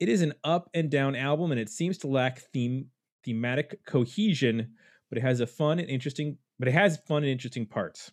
It 0.00 0.08
is 0.08 0.22
an 0.22 0.32
up 0.42 0.70
and 0.72 0.90
down 0.90 1.16
album, 1.16 1.50
and 1.50 1.60
it 1.60 1.68
seems 1.68 1.98
to 1.98 2.06
lack 2.06 2.38
theme 2.50 2.86
thematic 3.22 3.84
cohesion, 3.84 4.72
but 5.10 5.18
it 5.18 5.22
has 5.22 5.40
a 5.40 5.46
fun 5.46 5.78
and 5.78 5.90
interesting. 5.90 6.38
But 6.58 6.68
it 6.68 6.72
has 6.72 6.96
fun 7.06 7.24
and 7.24 7.30
interesting 7.30 7.66
parts. 7.66 8.10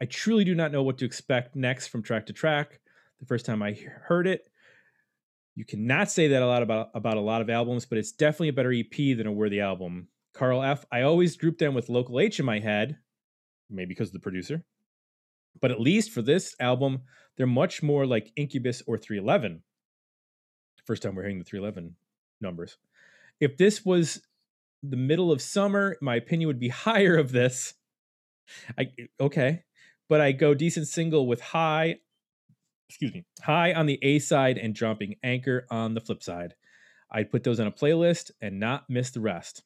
I 0.00 0.04
truly 0.04 0.44
do 0.44 0.54
not 0.54 0.70
know 0.70 0.84
what 0.84 0.98
to 0.98 1.04
expect 1.04 1.56
next 1.56 1.88
from 1.88 2.04
track 2.04 2.26
to 2.26 2.32
track. 2.32 2.78
The 3.18 3.26
first 3.26 3.44
time 3.44 3.60
I 3.60 3.72
heard 3.72 4.28
it, 4.28 4.49
you 5.60 5.66
cannot 5.66 6.10
say 6.10 6.28
that 6.28 6.40
a 6.40 6.46
lot 6.46 6.62
about 6.62 6.88
about 6.94 7.18
a 7.18 7.20
lot 7.20 7.42
of 7.42 7.50
albums, 7.50 7.84
but 7.84 7.98
it's 7.98 8.12
definitely 8.12 8.48
a 8.48 8.54
better 8.54 8.72
EP 8.72 9.14
than 9.14 9.26
a 9.26 9.32
worthy 9.32 9.60
album. 9.60 10.08
Carl 10.32 10.62
F. 10.62 10.86
I 10.90 11.02
always 11.02 11.36
group 11.36 11.58
them 11.58 11.74
with 11.74 11.90
Local 11.90 12.18
H 12.18 12.40
in 12.40 12.46
my 12.46 12.60
head, 12.60 12.96
maybe 13.68 13.90
because 13.90 14.08
of 14.08 14.14
the 14.14 14.20
producer. 14.20 14.64
But 15.60 15.70
at 15.70 15.78
least 15.78 16.12
for 16.12 16.22
this 16.22 16.56
album, 16.60 17.02
they're 17.36 17.46
much 17.46 17.82
more 17.82 18.06
like 18.06 18.32
Incubus 18.36 18.82
or 18.86 18.96
311. 18.96 19.62
First 20.86 21.02
time 21.02 21.14
we're 21.14 21.24
hearing 21.24 21.40
the 21.40 21.44
311 21.44 21.94
numbers. 22.40 22.78
If 23.38 23.58
this 23.58 23.84
was 23.84 24.22
the 24.82 24.96
middle 24.96 25.30
of 25.30 25.42
summer, 25.42 25.98
my 26.00 26.16
opinion 26.16 26.46
would 26.46 26.58
be 26.58 26.68
higher 26.86 27.18
of 27.18 27.32
this. 27.32 27.74
I 28.78 28.92
okay, 29.20 29.64
but 30.08 30.22
I 30.22 30.32
go 30.32 30.54
decent 30.54 30.88
single 30.88 31.26
with 31.26 31.42
high, 31.42 31.96
excuse 32.90 33.14
me, 33.14 33.24
high 33.40 33.72
on 33.72 33.86
the 33.86 34.00
A 34.02 34.18
side 34.18 34.58
and 34.58 34.74
dropping 34.74 35.14
anchor 35.22 35.64
on 35.70 35.94
the 35.94 36.00
flip 36.00 36.24
side. 36.24 36.54
I'd 37.08 37.30
put 37.30 37.44
those 37.44 37.60
on 37.60 37.68
a 37.68 37.72
playlist 37.72 38.32
and 38.40 38.58
not 38.58 38.90
miss 38.90 39.10
the 39.10 39.20
rest. 39.20 39.62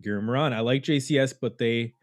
Gary 0.00 0.22
Moran, 0.22 0.52
I 0.52 0.60
like 0.60 0.84
JCS, 0.84 1.34
but 1.40 1.58
they 1.58 1.94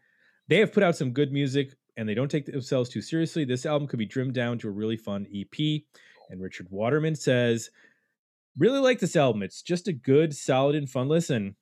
they 0.48 0.58
have 0.58 0.74
put 0.74 0.82
out 0.82 0.96
some 0.96 1.12
good 1.12 1.32
music 1.32 1.72
and 1.96 2.06
they 2.06 2.14
don't 2.14 2.30
take 2.30 2.44
themselves 2.44 2.90
too 2.90 3.00
seriously. 3.00 3.46
This 3.46 3.64
album 3.64 3.88
could 3.88 3.98
be 3.98 4.06
trimmed 4.06 4.34
down 4.34 4.58
to 4.58 4.68
a 4.68 4.72
really 4.72 4.98
fun 4.98 5.26
EP. 5.34 5.82
And 6.30 6.40
Richard 6.42 6.68
Waterman 6.70 7.14
says, 7.14 7.70
Really 8.58 8.78
like 8.78 8.98
this 8.98 9.16
album. 9.16 9.42
It's 9.42 9.62
just 9.62 9.88
a 9.88 9.92
good, 9.92 10.34
solid, 10.34 10.76
and 10.76 10.88
fun 10.88 11.08
listen. 11.08 11.56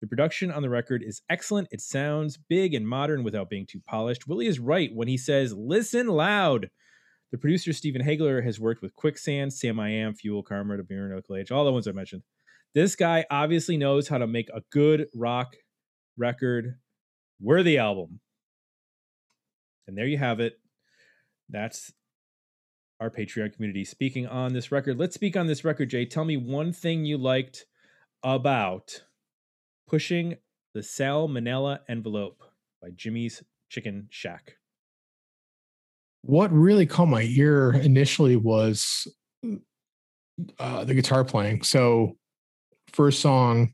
The 0.00 0.06
production 0.06 0.50
on 0.50 0.62
the 0.62 0.70
record 0.70 1.02
is 1.02 1.22
excellent. 1.28 1.68
It 1.72 1.80
sounds 1.80 2.36
big 2.36 2.74
and 2.74 2.86
modern 2.86 3.24
without 3.24 3.50
being 3.50 3.66
too 3.66 3.80
polished. 3.86 4.28
Willie 4.28 4.46
is 4.46 4.60
right 4.60 4.94
when 4.94 5.08
he 5.08 5.16
says, 5.16 5.52
listen 5.52 6.06
loud. 6.06 6.70
The 7.30 7.38
producer, 7.38 7.72
Stephen 7.72 8.02
Haigler, 8.02 8.42
has 8.42 8.58
worked 8.58 8.82
with 8.82 8.96
Quicksand, 8.96 9.52
Sam 9.52 9.78
I 9.78 9.90
Am, 9.90 10.14
Fuel, 10.14 10.42
Karma, 10.42 10.76
to 10.76 10.84
Mirror, 10.88 11.22
Age, 11.36 11.52
all 11.52 11.64
the 11.64 11.72
ones 11.72 11.86
I 11.86 11.92
mentioned. 11.92 12.22
This 12.74 12.96
guy 12.96 13.24
obviously 13.30 13.76
knows 13.76 14.08
how 14.08 14.18
to 14.18 14.26
make 14.26 14.48
a 14.50 14.62
good 14.70 15.06
rock 15.14 15.56
record 16.16 16.76
worthy 17.40 17.78
album. 17.78 18.20
And 19.86 19.96
there 19.96 20.06
you 20.06 20.18
have 20.18 20.40
it. 20.40 20.58
That's 21.48 21.92
our 23.00 23.10
Patreon 23.10 23.54
community 23.54 23.84
speaking 23.84 24.26
on 24.26 24.52
this 24.52 24.70
record. 24.70 24.98
Let's 24.98 25.14
speak 25.14 25.36
on 25.36 25.46
this 25.46 25.64
record, 25.64 25.90
Jay. 25.90 26.04
Tell 26.04 26.24
me 26.24 26.36
one 26.36 26.72
thing 26.72 27.04
you 27.04 27.16
liked 27.16 27.66
about 28.22 29.02
pushing 29.88 30.36
the 30.74 30.80
salmonella 30.80 31.80
envelope 31.88 32.42
by 32.80 32.90
Jimmy's 32.94 33.42
Chicken 33.68 34.06
Shack. 34.10 34.59
What 36.22 36.52
really 36.52 36.86
caught 36.86 37.06
my 37.06 37.22
ear 37.22 37.72
initially 37.72 38.36
was 38.36 39.06
uh, 40.58 40.84
the 40.84 40.94
guitar 40.94 41.24
playing. 41.24 41.62
So, 41.62 42.16
first 42.92 43.20
song, 43.20 43.72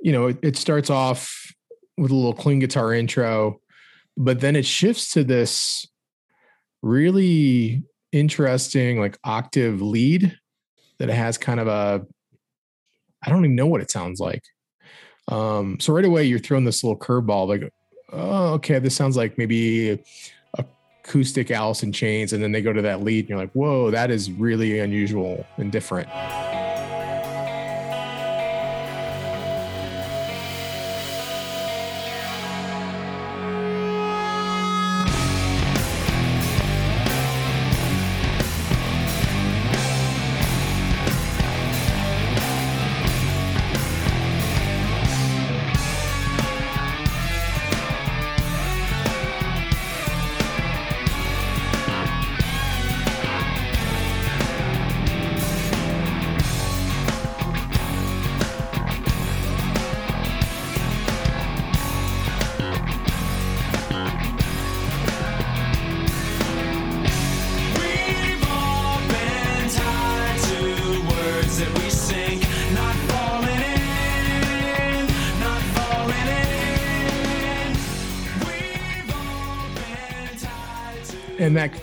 you 0.00 0.12
know, 0.12 0.28
it, 0.28 0.38
it 0.42 0.56
starts 0.56 0.90
off 0.90 1.52
with 1.96 2.10
a 2.10 2.14
little 2.14 2.34
clean 2.34 2.58
guitar 2.58 2.94
intro, 2.94 3.60
but 4.16 4.40
then 4.40 4.56
it 4.56 4.64
shifts 4.64 5.12
to 5.12 5.24
this 5.24 5.86
really 6.82 7.84
interesting, 8.12 8.98
like 8.98 9.18
octave 9.24 9.82
lead 9.82 10.36
that 10.98 11.08
has 11.08 11.38
kind 11.38 11.60
of 11.60 11.66
a, 11.66 12.02
I 13.22 13.30
don't 13.30 13.44
even 13.44 13.56
know 13.56 13.66
what 13.66 13.82
it 13.82 13.90
sounds 13.90 14.20
like. 14.20 14.42
Um, 15.28 15.78
so 15.78 15.92
right 15.92 16.04
away 16.04 16.24
you're 16.24 16.38
throwing 16.38 16.64
this 16.64 16.82
little 16.82 16.98
curveball, 16.98 17.48
like, 17.48 17.72
oh, 18.12 18.54
okay, 18.54 18.78
this 18.78 18.96
sounds 18.96 19.16
like 19.16 19.38
maybe 19.38 20.02
acoustic 21.10 21.50
Alice 21.50 21.82
in 21.82 21.90
Chains, 21.90 22.32
and 22.32 22.42
then 22.42 22.52
they 22.52 22.62
go 22.62 22.72
to 22.72 22.82
that 22.82 23.02
lead, 23.02 23.20
and 23.20 23.30
you're 23.30 23.38
like, 23.38 23.50
whoa, 23.52 23.90
that 23.90 24.12
is 24.12 24.30
really 24.30 24.78
unusual 24.78 25.44
and 25.56 25.72
different. 25.72 26.08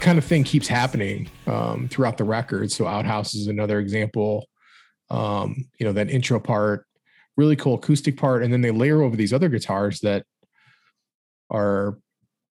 Kind 0.08 0.18
of 0.18 0.24
thing 0.24 0.46
keeps 0.46 0.70
happening 0.70 1.30
um, 1.48 1.90
throughout 1.90 2.18
the 2.18 2.24
record. 2.24 2.72
So 2.72 2.88
Outhouse 2.88 3.36
is 3.36 3.48
another 3.48 3.80
example. 3.80 4.48
Um, 5.10 5.66
you 5.78 5.86
know, 5.86 5.92
that 5.92 6.10
intro 6.10 6.40
part, 6.40 6.86
really 7.36 7.58
cool 7.58 7.74
acoustic 7.74 8.16
part, 8.16 8.42
and 8.42 8.54
then 8.54 8.62
they 8.62 8.72
layer 8.72 9.02
over 9.02 9.18
these 9.18 9.34
other 9.34 9.50
guitars 9.50 10.00
that 10.00 10.26
are 11.50 11.98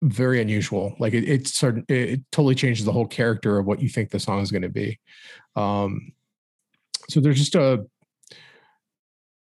very 0.03 0.43
unusual. 0.43 0.95
Like 0.99 1.15
it, 1.15 1.25
it 1.25 1.51
it 1.89 2.21
totally 2.33 2.55
changes 2.55 2.85
the 2.85 2.93
whole 2.93 3.07
character 3.07 3.59
of 3.59 3.65
what 3.65 3.81
you 3.81 3.89
think 3.89 4.11
the 4.11 4.21
song 4.21 4.41
is 4.41 4.51
going 4.51 4.61
to 4.61 4.69
be. 4.69 4.99
Um, 5.57 6.13
so 7.09 7.19
there's 7.19 7.39
just 7.39 7.55
a 7.55 7.87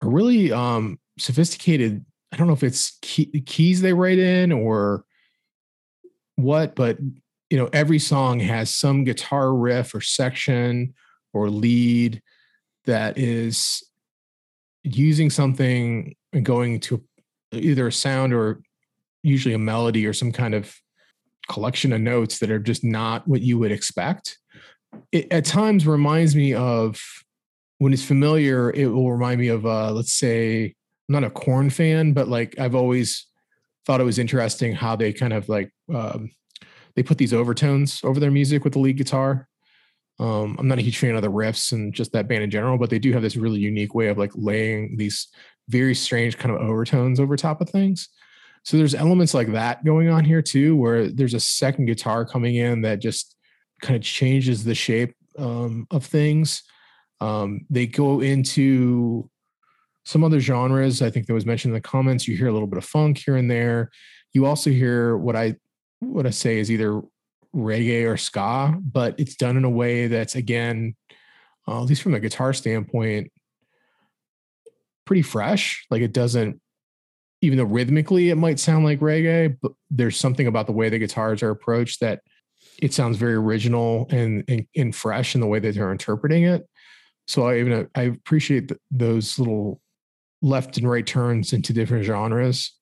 a 0.03 0.09
really 0.09 0.51
um, 0.51 0.99
sophisticated. 1.17 2.05
I 2.33 2.39
don't 2.39 2.49
know 2.49 2.55
if 2.55 2.65
it's 2.65 2.99
key, 3.03 3.27
keys 3.47 3.83
they 3.83 3.93
write 3.93 4.19
in 4.19 4.51
or 4.51 5.05
what, 6.35 6.75
but 6.75 6.99
you 7.51 7.59
know 7.59 7.69
every 7.73 7.99
song 7.99 8.41
has 8.41 8.75
some 8.75 9.05
guitar 9.05 9.55
riff 9.55 9.95
or 9.95 10.01
section 10.01 10.95
or 11.33 11.51
lead 11.51 12.23
that 12.85 13.19
is 13.19 13.83
using 14.83 15.31
something 15.31 16.15
and 16.33 16.45
going 16.45 16.81
to 16.81 17.03
either 17.53 17.87
a 17.87 17.93
sound 17.93 18.35
or 18.35 18.61
usually 19.23 19.55
a 19.55 19.59
melody 19.59 20.07
or 20.07 20.13
some 20.13 20.33
kind 20.33 20.55
of 20.55 20.75
collection 21.49 21.93
of 21.93 22.01
notes 22.01 22.39
that 22.39 22.51
are 22.51 22.59
just 22.59 22.85
not 22.85 23.27
what 23.27 23.41
you 23.41 23.59
would 23.59 23.73
expect. 23.73 24.39
It 25.13 25.31
at 25.31 25.45
times 25.45 25.87
reminds 25.87 26.37
me 26.37 26.55
of 26.55 27.01
when 27.79 27.93
it's 27.93 28.05
familiar 28.05 28.71
it 28.71 28.87
will 28.87 29.13
remind 29.13 29.41
me 29.41 29.49
of 29.49 29.67
uh 29.67 29.91
let's 29.93 30.13
say 30.13 30.75
I'm 31.09 31.13
not 31.13 31.25
a 31.25 31.31
Korn 31.31 31.71
fan 31.71 32.13
but 32.13 32.29
like 32.29 32.59
i've 32.59 32.75
always 32.75 33.27
thought 33.85 34.01
it 34.01 34.05
was 34.05 34.19
interesting 34.19 34.75
how 34.75 34.97
they 34.97 35.13
kind 35.13 35.33
of 35.33 35.49
like 35.49 35.71
um, 35.93 36.31
they 36.97 37.03
put 37.03 37.19
these 37.19 37.35
overtones 37.35 38.01
over 38.05 38.21
their 38.21 38.31
music 38.31 38.65
with 38.65 38.75
the 38.75 38.79
lead 38.79 38.97
guitar. 38.97 39.49
Um, 40.21 40.57
I'm 40.59 40.69
not 40.69 40.79
a 40.79 40.83
huge 40.83 40.99
fan 40.99 41.17
of 41.17 41.23
the 41.23 41.31
riffs 41.31 41.73
and 41.73 41.93
just 41.93 42.13
that 42.13 42.29
band 42.29 42.45
in 42.45 42.51
general, 42.51 42.79
but 42.79 42.91
they 42.91 43.01
do 43.01 43.13
have 43.13 43.23
this 43.23 43.37
really 43.37 43.59
unique 43.59 43.95
way 43.95 44.09
of 44.09 44.19
like 44.19 44.31
laying 44.35 44.97
these 44.97 45.29
very 45.69 45.95
strange 45.95 46.39
kind 46.39 46.55
of 46.55 46.61
overtones 46.61 47.19
over 47.19 47.37
top 47.37 47.61
of 47.61 47.69
things. 47.69 48.09
So 48.63 48.77
there's 48.77 48.95
elements 48.95 49.35
like 49.35 49.53
that 49.53 49.85
going 49.85 50.09
on 50.09 50.25
here 50.25 50.41
too, 50.41 50.77
where 50.77 51.09
there's 51.09 51.35
a 51.35 51.41
second 51.41 51.87
guitar 51.87 52.25
coming 52.25 52.55
in 52.57 52.83
that 52.83 53.01
just 53.01 53.37
kind 53.83 53.97
of 53.97 54.03
changes 54.03 54.65
the 54.65 54.75
shape 54.75 55.15
um, 55.39 55.87
of 55.91 56.07
things. 56.07 56.63
Um, 57.21 57.67
they 57.69 57.87
go 57.87 58.21
into 58.21 59.29
some 60.05 60.25
other 60.25 60.41
genres. 60.41 61.03
I 61.03 61.11
think 61.11 61.27
that 61.27 61.35
was 61.35 61.47
mentioned 61.47 61.71
in 61.71 61.75
the 61.75 61.81
comments. 61.81 62.29
You 62.29 62.37
hear 62.37 62.49
a 62.49 62.53
little 62.53 62.69
bit 62.69 62.79
of 62.79 62.85
funk 62.85 63.19
here 63.19 63.37
and 63.37 63.51
there. 63.51 63.91
You 64.33 64.47
also 64.47 64.71
hear 64.71 65.17
what 65.17 65.37
I 65.37 65.57
what 66.01 66.27
I 66.27 66.31
say 66.31 66.59
is 66.59 66.71
either 66.71 67.01
reggae 67.55 68.11
or 68.11 68.17
ska, 68.17 68.77
but 68.81 69.19
it's 69.19 69.37
done 69.37 69.57
in 69.57 69.65
a 69.65 69.71
way 69.71 70.07
that's 70.09 70.35
again, 70.35 70.97
uh, 71.69 71.83
at 71.83 71.89
least 71.89 72.03
from 72.03 72.15
a 72.15 72.21
guitar 72.21 72.53
standpoint, 72.53 73.33
pretty 75.05 75.23
fresh. 75.23 75.87
Like 75.91 76.03
it 76.03 76.13
doesn't, 76.13 76.61
even 77.41 77.59
though 77.59 77.65
rhythmically 77.65 78.31
it 78.31 78.37
might 78.37 78.59
sound 78.59 78.85
like 78.85 79.01
reggae, 79.01 79.57
but 79.61 79.73
there's 79.91 80.19
something 80.19 80.47
about 80.47 80.67
the 80.67 80.73
way 80.73 80.89
the 80.89 80.99
guitars 80.99 81.43
are 81.43 81.51
approached 81.51 82.01
that 82.01 82.21
it 82.81 82.93
sounds 82.93 83.17
very 83.17 83.35
original 83.35 84.07
and 84.11 84.45
and, 84.49 84.67
and 84.77 84.97
fresh 84.97 85.35
in 85.35 85.41
the 85.41 85.47
way 85.47 85.59
that 85.59 85.75
they're 85.75 85.93
interpreting 85.93 86.45
it. 86.45 86.69
So 87.27 87.47
I 87.47 87.59
even 87.59 87.89
I 87.95 88.03
appreciate 88.03 88.73
those 88.91 89.39
little 89.39 89.81
left 90.43 90.77
and 90.77 90.89
right 90.89 91.07
turns 91.07 91.53
into 91.53 91.73
different 91.73 92.05
genres. 92.05 92.73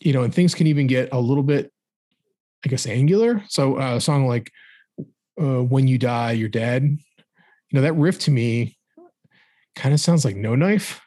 You 0.00 0.12
know, 0.12 0.22
and 0.22 0.32
things 0.32 0.54
can 0.54 0.66
even 0.66 0.86
get 0.86 1.08
a 1.12 1.20
little 1.20 1.42
bit 1.42 1.72
I 2.64 2.68
guess 2.68 2.86
angular. 2.86 3.42
So 3.48 3.80
uh, 3.80 3.96
a 3.96 4.00
song 4.00 4.26
like 4.26 4.50
uh, 5.40 5.62
"When 5.62 5.86
You 5.88 5.98
Die, 5.98 6.32
You're 6.32 6.48
Dead," 6.48 6.82
you 6.82 6.98
know 7.72 7.82
that 7.82 7.94
riff 7.94 8.18
to 8.20 8.30
me 8.30 8.76
kind 9.76 9.94
of 9.94 10.00
sounds 10.00 10.24
like 10.24 10.36
No 10.36 10.54
Knife, 10.54 11.00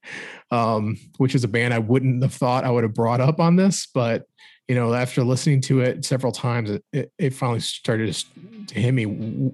um, 0.50 0.96
which 1.18 1.34
is 1.34 1.44
a 1.44 1.48
band 1.48 1.74
I 1.74 1.78
wouldn't 1.78 2.22
have 2.22 2.34
thought 2.34 2.64
I 2.64 2.70
would 2.70 2.84
have 2.84 2.94
brought 2.94 3.20
up 3.20 3.40
on 3.40 3.56
this, 3.56 3.86
but 3.92 4.24
you 4.68 4.74
know 4.74 4.94
after 4.94 5.22
listening 5.22 5.60
to 5.62 5.80
it 5.80 6.04
several 6.04 6.32
times, 6.32 6.70
it, 6.70 6.84
it, 6.92 7.12
it 7.18 7.34
finally 7.34 7.60
started 7.60 8.14
to 8.68 8.80
hit 8.80 8.92
me 8.92 9.52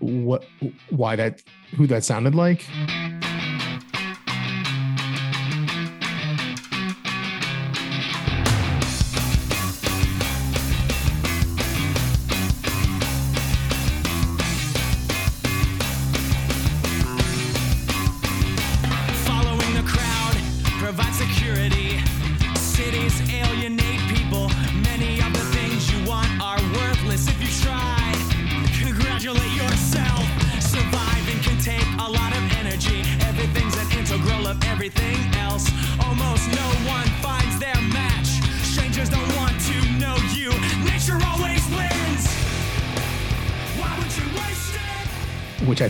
what 0.00 0.44
why 0.90 1.16
that 1.16 1.40
who 1.76 1.86
that 1.86 2.04
sounded 2.04 2.34
like. 2.34 2.66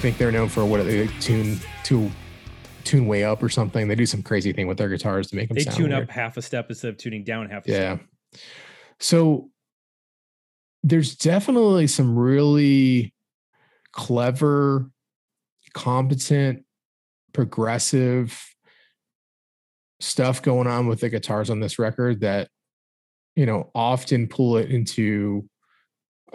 Think 0.05 0.19
they're 0.19 0.31
known 0.31 0.51
for. 0.51 0.67
What 0.67 0.85
they 0.85 1.07
tune 1.19 1.59
to 1.85 2.11
tune 2.85 3.07
way 3.07 3.25
up 3.25 3.43
or 3.43 3.49
something. 3.49 3.89
They 3.89 3.95
do 3.95 4.05
some 4.05 4.23
crazy 4.23 4.53
thing 4.53 4.67
with 4.67 4.77
their 4.77 4.91
guitars 4.91 5.29
to 5.29 5.37
make 5.37 5.49
them. 5.49 5.57
They 5.57 5.65
tune 5.65 5.93
weird. 5.93 6.03
up 6.03 6.11
half 6.11 6.37
a 6.37 6.43
step 6.43 6.67
instead 6.69 6.91
of 6.91 6.99
tuning 6.99 7.25
down 7.25 7.49
half 7.49 7.67
a 7.67 7.71
Yeah. 7.71 7.97
step. 7.97 8.43
So 9.01 9.51
there's 10.83 11.17
definitely 11.17 11.87
some 11.87 12.19
really 12.19 13.15
clever, 13.93 14.91
competent, 15.73 16.67
progressive 17.33 18.39
stuff 20.01 20.43
going 20.43 20.67
on 20.67 20.87
with 20.87 21.01
the 21.01 21.09
guitars 21.09 21.49
on 21.49 21.61
this 21.61 21.79
record 21.79 22.21
that 22.21 22.51
you 23.37 23.47
know 23.47 23.71
often 23.75 24.29
pull 24.29 24.59
it 24.59 24.71
into 24.71 25.49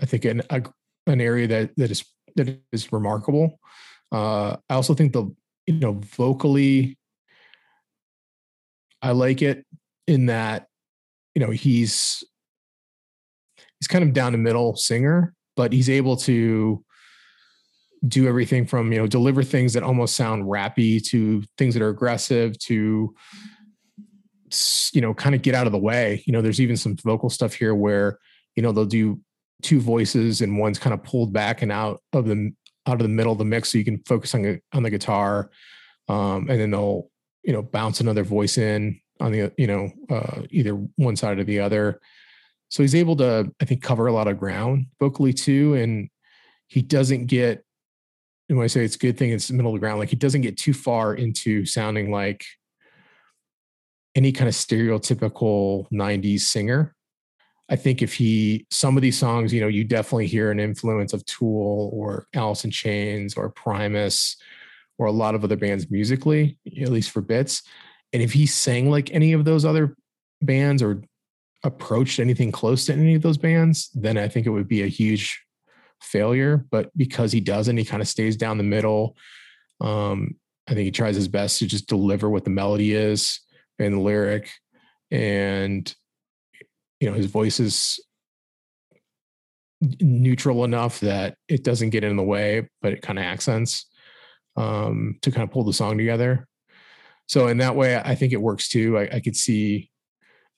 I 0.01 0.07
think 0.07 0.25
an 0.25 0.41
a, 0.49 0.63
an 1.05 1.21
area 1.21 1.45
that 1.49 1.75
that 1.77 1.91
is 1.91 2.03
that 2.39 2.61
is 2.71 2.91
remarkable. 2.91 3.59
Uh, 4.11 4.57
I 4.69 4.75
also 4.75 4.93
think 4.93 5.13
the 5.13 5.33
you 5.67 5.75
know 5.75 5.93
vocally 6.15 6.97
I 9.01 9.11
like 9.11 9.41
it 9.41 9.65
in 10.07 10.27
that 10.27 10.67
you 11.35 11.45
know 11.45 11.51
he's 11.51 12.23
he's 13.79 13.87
kind 13.87 14.03
of 14.03 14.13
down 14.13 14.31
the 14.33 14.37
middle 14.37 14.75
singer, 14.75 15.33
but 15.55 15.71
he's 15.71 15.89
able 15.89 16.17
to 16.17 16.83
do 18.07 18.27
everything 18.27 18.65
from 18.65 18.91
you 18.91 18.99
know 18.99 19.07
deliver 19.07 19.43
things 19.43 19.73
that 19.73 19.83
almost 19.83 20.15
sound 20.15 20.45
rappy 20.45 21.03
to 21.09 21.43
things 21.57 21.73
that 21.73 21.83
are 21.83 21.89
aggressive 21.89 22.57
to 22.59 23.13
you 24.93 25.01
know 25.01 25.13
kind 25.13 25.35
of 25.35 25.41
get 25.41 25.55
out 25.55 25.67
of 25.67 25.71
the 25.71 25.79
way. 25.79 26.23
You 26.25 26.33
know, 26.33 26.41
there's 26.41 26.61
even 26.61 26.77
some 26.77 26.95
vocal 26.97 27.29
stuff 27.29 27.53
here 27.53 27.75
where 27.75 28.19
you 28.55 28.63
know 28.63 28.71
they'll 28.71 28.85
do 28.85 29.19
two 29.61 29.79
voices 29.79 30.41
and 30.41 30.57
one's 30.57 30.79
kind 30.79 30.93
of 30.93 31.03
pulled 31.03 31.33
back 31.33 31.61
and 31.61 31.71
out 31.71 32.01
of 32.13 32.25
the 32.25 32.51
out 32.87 32.95
of 32.95 33.03
the 33.03 33.07
middle 33.07 33.31
of 33.31 33.37
the 33.37 33.45
mix 33.45 33.71
so 33.71 33.77
you 33.77 33.85
can 33.85 34.01
focus 34.07 34.33
on 34.33 34.41
the 34.41 34.59
on 34.73 34.83
the 34.83 34.89
guitar 34.89 35.49
um, 36.07 36.49
and 36.49 36.59
then 36.59 36.71
they'll 36.71 37.09
you 37.43 37.53
know 37.53 37.61
bounce 37.61 37.99
another 37.99 38.23
voice 38.23 38.57
in 38.57 38.99
on 39.19 39.31
the 39.31 39.51
you 39.57 39.67
know 39.67 39.91
uh, 40.09 40.41
either 40.49 40.73
one 40.95 41.15
side 41.15 41.39
or 41.39 41.43
the 41.43 41.59
other. 41.59 41.99
So 42.69 42.83
he's 42.83 42.95
able 42.95 43.15
to 43.17 43.51
i 43.59 43.65
think 43.65 43.81
cover 43.81 44.07
a 44.07 44.13
lot 44.13 44.27
of 44.27 44.37
ground 44.37 44.85
vocally 44.99 45.33
too 45.33 45.73
and 45.73 46.09
he 46.67 46.83
doesn't 46.83 47.25
get 47.25 47.65
and 48.47 48.57
when 48.57 48.65
i 48.65 48.67
say 48.67 48.85
it's 48.85 48.95
a 48.95 48.99
good 48.99 49.17
thing 49.17 49.31
it's 49.31 49.47
the 49.47 49.55
middle 49.55 49.73
of 49.73 49.75
the 49.75 49.79
ground 49.79 49.97
like 49.97 50.09
he 50.09 50.15
doesn't 50.15 50.41
get 50.41 50.55
too 50.55 50.73
far 50.73 51.15
into 51.15 51.65
sounding 51.65 52.11
like 52.11 52.45
any 54.13 54.31
kind 54.31 54.47
of 54.47 54.53
stereotypical 54.53 55.87
90s 55.91 56.41
singer 56.41 56.95
i 57.69 57.75
think 57.75 58.01
if 58.01 58.13
he 58.13 58.65
some 58.69 58.95
of 58.97 59.01
these 59.01 59.17
songs 59.17 59.53
you 59.53 59.61
know 59.61 59.67
you 59.67 59.83
definitely 59.83 60.27
hear 60.27 60.51
an 60.51 60.59
influence 60.59 61.13
of 61.13 61.25
tool 61.25 61.89
or 61.93 62.27
alice 62.33 62.65
in 62.65 62.71
chains 62.71 63.35
or 63.35 63.49
primus 63.49 64.37
or 64.97 65.05
a 65.05 65.11
lot 65.11 65.35
of 65.35 65.43
other 65.43 65.57
bands 65.57 65.89
musically 65.89 66.57
at 66.81 66.89
least 66.89 67.11
for 67.11 67.21
bits 67.21 67.63
and 68.13 68.23
if 68.23 68.33
he 68.33 68.45
sang 68.45 68.89
like 68.89 69.13
any 69.13 69.33
of 69.33 69.45
those 69.45 69.65
other 69.65 69.95
bands 70.41 70.81
or 70.81 71.01
approached 71.63 72.19
anything 72.19 72.51
close 72.51 72.85
to 72.85 72.93
any 72.93 73.15
of 73.15 73.21
those 73.21 73.37
bands, 73.37 73.89
then 73.93 74.17
I 74.17 74.27
think 74.27 74.47
it 74.47 74.51
would 74.51 74.67
be 74.67 74.83
a 74.83 74.87
huge 74.87 75.41
failure. 76.01 76.65
But 76.71 76.95
because 76.97 77.31
he 77.31 77.41
doesn't, 77.41 77.77
he 77.77 77.85
kind 77.85 78.01
of 78.01 78.07
stays 78.07 78.37
down 78.37 78.57
the 78.57 78.63
middle. 78.63 79.17
Um, 79.81 80.35
I 80.67 80.73
think 80.73 80.85
he 80.85 80.91
tries 80.91 81.15
his 81.15 81.27
best 81.27 81.59
to 81.59 81.67
just 81.67 81.87
deliver 81.87 82.29
what 82.29 82.43
the 82.43 82.49
melody 82.49 82.93
is 82.93 83.39
and 83.77 83.95
the 83.95 83.99
lyric. 83.99 84.49
And, 85.11 85.93
you 86.99 87.09
know, 87.09 87.15
his 87.15 87.27
voice 87.27 87.59
is 87.59 87.99
neutral 90.01 90.65
enough 90.65 90.99
that 90.99 91.35
it 91.47 91.63
doesn't 91.63 91.91
get 91.91 92.03
in 92.03 92.17
the 92.17 92.23
way, 92.23 92.67
but 92.81 92.93
it 92.93 93.01
kind 93.01 93.17
of 93.17 93.25
accents 93.25 93.85
um, 94.57 95.17
to 95.21 95.31
kind 95.31 95.43
of 95.43 95.51
pull 95.51 95.63
the 95.63 95.73
song 95.73 95.97
together. 95.97 96.47
So 97.27 97.47
in 97.47 97.57
that 97.59 97.75
way, 97.75 97.95
I 97.95 98.15
think 98.15 98.33
it 98.33 98.41
works 98.41 98.69
too. 98.69 98.97
I, 98.97 99.09
I 99.13 99.19
could 99.19 99.35
see 99.35 99.89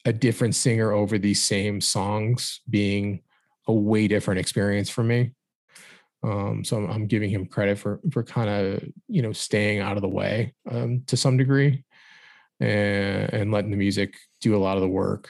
a 0.06 0.14
different 0.14 0.56
singer 0.56 0.92
over 0.92 1.18
these 1.18 1.44
same 1.44 1.82
songs 1.82 2.62
being 2.70 3.22
a 3.68 3.74
way 3.74 4.08
different 4.08 4.40
experience 4.40 4.90
for 4.90 5.04
me. 5.04 5.32
Um, 6.24 6.64
so 6.64 6.78
I'm, 6.78 6.90
I'm 6.90 7.08
giving 7.08 7.30
him 7.30 7.46
credit 7.46 7.80
for 7.80 8.00
for 8.12 8.24
kind 8.24 8.50
of 8.50 8.84
you 9.08 9.22
know 9.22 9.32
staying 9.32 9.80
out 9.80 9.98
of 9.98 10.02
the 10.02 10.10
way 10.10 10.54
um, 10.70 11.04
to 11.08 11.18
some 11.18 11.36
degree, 11.38 11.84
and, 12.60 13.34
and 13.34 13.52
letting 13.52 13.72
the 13.72 13.78
music 13.78 14.16
do 14.40 14.56
a 14.56 14.60
lot 14.60 14.78
of 14.78 14.82
the 14.82 14.88
work. 14.88 15.30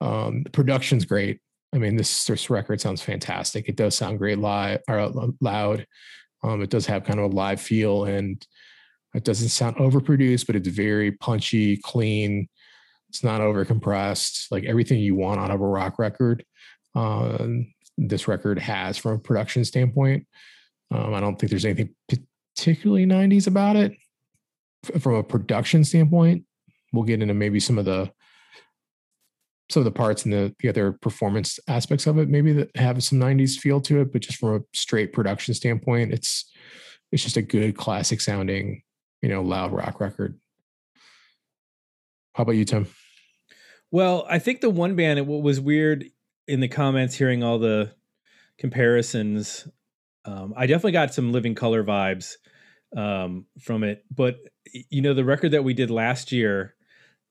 Um, 0.00 0.42
the 0.42 0.50
production's 0.50 1.04
great. 1.04 1.40
I 1.72 1.78
mean, 1.78 1.96
this 1.96 2.24
this 2.24 2.50
record 2.50 2.80
sounds 2.80 3.02
fantastic. 3.02 3.68
It 3.68 3.76
does 3.76 3.96
sound 3.96 4.18
great 4.18 4.38
live 4.38 4.80
or 4.88 4.98
uh, 4.98 5.28
loud. 5.40 5.86
Um, 6.42 6.62
it 6.62 6.70
does 6.70 6.86
have 6.86 7.04
kind 7.04 7.20
of 7.20 7.32
a 7.32 7.34
live 7.34 7.60
feel, 7.60 8.04
and 8.04 8.44
it 9.14 9.24
doesn't 9.24 9.50
sound 9.50 9.76
overproduced, 9.76 10.46
but 10.46 10.56
it's 10.56 10.68
very 10.68 11.12
punchy, 11.12 11.76
clean. 11.76 12.48
It's 13.08 13.24
not 13.24 13.40
over 13.40 13.64
compressed. 13.64 14.50
Like 14.50 14.64
everything 14.64 15.00
you 15.00 15.14
want 15.14 15.40
out 15.40 15.50
of 15.50 15.60
a 15.60 15.66
rock 15.66 15.98
record, 15.98 16.44
um, 16.94 17.72
this 17.98 18.28
record 18.28 18.58
has 18.58 18.96
from 18.96 19.12
a 19.12 19.18
production 19.18 19.64
standpoint. 19.64 20.26
Um, 20.90 21.14
I 21.14 21.20
don't 21.20 21.38
think 21.38 21.50
there's 21.50 21.64
anything 21.64 21.94
particularly 22.56 23.06
90s 23.06 23.46
about 23.46 23.76
it. 23.76 23.92
From 25.00 25.14
a 25.14 25.22
production 25.22 25.84
standpoint, 25.84 26.44
we'll 26.92 27.04
get 27.04 27.20
into 27.20 27.34
maybe 27.34 27.60
some 27.60 27.78
of 27.78 27.84
the 27.84 28.10
some 29.70 29.80
of 29.80 29.84
the 29.84 29.90
parts 29.90 30.24
and 30.24 30.32
the, 30.32 30.54
the 30.60 30.68
other 30.68 30.92
performance 30.92 31.58
aspects 31.68 32.06
of 32.06 32.18
it 32.18 32.28
maybe 32.28 32.52
that 32.52 32.74
have 32.76 33.02
some 33.02 33.18
90s 33.18 33.56
feel 33.56 33.80
to 33.80 34.00
it 34.00 34.12
but 34.12 34.22
just 34.22 34.38
from 34.38 34.56
a 34.56 34.60
straight 34.72 35.12
production 35.12 35.54
standpoint 35.54 36.12
it's 36.12 36.50
it's 37.12 37.22
just 37.22 37.36
a 37.36 37.42
good 37.42 37.76
classic 37.76 38.20
sounding 38.20 38.82
you 39.22 39.28
know 39.28 39.42
loud 39.42 39.72
rock 39.72 40.00
record 40.00 40.38
how 42.34 42.42
about 42.42 42.56
you 42.56 42.64
tim 42.64 42.86
Well, 43.90 44.24
I 44.28 44.38
think 44.38 44.60
the 44.60 44.70
one 44.70 44.94
band, 44.94 45.26
what 45.26 45.42
was 45.42 45.60
weird 45.60 46.04
in 46.46 46.60
the 46.60 46.68
comments 46.68 47.16
hearing 47.16 47.42
all 47.42 47.58
the 47.58 47.92
comparisons. 48.58 49.66
Um, 50.24 50.54
I 50.56 50.66
definitely 50.66 50.92
got 50.92 51.12
some 51.12 51.32
living 51.32 51.54
color 51.54 51.82
vibes 51.82 52.34
um, 52.96 53.46
from 53.60 53.82
it. 53.82 54.04
But, 54.14 54.36
you 54.90 55.02
know, 55.02 55.14
the 55.14 55.24
record 55.24 55.52
that 55.52 55.64
we 55.64 55.74
did 55.74 55.90
last 55.90 56.30
year 56.30 56.74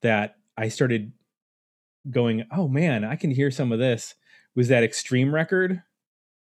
that 0.02 0.36
I 0.56 0.68
started 0.68 1.12
going, 2.08 2.44
oh 2.52 2.68
man, 2.68 3.04
I 3.04 3.16
can 3.16 3.30
hear 3.30 3.50
some 3.50 3.72
of 3.72 3.78
this. 3.78 4.14
Was 4.54 4.68
that 4.68 4.82
extreme 4.82 5.34
record, 5.34 5.82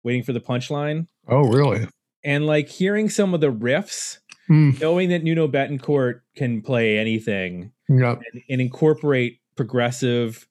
Waiting 0.04 0.22
for 0.22 0.32
the 0.32 0.40
Punchline. 0.40 1.08
oh 1.28 1.48
really? 1.48 1.86
And 2.24 2.46
like 2.46 2.68
hearing 2.68 3.08
some 3.08 3.34
of 3.34 3.40
the 3.40 3.52
riffs, 3.52 4.18
Hmm, 4.46 4.70
knowing 4.80 5.10
that 5.10 5.22
Nuno 5.22 5.46
Bettencourt 5.46 6.20
can 6.34 6.62
play 6.62 6.98
anything 6.98 7.72
yeah 7.88 8.16
and, 8.32 8.42
and 8.48 8.60
incorporate 8.62 9.40
progressive 9.56 10.46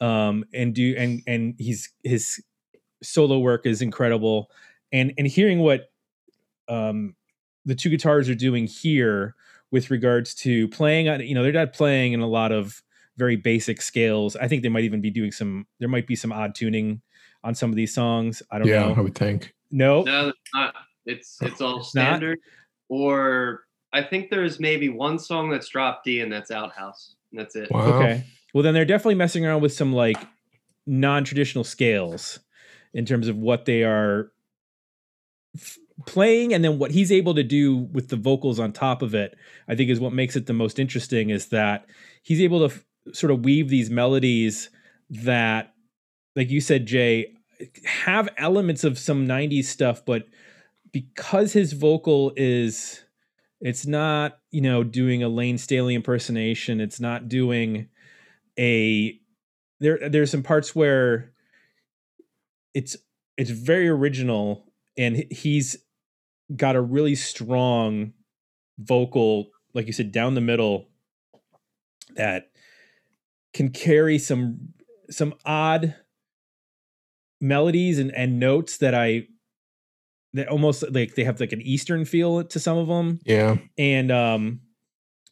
um 0.00 0.44
and 0.54 0.72
do 0.74 0.94
and 0.96 1.22
and 1.26 1.54
he's 1.58 1.92
his 2.04 2.40
solo 3.02 3.38
work 3.38 3.66
is 3.66 3.82
incredible. 3.82 4.50
And 4.92 5.12
and 5.18 5.26
hearing 5.26 5.58
what 5.58 5.90
um 6.68 7.16
the 7.64 7.74
two 7.74 7.90
guitars 7.90 8.28
are 8.28 8.34
doing 8.36 8.66
here 8.66 9.34
with 9.72 9.90
regards 9.90 10.34
to 10.36 10.68
playing 10.68 11.08
on 11.08 11.20
you 11.20 11.34
know 11.34 11.42
they're 11.42 11.52
not 11.52 11.72
playing 11.72 12.12
in 12.12 12.20
a 12.20 12.28
lot 12.28 12.52
of 12.52 12.82
very 13.20 13.36
basic 13.36 13.80
scales 13.82 14.34
i 14.36 14.46
think 14.48 14.62
they 14.62 14.68
might 14.74 14.84
even 14.84 15.00
be 15.00 15.10
doing 15.10 15.30
some 15.32 15.66
there 15.80 15.88
might 15.94 16.06
be 16.06 16.16
some 16.16 16.32
odd 16.32 16.54
tuning 16.54 17.00
on 17.44 17.54
some 17.54 17.70
of 17.70 17.76
these 17.76 17.92
songs 17.94 18.42
i 18.50 18.58
don't 18.58 18.66
know. 18.66 18.88
yeah 18.88 18.94
i 18.96 19.00
would 19.00 19.14
think 19.14 19.52
no 19.70 20.02
No, 20.02 20.28
it's 20.28 20.50
not. 20.54 20.74
It's 21.06 21.36
it's 21.42 21.60
all 21.60 21.78
It's 21.80 21.94
not? 21.94 22.02
standard. 22.06 22.38
Or 22.88 23.60
I 23.92 24.02
think 24.02 24.30
there's 24.30 24.58
maybe 24.60 24.88
one 24.88 25.18
song 25.18 25.50
that's 25.50 25.68
drop 25.68 26.02
D 26.04 26.20
and 26.20 26.30
that's 26.32 26.50
Outhouse. 26.50 27.14
And 27.30 27.40
that's 27.40 27.54
it. 27.56 27.70
wow 27.70 27.94
Okay. 28.00 28.24
Well, 28.52 28.62
then 28.64 28.74
they're 28.74 28.84
definitely 28.94 29.14
messing 29.14 29.46
around 29.46 29.62
with 29.62 29.72
some 29.72 29.92
like 29.92 30.18
non-traditional 30.86 31.64
scales 31.64 32.40
in 32.92 33.04
terms 33.06 33.28
of 33.28 33.36
what 33.36 33.64
they 33.64 33.82
are 33.84 34.32
f- 35.56 35.78
playing 36.06 36.52
and 36.52 36.62
then 36.64 36.78
what 36.78 36.90
he's 36.90 37.12
able 37.12 37.34
to 37.34 37.42
do 37.44 37.76
with 37.76 38.08
the 38.08 38.16
vocals 38.16 38.58
on 38.58 38.72
top 38.72 39.02
of 39.02 39.14
it. 39.14 39.36
I 39.68 39.74
think 39.76 39.88
is 39.90 40.00
what 40.00 40.12
makes 40.12 40.36
it 40.36 40.46
the 40.46 40.52
most 40.52 40.78
interesting 40.78 41.30
is 41.30 41.48
that 41.48 41.86
he's 42.22 42.40
able 42.40 42.58
to 42.68 42.74
f- 42.74 42.84
sort 43.12 43.30
of 43.30 43.44
weave 43.44 43.68
these 43.68 43.90
melodies 43.90 44.70
that 45.10 45.74
like 46.36 46.50
you 46.50 46.60
said 46.60 46.86
Jay 46.86 47.34
have 47.84 48.28
elements 48.36 48.84
of 48.84 48.98
some 48.98 49.26
90s 49.26 49.64
stuff 49.64 50.04
but 50.04 50.26
because 50.92 51.52
his 51.52 51.72
vocal 51.72 52.32
is 52.36 53.04
it's 53.60 53.86
not 53.86 54.38
you 54.50 54.60
know 54.60 54.82
doing 54.82 55.22
a 55.22 55.28
layne 55.28 55.58
staley 55.58 55.94
impersonation 55.94 56.80
it's 56.80 57.00
not 57.00 57.28
doing 57.28 57.88
a 58.58 59.18
there 59.80 60.08
there's 60.08 60.30
some 60.30 60.42
parts 60.42 60.74
where 60.74 61.32
it's 62.74 62.96
it's 63.36 63.50
very 63.50 63.88
original 63.88 64.64
and 64.96 65.16
he- 65.16 65.28
he's 65.30 65.76
got 66.56 66.76
a 66.76 66.80
really 66.80 67.14
strong 67.14 68.12
vocal 68.78 69.50
like 69.74 69.86
you 69.86 69.92
said 69.92 70.12
down 70.12 70.34
the 70.34 70.40
middle 70.40 70.88
that 72.16 72.49
can 73.52 73.70
carry 73.70 74.18
some 74.18 74.74
some 75.10 75.34
odd 75.44 75.94
melodies 77.40 77.98
and, 77.98 78.14
and 78.14 78.38
notes 78.38 78.78
that 78.78 78.94
I 78.94 79.26
that 80.34 80.48
almost 80.48 80.84
like 80.92 81.14
they 81.14 81.24
have 81.24 81.40
like 81.40 81.52
an 81.52 81.62
Eastern 81.62 82.04
feel 82.04 82.44
to 82.44 82.60
some 82.60 82.78
of 82.78 82.86
them, 82.86 83.18
Yeah. 83.24 83.56
and 83.76 84.12
um, 84.12 84.60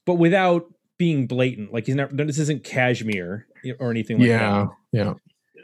but 0.05 0.15
without 0.15 0.67
being 0.99 1.27
blatant. 1.27 1.73
Like 1.73 1.87
he's 1.87 1.95
not. 1.95 2.15
This 2.15 2.39
isn't 2.39 2.65
Kashmir 2.65 3.47
or 3.79 3.91
anything 3.91 4.19
like 4.19 4.29
yeah. 4.29 4.39
that. 4.39 4.69
Yeah. 4.93 5.15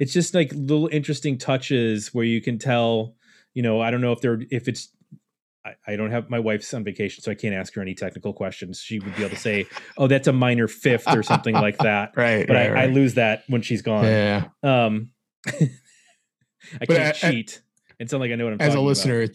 It's 0.00 0.12
just 0.12 0.34
like 0.34 0.52
little 0.54 0.88
interesting 0.90 1.38
touches 1.38 2.14
where 2.14 2.24
you 2.24 2.40
can 2.40 2.58
tell. 2.58 3.14
You 3.52 3.62
know, 3.62 3.80
I 3.80 3.90
don't 3.90 4.00
know 4.00 4.12
if 4.12 4.20
they're 4.20 4.40
if 4.50 4.68
it's. 4.68 4.88
I, 5.64 5.74
I 5.87 5.96
don't 5.96 6.11
have 6.11 6.29
my 6.29 6.38
wife's 6.38 6.72
on 6.74 6.85
vacation, 6.85 7.22
so 7.22 7.31
I 7.31 7.35
can't 7.35 7.55
ask 7.55 7.74
her 7.74 7.81
any 7.83 7.94
technical 7.94 8.33
questions. 8.33 8.81
She 8.81 8.98
would 8.98 9.16
be 9.16 9.22
able 9.24 9.35
to 9.35 9.40
say, 9.40 9.66
"Oh, 9.96 10.07
that's 10.07 10.29
a 10.29 10.33
minor 10.33 10.68
fifth 10.68 11.09
or 11.09 11.22
something 11.22 11.55
like 11.55 11.79
that." 11.90 12.12
Right. 12.16 12.46
But 12.46 12.55
right, 12.55 12.70
I, 12.77 12.83
I 12.85 12.87
lose 12.87 13.14
that 13.14 13.44
when 13.48 13.62
she's 13.62 13.81
gone. 13.83 14.05
Yeah. 14.05 14.44
Um, 14.62 15.11
I 15.46 15.70
But 16.81 16.88
can't 16.88 17.24
I- 17.24 17.31
cheat 17.31 17.62
and 18.00 18.09
sound 18.11 18.20
like 18.20 18.31
I 18.31 18.35
know 18.37 18.44
what 18.44 18.55
I'm 18.55 18.61
As 18.61 18.74
a 18.74 18.81
listener, 18.81 19.27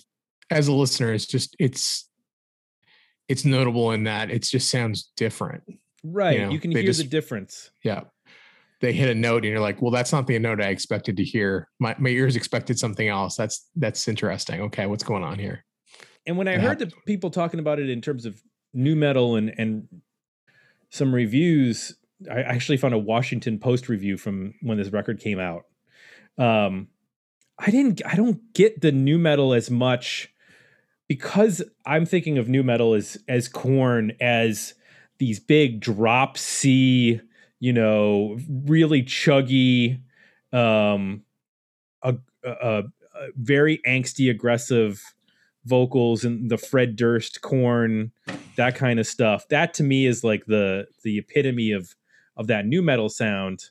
as 0.50 0.68
a 0.68 0.74
listener, 0.74 1.13
it's 1.13 1.26
just 1.26 1.56
it's 1.60 2.10
it's 3.28 3.46
notable 3.46 3.92
in 3.92 4.04
that 4.06 4.30
it 4.32 4.44
just 4.44 4.70
sounds 4.70 5.12
different. 5.15 5.63
right? 6.04 6.39
know, 6.42 6.50
you 6.50 6.60
can 6.60 6.72
hear 6.72 6.92
the 6.92 7.04
difference. 7.04 7.70
Yeah. 7.84 8.02
They 8.82 8.94
hit 8.94 9.10
a 9.10 9.13
note 9.15 9.44
and 9.44 9.52
you're 9.52 9.60
like, 9.60 9.82
well, 9.82 9.92
that's 9.92 10.13
not 10.13 10.26
the 10.26 10.39
note 10.39 10.62
I 10.62 10.70
expected 10.70 11.18
to 11.18 11.24
hear. 11.24 11.68
My 11.80 11.96
my 12.00 12.10
ears 12.10 12.36
expected 12.36 12.80
something 12.80 13.08
else. 13.08 13.36
That's 13.36 13.68
that's 13.76 14.08
interesting. 14.08 14.62
Okay, 14.62 14.86
what's 14.86 15.04
going 15.04 15.24
on 15.24 15.38
here? 15.38 15.65
And 16.30 16.38
when 16.38 16.48
I 16.48 16.54
It 16.54 16.62
heard 16.62 16.78
the 16.78 16.92
people 17.08 17.32
talking 17.32 17.60
about 17.60 17.80
it 17.80 17.89
in 17.89 18.02
terms 18.02 18.24
of 18.28 18.44
new 18.72 18.96
metal 18.96 19.36
and 19.36 19.52
and 19.58 19.88
some 20.92 21.13
reviews, 21.13 21.96
I 22.32 22.42
actually 22.44 22.78
found 22.78 22.94
a 22.94 23.00
Washington 23.00 23.58
Post 23.58 23.89
review 23.89 24.15
from 24.15 24.54
when 24.62 24.78
this 24.78 24.89
record 24.89 25.20
came 25.20 25.39
out. 25.39 25.63
Um, 26.38 26.89
I 27.58 27.72
didn't, 27.72 28.04
I 28.06 28.15
don't 28.15 28.54
get 28.54 28.82
the 28.82 28.92
new 28.92 29.18
metal 29.18 29.56
as 29.56 29.72
much 29.72 30.32
because 31.08 31.63
I'm 31.88 32.06
thinking 32.06 32.38
of 32.38 32.48
new 32.48 32.62
metal 32.62 32.94
as 32.94 33.18
as 33.28 33.48
Korn 33.48 34.12
as 34.22 34.76
these 35.18 35.39
big 35.39 35.80
drop 35.80 36.38
C, 36.38 37.20
you 37.60 37.74
know, 37.74 38.38
really 38.48 39.02
chuggy, 39.02 40.00
um, 40.54 41.24
a, 42.04 42.18
a, 42.44 42.54
a 42.54 42.84
very 43.36 43.82
angsty, 43.88 44.30
aggressive 44.30 45.02
vocals 45.69 46.25
and 46.25 46.49
the 46.49 46.58
Fred 46.58 46.95
Durst 46.95 47.41
Korn, 47.41 48.12
that 48.58 48.75
kind 48.75 48.99
of 48.99 49.08
stuff. 49.08 49.47
That 49.49 49.73
to 49.75 49.84
me 49.84 50.05
is 50.05 50.23
like 50.23 50.45
the 50.45 50.88
the 51.03 51.19
epitome 51.19 51.71
of 51.71 51.95
of 52.36 52.47
that 52.47 52.65
new 52.65 52.82
metal 52.82 53.10
sound. 53.10 53.65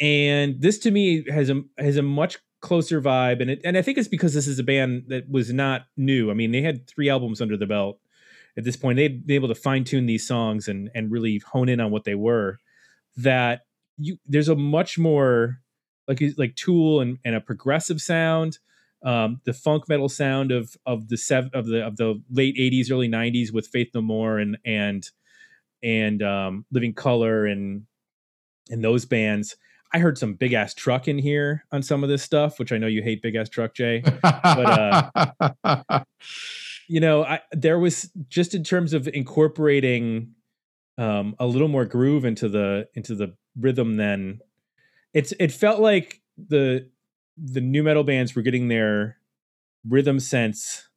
And 0.00 0.60
this 0.60 0.78
to 0.80 0.90
me 0.90 1.24
has 1.30 1.50
a 1.50 1.62
has 1.78 1.96
a 1.96 2.02
much 2.02 2.38
closer 2.60 3.00
vibe, 3.00 3.40
and 3.40 3.50
it, 3.50 3.60
and 3.64 3.76
I 3.76 3.82
think 3.82 3.98
it's 3.98 4.08
because 4.08 4.34
this 4.34 4.48
is 4.48 4.58
a 4.58 4.64
band 4.64 5.04
that 5.08 5.30
was 5.30 5.52
not 5.52 5.86
new. 5.96 6.30
I 6.30 6.34
mean, 6.34 6.50
they 6.50 6.62
had 6.62 6.86
three 6.86 7.08
albums 7.08 7.40
under 7.40 7.56
the 7.56 7.66
belt 7.66 7.98
at 8.56 8.64
this 8.64 8.76
point. 8.76 8.96
They'd 8.96 9.26
been 9.26 9.36
able 9.36 9.48
to 9.48 9.54
fine 9.54 9.84
tune 9.84 10.06
these 10.06 10.26
songs 10.26 10.68
and 10.68 10.90
and 10.94 11.10
really 11.10 11.38
hone 11.38 11.68
in 11.68 11.80
on 11.80 11.90
what 11.90 12.04
they 12.04 12.14
were. 12.14 12.58
That 13.16 13.62
you 13.98 14.18
there's 14.26 14.48
a 14.48 14.56
much 14.56 14.98
more 14.98 15.60
like 16.08 16.22
like 16.36 16.56
Tool 16.56 17.00
and, 17.00 17.18
and 17.24 17.34
a 17.34 17.40
progressive 17.40 18.00
sound 18.00 18.58
um, 19.06 19.40
the 19.44 19.52
funk 19.52 19.88
metal 19.88 20.08
sound 20.08 20.52
of 20.52 20.76
of 20.84 21.08
the 21.08 21.16
sev- 21.16 21.50
of 21.54 21.66
the 21.66 21.86
of 21.86 21.96
the 21.96 22.22
late 22.30 22.56
'80s, 22.56 22.90
early 22.90 23.08
'90s 23.08 23.52
with 23.52 23.68
Faith 23.68 23.88
No 23.94 24.02
More 24.02 24.38
and 24.38 24.58
and 24.66 25.08
and 25.82 26.22
um, 26.22 26.66
Living 26.70 26.92
Colour 26.92 27.46
and 27.46 27.86
and 28.68 28.84
those 28.84 29.06
bands. 29.06 29.56
I 29.94 30.00
heard 30.00 30.18
some 30.18 30.34
big 30.34 30.52
ass 30.52 30.74
truck 30.74 31.08
in 31.08 31.16
here 31.18 31.64
on 31.72 31.82
some 31.82 32.02
of 32.02 32.10
this 32.10 32.22
stuff, 32.22 32.58
which 32.58 32.72
I 32.72 32.78
know 32.78 32.88
you 32.88 33.02
hate 33.02 33.22
big 33.22 33.36
ass 33.36 33.48
truck, 33.48 33.72
Jay. 33.72 34.02
But 34.22 35.10
uh, 35.64 36.04
You 36.88 37.00
know, 37.00 37.24
I 37.24 37.40
there 37.52 37.78
was 37.78 38.10
just 38.28 38.54
in 38.54 38.62
terms 38.62 38.92
of 38.92 39.08
incorporating 39.08 40.34
um, 40.98 41.34
a 41.38 41.46
little 41.46 41.68
more 41.68 41.84
groove 41.84 42.24
into 42.24 42.48
the 42.48 42.88
into 42.94 43.14
the 43.14 43.34
rhythm 43.58 43.96
than 43.96 44.40
it's 45.12 45.32
it 45.40 45.50
felt 45.50 45.80
like 45.80 46.20
the 46.36 46.88
the 47.36 47.60
new 47.60 47.82
metal 47.82 48.04
bands 48.04 48.34
were 48.34 48.42
getting 48.42 48.68
their 48.68 49.18
rhythm 49.88 50.18
sense 50.18 50.88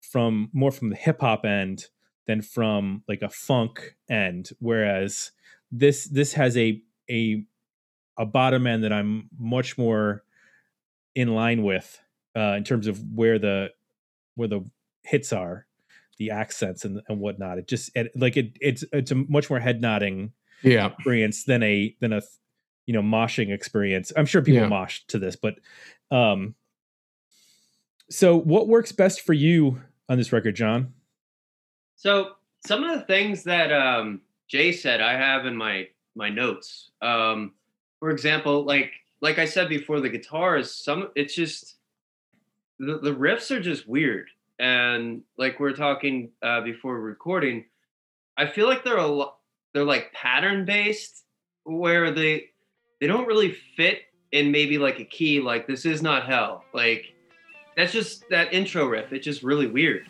from 0.00 0.50
more 0.52 0.70
from 0.70 0.90
the 0.90 0.96
hip 0.96 1.20
hop 1.20 1.44
end 1.44 1.86
than 2.26 2.42
from 2.42 3.02
like 3.08 3.22
a 3.22 3.28
funk 3.28 3.96
end 4.08 4.50
whereas 4.60 5.32
this 5.72 6.04
this 6.06 6.34
has 6.34 6.56
a 6.56 6.80
a 7.10 7.44
a 8.16 8.24
bottom 8.24 8.66
end 8.66 8.84
that 8.84 8.92
I'm 8.92 9.28
much 9.38 9.76
more 9.76 10.22
in 11.14 11.34
line 11.34 11.62
with 11.62 12.00
uh 12.36 12.54
in 12.56 12.64
terms 12.64 12.86
of 12.86 13.02
where 13.12 13.38
the 13.38 13.70
where 14.36 14.48
the 14.48 14.64
hits 15.02 15.32
are 15.32 15.66
the 16.18 16.30
accents 16.30 16.84
and, 16.84 17.00
and 17.08 17.18
whatnot 17.18 17.58
it 17.58 17.66
just 17.66 17.90
it, 17.96 18.12
like 18.14 18.36
it 18.36 18.56
it's 18.60 18.84
it's 18.92 19.10
a 19.10 19.14
much 19.14 19.50
more 19.50 19.58
head 19.58 19.80
nodding 19.80 20.32
yeah. 20.62 20.86
experience 20.86 21.44
than 21.44 21.62
a 21.62 21.94
than 22.00 22.12
a 22.12 22.22
you 22.86 22.92
know 22.94 23.02
moshing 23.02 23.52
experience. 23.52 24.12
I'm 24.16 24.26
sure 24.26 24.42
people 24.42 24.62
Yeah. 24.62 24.68
mosh 24.68 25.00
to 25.08 25.18
this, 25.18 25.36
but 25.36 25.58
um 26.10 26.54
so 28.10 28.36
what 28.36 28.68
works 28.68 28.92
best 28.92 29.22
for 29.22 29.32
you 29.32 29.80
on 30.08 30.18
this 30.18 30.32
record, 30.32 30.54
John? 30.54 30.92
So 31.96 32.32
some 32.66 32.84
of 32.84 32.98
the 32.98 33.04
things 33.06 33.44
that 33.44 33.72
um, 33.72 34.20
Jay 34.48 34.72
said, 34.72 35.00
I 35.00 35.12
have 35.14 35.46
in 35.46 35.56
my 35.56 35.88
my 36.14 36.28
notes. 36.28 36.90
Um, 37.02 37.52
for 38.00 38.10
example, 38.10 38.64
like 38.64 38.92
like 39.20 39.38
I 39.38 39.46
said 39.46 39.68
before, 39.68 40.00
the 40.00 40.10
guitars. 40.10 40.74
Some 40.74 41.10
it's 41.16 41.34
just 41.34 41.76
the, 42.78 42.98
the 42.98 43.14
riffs 43.14 43.50
are 43.50 43.60
just 43.60 43.88
weird, 43.88 44.28
and 44.58 45.22
like 45.38 45.58
we're 45.58 45.72
talking 45.72 46.30
uh, 46.42 46.60
before 46.60 47.00
recording, 47.00 47.64
I 48.36 48.46
feel 48.46 48.68
like 48.68 48.84
they're 48.84 48.98
a 48.98 49.06
lo- 49.06 49.34
they're 49.72 49.84
like 49.84 50.12
pattern 50.12 50.66
based, 50.66 51.24
where 51.64 52.10
they 52.10 52.50
they 53.00 53.06
don't 53.06 53.26
really 53.26 53.56
fit 53.76 54.02
in 54.32 54.50
maybe 54.50 54.78
like 54.78 55.00
a 55.00 55.04
key. 55.04 55.40
Like 55.40 55.66
this 55.66 55.84
is 55.84 56.02
not 56.02 56.26
hell. 56.26 56.64
Like 56.72 57.14
that's 57.76 57.92
just 57.92 58.28
that 58.30 58.52
intro 58.52 58.86
riff. 58.86 59.12
It's 59.12 59.24
just 59.24 59.42
really 59.42 59.66
weird. 59.66 60.06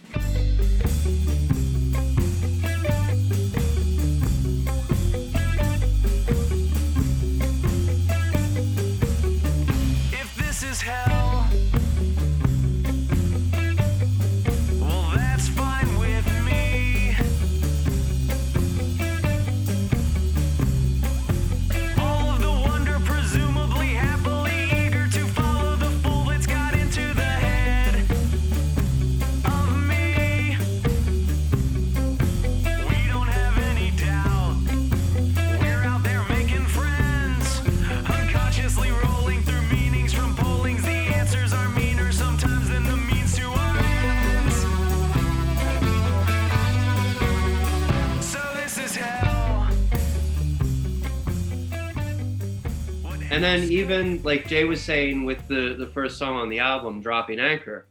Even 53.84 54.22
like 54.22 54.48
Jay 54.48 54.64
was 54.64 54.82
saying 54.82 55.24
with 55.26 55.46
the 55.46 55.74
the 55.78 55.88
first 55.88 56.16
song 56.18 56.36
on 56.36 56.48
the 56.48 56.58
album, 56.58 57.02
"Dropping 57.02 57.38
Anchor," 57.38 57.86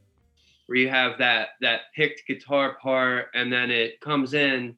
where 0.66 0.78
you 0.78 0.90
have 0.90 1.20
that 1.20 1.50
that 1.62 1.82
picked 1.96 2.26
guitar 2.26 2.78
part, 2.82 3.28
and 3.36 3.54
then 3.54 3.70
it 3.70 4.00
comes 4.02 4.34
in, 4.34 4.76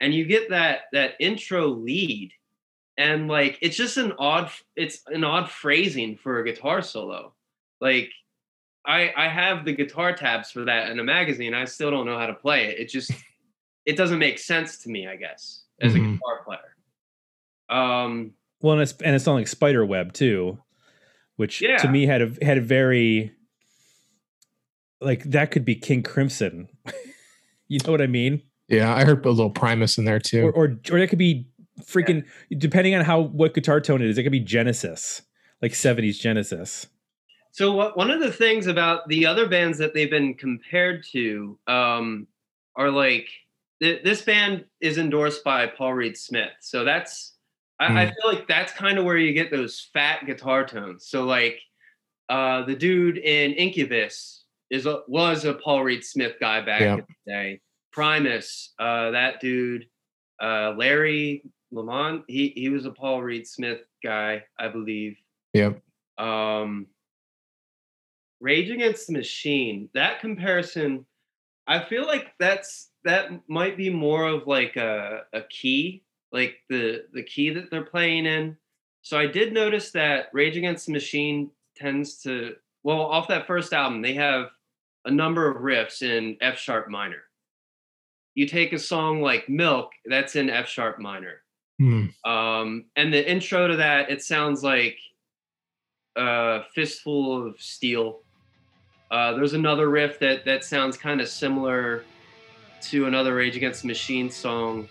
and 0.00 0.12
you 0.12 0.24
get 0.24 0.50
that 0.50 0.82
that 0.92 1.14
intro 1.20 1.68
lead, 1.68 2.32
and 2.98 3.28
like 3.28 3.58
it's 3.62 3.76
just 3.76 3.96
an 3.96 4.12
odd 4.18 4.50
it's 4.74 5.02
an 5.06 5.22
odd 5.22 5.48
phrasing 5.48 6.16
for 6.16 6.40
a 6.40 6.44
guitar 6.44 6.82
solo. 6.82 7.32
Like 7.80 8.10
I 8.84 9.12
I 9.16 9.28
have 9.28 9.64
the 9.64 9.72
guitar 9.72 10.14
tabs 10.16 10.50
for 10.50 10.64
that 10.64 10.90
in 10.90 10.98
a 10.98 11.04
magazine. 11.04 11.54
I 11.54 11.64
still 11.66 11.92
don't 11.92 12.06
know 12.06 12.18
how 12.18 12.26
to 12.26 12.34
play 12.34 12.66
it. 12.66 12.80
It 12.80 12.88
just 12.88 13.12
it 13.84 13.96
doesn't 13.96 14.18
make 14.18 14.40
sense 14.40 14.78
to 14.78 14.88
me. 14.90 15.06
I 15.06 15.14
guess 15.14 15.62
as 15.80 15.94
a 15.94 15.98
Mhm. 15.98 16.14
guitar 16.14 16.42
player. 16.44 16.76
Um. 17.68 18.32
Well, 18.60 18.74
and 18.74 18.82
it's 18.82 18.92
and 19.02 19.14
it's 19.14 19.26
on 19.28 19.36
like 19.36 19.48
Spiderweb 19.48 20.12
too, 20.12 20.58
which 21.36 21.60
Yeah. 21.62 21.76
to 21.78 21.88
me 21.88 22.06
had 22.06 22.22
a 22.22 22.32
had 22.44 22.58
a 22.58 22.62
very 22.62 23.32
like 25.00 25.22
that 25.24 25.50
could 25.50 25.64
be 25.64 25.74
King 25.74 26.02
Crimson. 26.02 26.68
you 27.68 27.78
know 27.84 27.92
what 27.92 28.00
I 28.00 28.06
mean? 28.06 28.42
Yeah. 28.68 28.94
I 28.94 29.04
heard 29.04 29.24
a 29.24 29.30
little 29.30 29.50
Primus 29.50 29.98
in 29.98 30.04
there 30.04 30.18
too. 30.18 30.46
Or 30.46 30.52
or 30.52 30.64
or 30.90 30.98
that 30.98 31.08
could 31.08 31.18
be 31.18 31.48
freaking 31.82 32.24
depending 32.56 32.94
on 32.94 33.04
how 33.04 33.20
what 33.20 33.54
guitar 33.54 33.80
tone 33.80 34.00
it 34.02 34.08
is, 34.08 34.16
it 34.18 34.22
could 34.22 34.32
be 34.32 34.40
Genesis, 34.40 35.22
like 35.60 35.72
70s 35.72 36.18
Genesis. 36.18 36.86
So 37.52 37.72
what, 37.72 37.96
one 37.96 38.10
of 38.10 38.20
the 38.20 38.32
things 38.32 38.66
about 38.66 39.08
the 39.08 39.24
other 39.26 39.48
bands 39.48 39.78
that 39.78 39.94
they've 39.94 40.10
been 40.10 40.34
compared 40.34 41.04
to 41.12 41.58
um, 41.66 42.26
are 42.76 42.90
like 42.90 43.28
th- 43.80 44.02
this 44.04 44.20
band 44.22 44.64
is 44.80 44.98
endorsed 44.98 45.42
by 45.44 45.66
Paul 45.66 45.94
Reed 45.94 46.16
Smith, 46.18 46.50
so 46.60 46.84
that's 46.84 47.34
I, 47.78 48.02
I 48.02 48.06
feel 48.06 48.32
like 48.32 48.48
that's 48.48 48.72
kind 48.72 48.98
of 48.98 49.04
where 49.04 49.18
you 49.18 49.32
get 49.32 49.50
those 49.50 49.88
fat 49.92 50.24
guitar 50.26 50.64
tones. 50.66 51.06
So 51.08 51.24
like 51.24 51.60
uh, 52.28 52.64
the 52.64 52.74
dude 52.74 53.18
in 53.18 53.52
Incubus 53.52 54.44
is 54.70 54.86
a, 54.86 55.00
was 55.08 55.44
a 55.44 55.54
Paul 55.54 55.84
Reed 55.84 56.04
Smith 56.04 56.36
guy 56.40 56.60
back 56.62 56.80
Yeah. 56.80 56.94
in 56.94 56.98
the 57.00 57.32
day. 57.32 57.60
Primus, 57.92 58.72
uh, 58.78 59.10
that 59.12 59.40
dude, 59.40 59.86
uh, 60.42 60.74
Larry 60.76 61.42
LaLonde, 61.72 62.24
he 62.28 62.48
he 62.56 62.68
was 62.68 62.84
a 62.86 62.90
Paul 62.90 63.22
Reed 63.22 63.46
Smith 63.46 63.80
guy, 64.04 64.42
I 64.58 64.68
believe. 64.68 65.16
Yep. 65.54 65.80
Um, 66.18 66.86
Rage 68.40 68.70
Against 68.70 69.06
the 69.06 69.14
Machine. 69.14 69.88
That 69.94 70.20
comparison, 70.20 71.06
I 71.66 71.84
feel 71.84 72.06
like 72.06 72.32
that's 72.38 72.90
that 73.04 73.30
might 73.48 73.76
be 73.76 73.88
more 73.88 74.26
of 74.26 74.46
like 74.46 74.76
a, 74.76 75.22
a 75.32 75.42
key, 75.42 76.02
like 76.32 76.56
the 76.68 77.04
the 77.12 77.22
key 77.22 77.50
that 77.50 77.70
they're 77.70 77.84
playing 77.84 78.26
in. 78.26 78.56
So 79.02 79.18
I 79.18 79.26
did 79.26 79.52
notice 79.52 79.92
that 79.92 80.26
Rage 80.32 80.56
Against 80.56 80.86
the 80.86 80.92
Machine 80.92 81.50
tends 81.76 82.22
to 82.22 82.56
well 82.82 83.00
off 83.00 83.28
that 83.28 83.46
first 83.46 83.72
album 83.72 84.02
they 84.02 84.14
have 84.14 84.48
a 85.04 85.10
number 85.10 85.48
of 85.48 85.62
riffs 85.62 86.02
in 86.02 86.36
F 86.40 86.58
sharp 86.58 86.88
minor. 86.88 87.22
You 88.34 88.46
take 88.46 88.72
a 88.72 88.78
song 88.78 89.22
like 89.22 89.48
Milk, 89.48 89.92
that's 90.04 90.36
in 90.36 90.50
F 90.50 90.68
sharp 90.68 90.98
minor. 90.98 91.42
Hmm. 91.78 92.06
Um, 92.24 92.86
and 92.96 93.12
the 93.12 93.30
intro 93.30 93.68
to 93.68 93.76
that, 93.76 94.10
it 94.10 94.22
sounds 94.22 94.62
like 94.62 94.98
a 96.16 96.62
fistful 96.74 97.46
of 97.46 97.60
steel. 97.60 98.20
Uh, 99.10 99.34
there's 99.34 99.52
another 99.52 99.88
riff 99.88 100.18
that 100.18 100.44
that 100.44 100.64
sounds 100.64 100.96
kind 100.96 101.20
of 101.20 101.28
similar 101.28 102.04
to 102.82 103.06
another 103.06 103.34
Rage 103.34 103.56
Against 103.56 103.82
the 103.82 103.88
Machine 103.88 104.30
song. 104.30 104.88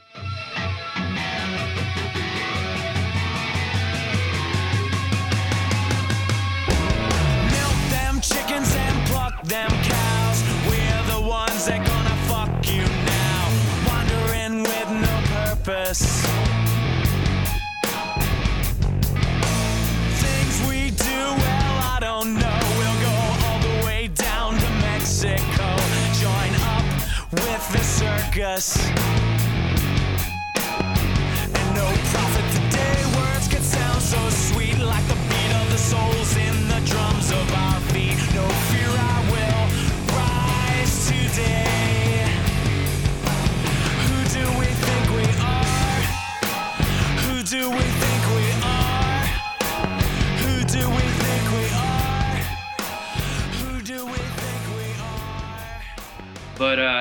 Purpose. 15.65 16.21
Things 20.21 20.69
we 20.69 20.91
do, 20.91 21.05
well, 21.05 21.75
I 21.81 21.97
don't 21.99 22.35
know. 22.35 22.59
We'll 22.77 23.01
go 23.01 23.15
all 23.47 23.59
the 23.59 23.85
way 23.85 24.07
down 24.09 24.53
to 24.53 24.69
Mexico. 24.81 25.75
Join 26.21 26.53
up 26.61 26.85
with 27.31 27.71
the 27.71 27.83
circus. 27.83 29.44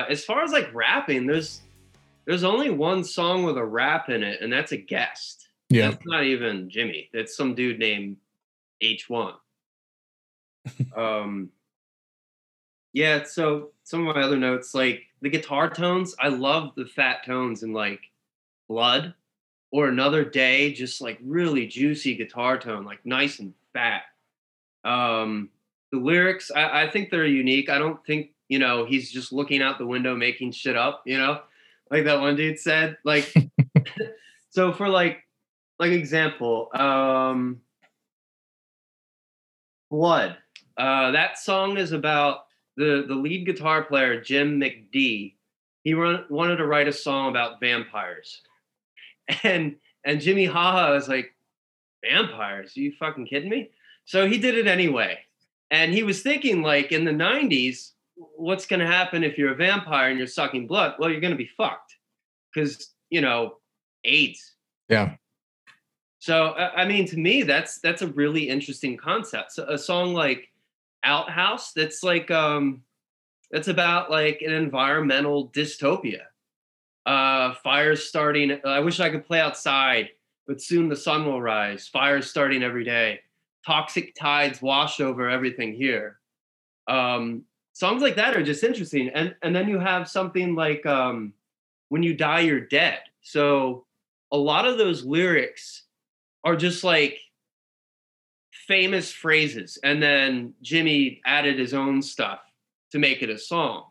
Uh, 0.05 0.11
as 0.11 0.23
far 0.23 0.43
as 0.43 0.51
like 0.51 0.73
rapping, 0.73 1.25
there's 1.25 1.61
there's 2.25 2.43
only 2.43 2.69
one 2.69 3.03
song 3.03 3.43
with 3.43 3.57
a 3.57 3.65
rap 3.65 4.09
in 4.09 4.23
it, 4.23 4.41
and 4.41 4.51
that's 4.51 4.71
a 4.71 4.77
guest. 4.77 5.49
Yeah. 5.69 5.91
That's 5.91 6.05
not 6.05 6.23
even 6.23 6.69
Jimi. 6.69 7.09
That's 7.13 7.35
some 7.35 7.55
dude 7.55 7.79
named 7.79 8.17
H1. 8.83 9.35
um 10.95 11.49
yeah, 12.93 13.23
so 13.23 13.71
some 13.83 14.07
of 14.07 14.15
my 14.15 14.21
other 14.21 14.37
notes, 14.37 14.73
like 14.73 15.03
the 15.21 15.29
guitar 15.29 15.69
tones, 15.69 16.15
I 16.17 16.29
love 16.29 16.71
the 16.75 16.85
fat 16.85 17.25
tones 17.25 17.61
in 17.61 17.73
like 17.73 17.99
Blood 18.69 19.13
or 19.71 19.89
Another 19.89 20.23
Day, 20.23 20.71
just 20.71 21.01
like 21.01 21.19
really 21.21 21.67
juicy 21.67 22.15
guitar 22.15 22.57
tone, 22.57 22.85
like 22.85 23.05
nice 23.05 23.39
and 23.39 23.53
fat. 23.73 24.03
Um 24.83 25.49
the 25.91 25.97
lyrics, 25.99 26.51
I, 26.51 26.83
I 26.83 26.89
think 26.89 27.09
they're 27.09 27.25
unique. 27.25 27.69
I 27.69 27.77
don't 27.77 28.03
think, 28.05 28.31
you 28.49 28.59
know, 28.59 28.85
he's 28.85 29.11
just 29.11 29.33
looking 29.33 29.61
out 29.61 29.77
the 29.77 29.85
window 29.85 30.15
making 30.15 30.51
shit 30.51 30.75
up, 30.75 31.03
you 31.05 31.17
know, 31.17 31.41
like 31.89 32.05
that 32.05 32.19
one 32.19 32.35
dude 32.35 32.59
said. 32.59 32.97
Like 33.03 33.33
so 34.49 34.71
for 34.71 34.89
like 34.89 35.19
like 35.79 35.91
example, 35.91 36.69
um 36.73 37.61
Blood. 39.89 40.37
Uh 40.77 41.11
that 41.11 41.37
song 41.37 41.77
is 41.77 41.91
about 41.91 42.45
the 42.77 43.05
the 43.07 43.15
lead 43.15 43.45
guitar 43.45 43.83
player 43.83 44.19
Jim 44.21 44.59
McD. 44.59 45.33
He 45.83 45.93
run, 45.93 46.25
wanted 46.29 46.57
to 46.57 46.65
write 46.65 46.87
a 46.87 46.93
song 46.93 47.29
about 47.29 47.59
vampires. 47.59 48.41
And 49.43 49.77
and 50.05 50.21
Jimi 50.21 50.47
HaHa 50.47 50.91
was 50.91 51.07
like, 51.07 51.33
vampires? 52.07 52.77
Are 52.77 52.79
you 52.79 52.93
fucking 52.99 53.25
kidding 53.25 53.49
me? 53.49 53.71
So 54.05 54.27
he 54.27 54.37
did 54.37 54.55
it 54.55 54.67
anyway. 54.67 55.19
And 55.71 55.93
he 55.93 56.03
was 56.03 56.21
thinking 56.21 56.61
like 56.61 56.91
in 56.91 57.05
the 57.05 57.11
90s, 57.11 57.91
what's 58.15 58.65
going 58.65 58.79
to 58.79 58.87
happen 58.87 59.23
if 59.23 59.37
you're 59.37 59.53
a 59.53 59.55
vampire 59.55 60.09
and 60.09 60.17
you're 60.17 60.27
sucking 60.27 60.67
blood? 60.67 60.95
Well, 60.99 61.09
you're 61.09 61.21
going 61.21 61.33
to 61.33 61.37
be 61.37 61.49
fucked 61.57 61.95
because, 62.53 62.93
you 63.09 63.21
know, 63.21 63.57
AIDS. 64.03 64.55
Yeah. 64.89 65.15
So 66.19 66.53
I 66.53 66.87
mean, 66.87 67.05
to 67.09 67.17
me, 67.17 67.43
that's 67.43 67.79
that's 67.81 68.01
a 68.01 68.07
really 68.07 68.49
interesting 68.49 68.97
concept. 68.97 69.51
So 69.51 69.65
a 69.69 69.77
song 69.77 70.15
like 70.15 70.49
Outhouse, 71.03 71.71
that's 71.71 72.01
like 72.01 72.31
um, 72.31 72.81
that's 73.51 73.67
about 73.67 74.09
like 74.09 74.41
an 74.41 74.51
environmental 74.51 75.49
dystopia. 75.49 76.21
Uh, 77.05 77.53
fires 77.63 78.09
starting. 78.09 78.59
I 78.65 78.79
wish 78.79 78.99
I 78.99 79.11
could 79.11 79.27
play 79.27 79.39
outside, 79.39 80.09
but 80.47 80.59
soon 80.59 80.89
the 80.89 80.95
sun 80.95 81.25
will 81.25 81.43
rise. 81.43 81.87
Fires 81.87 82.27
starting 82.27 82.63
every 82.63 82.83
day. 82.83 83.19
Toxic 83.63 84.15
tides 84.15 84.63
wash 84.63 84.99
over 84.99 85.29
everything 85.29 85.73
here. 85.73 86.17
Um, 86.87 87.43
songs 87.75 88.01
like 88.01 88.15
that 88.15 88.35
are 88.35 88.43
just 88.43 88.63
interesting, 88.63 89.09
and 89.09 89.35
and 89.43 89.55
then 89.55 89.67
you 89.67 89.79
have 89.79 90.09
something 90.09 90.55
like 90.55 90.85
um, 90.85 91.33
when 91.89 92.01
you 92.01 92.15
die, 92.15 92.39
you're 92.39 92.59
dead. 92.59 92.99
So 93.21 93.85
a 94.31 94.37
lot 94.37 94.67
of 94.67 94.77
those 94.77 95.05
lyrics 95.05 95.83
are 96.43 96.55
just 96.55 96.83
like 96.83 97.19
famous 98.67 99.11
phrases. 99.11 99.77
And 99.83 100.01
then 100.01 100.53
jimmy 100.61 101.21
added 101.25 101.59
his 101.59 101.73
own 101.73 102.01
stuff 102.01 102.39
to 102.91 102.99
make 102.99 103.21
it 103.21 103.29
a 103.29 103.37
song. 103.37 103.85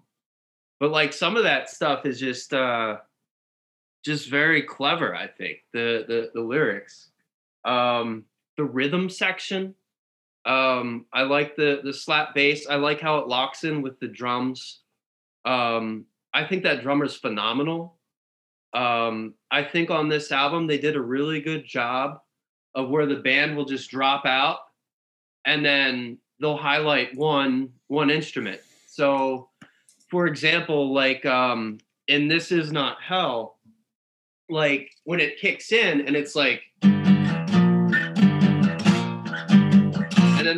But 0.80 0.90
like 0.90 1.12
some 1.12 1.36
of 1.36 1.44
that 1.44 1.70
stuff 1.70 2.06
is 2.06 2.18
just 2.18 2.52
uh 2.52 2.98
just 4.04 4.28
very 4.28 4.62
clever 4.62 5.14
i 5.14 5.26
think 5.26 5.58
the 5.72 6.04
the, 6.06 6.30
the 6.34 6.40
lyrics. 6.40 7.10
Um 7.64 8.24
the 8.56 8.64
rhythm 8.64 9.08
section 9.10 9.74
um 10.46 11.06
i 11.12 11.22
like 11.22 11.56
the 11.56 11.80
the 11.82 11.92
slap 11.92 12.34
bass. 12.34 12.66
I 12.68 12.76
like 12.76 13.00
how 13.00 13.18
it 13.18 13.28
locks 13.28 13.64
in 13.64 13.82
with 13.82 13.98
the 14.00 14.08
drums. 14.08 14.80
Um 15.44 16.06
i 16.32 16.44
think 16.44 16.62
that 16.64 16.82
drummer's 16.82 17.16
phenomenal. 17.16 17.98
Um 18.72 19.34
i 19.50 19.62
think 19.62 19.90
on 19.90 20.08
this 20.08 20.32
album 20.32 20.66
they 20.66 20.78
did 20.78 20.96
a 20.96 21.00
really 21.00 21.40
good 21.40 21.66
job 21.66 22.20
of 22.74 22.90
where 22.90 23.06
the 23.06 23.16
band 23.16 23.56
will 23.56 23.64
just 23.64 23.90
drop 23.90 24.26
out 24.26 24.58
and 25.46 25.64
then 25.64 26.18
they'll 26.40 26.56
highlight 26.56 27.14
one 27.16 27.70
one 27.88 28.10
instrument. 28.10 28.60
So 28.86 29.48
for 30.10 30.26
example 30.26 30.92
like 30.92 31.24
um 31.24 31.78
in 32.08 32.28
this 32.28 32.52
is 32.52 32.70
not 32.70 33.00
hell 33.00 33.58
like 34.50 34.90
when 35.04 35.20
it 35.20 35.38
kicks 35.40 35.72
in 35.72 36.02
and 36.02 36.14
it's 36.14 36.34
like 36.34 36.62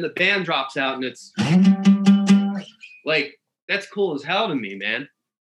the 0.07 0.12
band 0.12 0.44
drops 0.44 0.76
out 0.76 0.94
and 0.94 1.04
it's 1.04 1.32
like 3.04 3.36
that's 3.68 3.88
cool 3.88 4.14
as 4.14 4.22
hell 4.22 4.46
to 4.46 4.54
me 4.54 4.76
man 4.76 5.09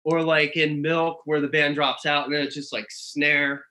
or 0.04 0.22
like 0.22 0.58
in 0.58 0.82
milk 0.82 1.22
where 1.24 1.40
the 1.40 1.48
band 1.48 1.74
drops 1.74 2.06
out 2.06 2.26
and 2.26 2.34
then 2.34 2.42
it's 2.42 2.56
just 2.56 2.74
like 2.74 2.88
snare 2.90 3.64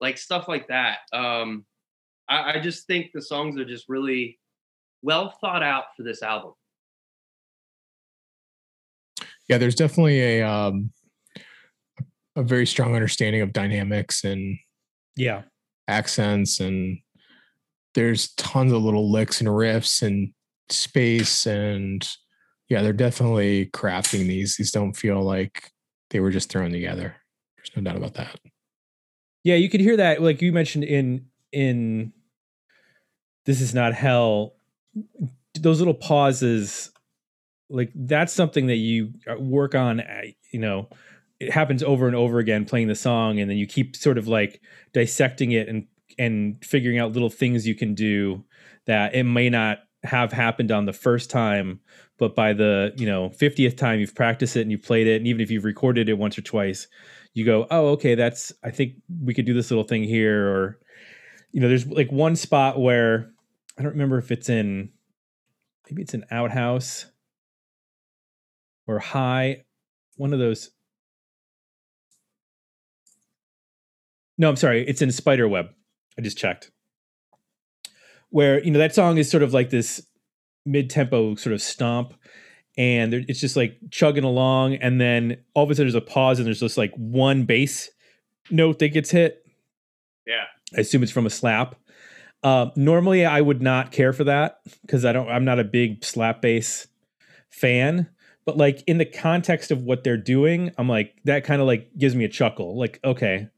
like 0.00 0.16
stuff 0.16 0.46
like 0.46 0.68
that 0.68 0.98
um 1.12 1.66
I, 2.28 2.52
I 2.52 2.60
just 2.60 2.86
think 2.86 3.10
the 3.12 3.20
songs 3.20 3.58
are 3.58 3.64
just 3.64 3.88
really 3.88 4.38
well 5.02 5.34
thought 5.40 5.64
out 5.64 5.86
for 5.96 6.04
this 6.04 6.22
album. 6.22 6.52
Yeah, 9.48 9.58
there's 9.58 9.74
definitely 9.74 10.20
a 10.20 10.46
um 10.48 10.92
a 12.36 12.44
very 12.44 12.66
strong 12.66 12.94
understanding 12.94 13.42
of 13.42 13.52
dynamics 13.52 14.22
and 14.22 14.56
Yeah. 15.16 15.42
accents 15.88 16.60
and 16.60 17.00
there's 18.00 18.32
tons 18.36 18.72
of 18.72 18.82
little 18.82 19.12
licks 19.12 19.40
and 19.40 19.48
riffs 19.50 20.00
and 20.00 20.32
space 20.70 21.46
and 21.46 22.08
yeah, 22.70 22.80
they're 22.80 22.94
definitely 22.94 23.66
crafting 23.74 24.26
these. 24.26 24.56
These 24.56 24.70
don't 24.70 24.94
feel 24.94 25.20
like 25.22 25.70
they 26.08 26.20
were 26.20 26.30
just 26.30 26.48
thrown 26.48 26.70
together. 26.70 27.14
There's 27.56 27.76
no 27.76 27.82
doubt 27.82 27.98
about 27.98 28.14
that. 28.14 28.40
Yeah, 29.44 29.56
you 29.56 29.68
could 29.68 29.80
hear 29.80 29.98
that, 29.98 30.22
like 30.22 30.40
you 30.40 30.50
mentioned 30.50 30.84
in 30.84 31.26
in 31.52 32.12
"This 33.44 33.60
Is 33.60 33.74
Not 33.74 33.92
Hell." 33.92 34.54
Those 35.58 35.78
little 35.78 35.94
pauses, 35.94 36.90
like 37.68 37.90
that's 37.94 38.32
something 38.32 38.68
that 38.68 38.76
you 38.76 39.12
uh, 39.30 39.38
work 39.38 39.74
on. 39.74 40.00
uh, 40.00 40.22
You 40.52 40.60
know, 40.60 40.88
it 41.38 41.52
happens 41.52 41.82
over 41.82 42.06
and 42.06 42.16
over 42.16 42.38
again, 42.38 42.64
playing 42.64 42.88
the 42.88 42.94
song, 42.94 43.40
and 43.40 43.50
then 43.50 43.58
you 43.58 43.66
keep 43.66 43.94
sort 43.94 44.16
of 44.16 44.26
like 44.26 44.62
dissecting 44.94 45.52
it 45.52 45.68
and 45.68 45.86
and 46.18 46.62
figuring 46.64 46.98
out 46.98 47.12
little 47.12 47.30
things 47.30 47.66
you 47.66 47.74
can 47.74 47.94
do 47.94 48.44
that 48.86 49.14
it 49.14 49.24
may 49.24 49.50
not 49.50 49.78
have 50.02 50.32
happened 50.32 50.70
on 50.70 50.86
the 50.86 50.92
first 50.92 51.30
time, 51.30 51.80
but 52.18 52.34
by 52.34 52.52
the 52.52 52.92
you 52.96 53.06
know 53.06 53.30
fiftieth 53.30 53.76
time 53.76 54.00
you've 54.00 54.14
practiced 54.14 54.56
it 54.56 54.62
and 54.62 54.70
you've 54.70 54.82
played 54.82 55.06
it, 55.06 55.16
and 55.16 55.26
even 55.26 55.40
if 55.40 55.50
you've 55.50 55.64
recorded 55.64 56.08
it 56.08 56.18
once 56.18 56.38
or 56.38 56.42
twice, 56.42 56.88
you 57.34 57.44
go, 57.44 57.66
oh, 57.70 57.88
okay, 57.88 58.14
that's 58.14 58.52
I 58.64 58.70
think 58.70 58.94
we 59.22 59.34
could 59.34 59.46
do 59.46 59.54
this 59.54 59.70
little 59.70 59.84
thing 59.84 60.04
here, 60.04 60.48
or 60.48 60.78
you 61.52 61.60
know, 61.60 61.68
there's 61.68 61.86
like 61.86 62.10
one 62.10 62.36
spot 62.36 62.80
where 62.80 63.30
I 63.78 63.82
don't 63.82 63.92
remember 63.92 64.18
if 64.18 64.30
it's 64.30 64.48
in 64.48 64.90
maybe 65.88 66.02
it's 66.02 66.14
an 66.14 66.24
outhouse 66.30 67.06
or 68.86 68.98
high, 68.98 69.64
one 70.16 70.32
of 70.32 70.38
those. 70.38 70.70
No, 74.38 74.48
I'm 74.48 74.56
sorry, 74.56 74.86
it's 74.88 75.02
in 75.02 75.12
Spiderweb. 75.12 75.66
I 76.20 76.22
just 76.22 76.36
checked. 76.36 76.70
Where 78.28 78.62
you 78.62 78.70
know 78.70 78.78
that 78.78 78.94
song 78.94 79.16
is 79.16 79.30
sort 79.30 79.42
of 79.42 79.54
like 79.54 79.70
this 79.70 80.06
mid-tempo 80.66 81.34
sort 81.36 81.54
of 81.54 81.62
stomp 81.62 82.12
and 82.76 83.14
it's 83.14 83.40
just 83.40 83.56
like 83.56 83.78
chugging 83.90 84.24
along 84.24 84.74
and 84.74 85.00
then 85.00 85.38
all 85.54 85.64
of 85.64 85.70
a 85.70 85.74
sudden 85.74 85.86
there's 85.86 85.94
a 85.94 86.00
pause 86.02 86.38
and 86.38 86.46
there's 86.46 86.60
just 86.60 86.76
like 86.76 86.92
one 86.96 87.44
bass 87.44 87.88
note 88.50 88.78
that 88.78 88.90
gets 88.90 89.10
hit 89.10 89.42
Yeah. 90.26 90.44
i 90.76 90.82
assume 90.82 91.02
it's 91.02 91.10
from 91.10 91.24
a 91.24 91.30
slap 91.30 91.76
uh, 92.42 92.66
normally 92.76 93.24
i 93.24 93.40
would 93.40 93.62
not 93.62 93.90
care 93.90 94.12
for 94.12 94.24
that 94.24 94.60
because 94.82 95.06
i 95.06 95.12
don't 95.14 95.30
i'm 95.30 95.46
not 95.46 95.58
a 95.58 95.64
big 95.64 96.04
slap 96.04 96.42
bass 96.42 96.86
fan 97.48 98.06
but 98.44 98.58
like 98.58 98.84
in 98.86 98.98
the 98.98 99.06
context 99.06 99.70
of 99.70 99.82
what 99.82 100.04
they're 100.04 100.18
doing 100.18 100.70
i'm 100.76 100.88
like 100.90 101.14
that 101.24 101.42
kind 101.42 101.62
of 101.62 101.66
like 101.66 101.90
gives 101.96 102.14
me 102.14 102.24
a 102.24 102.28
chuckle 102.28 102.78
like 102.78 103.00
okay 103.02 103.48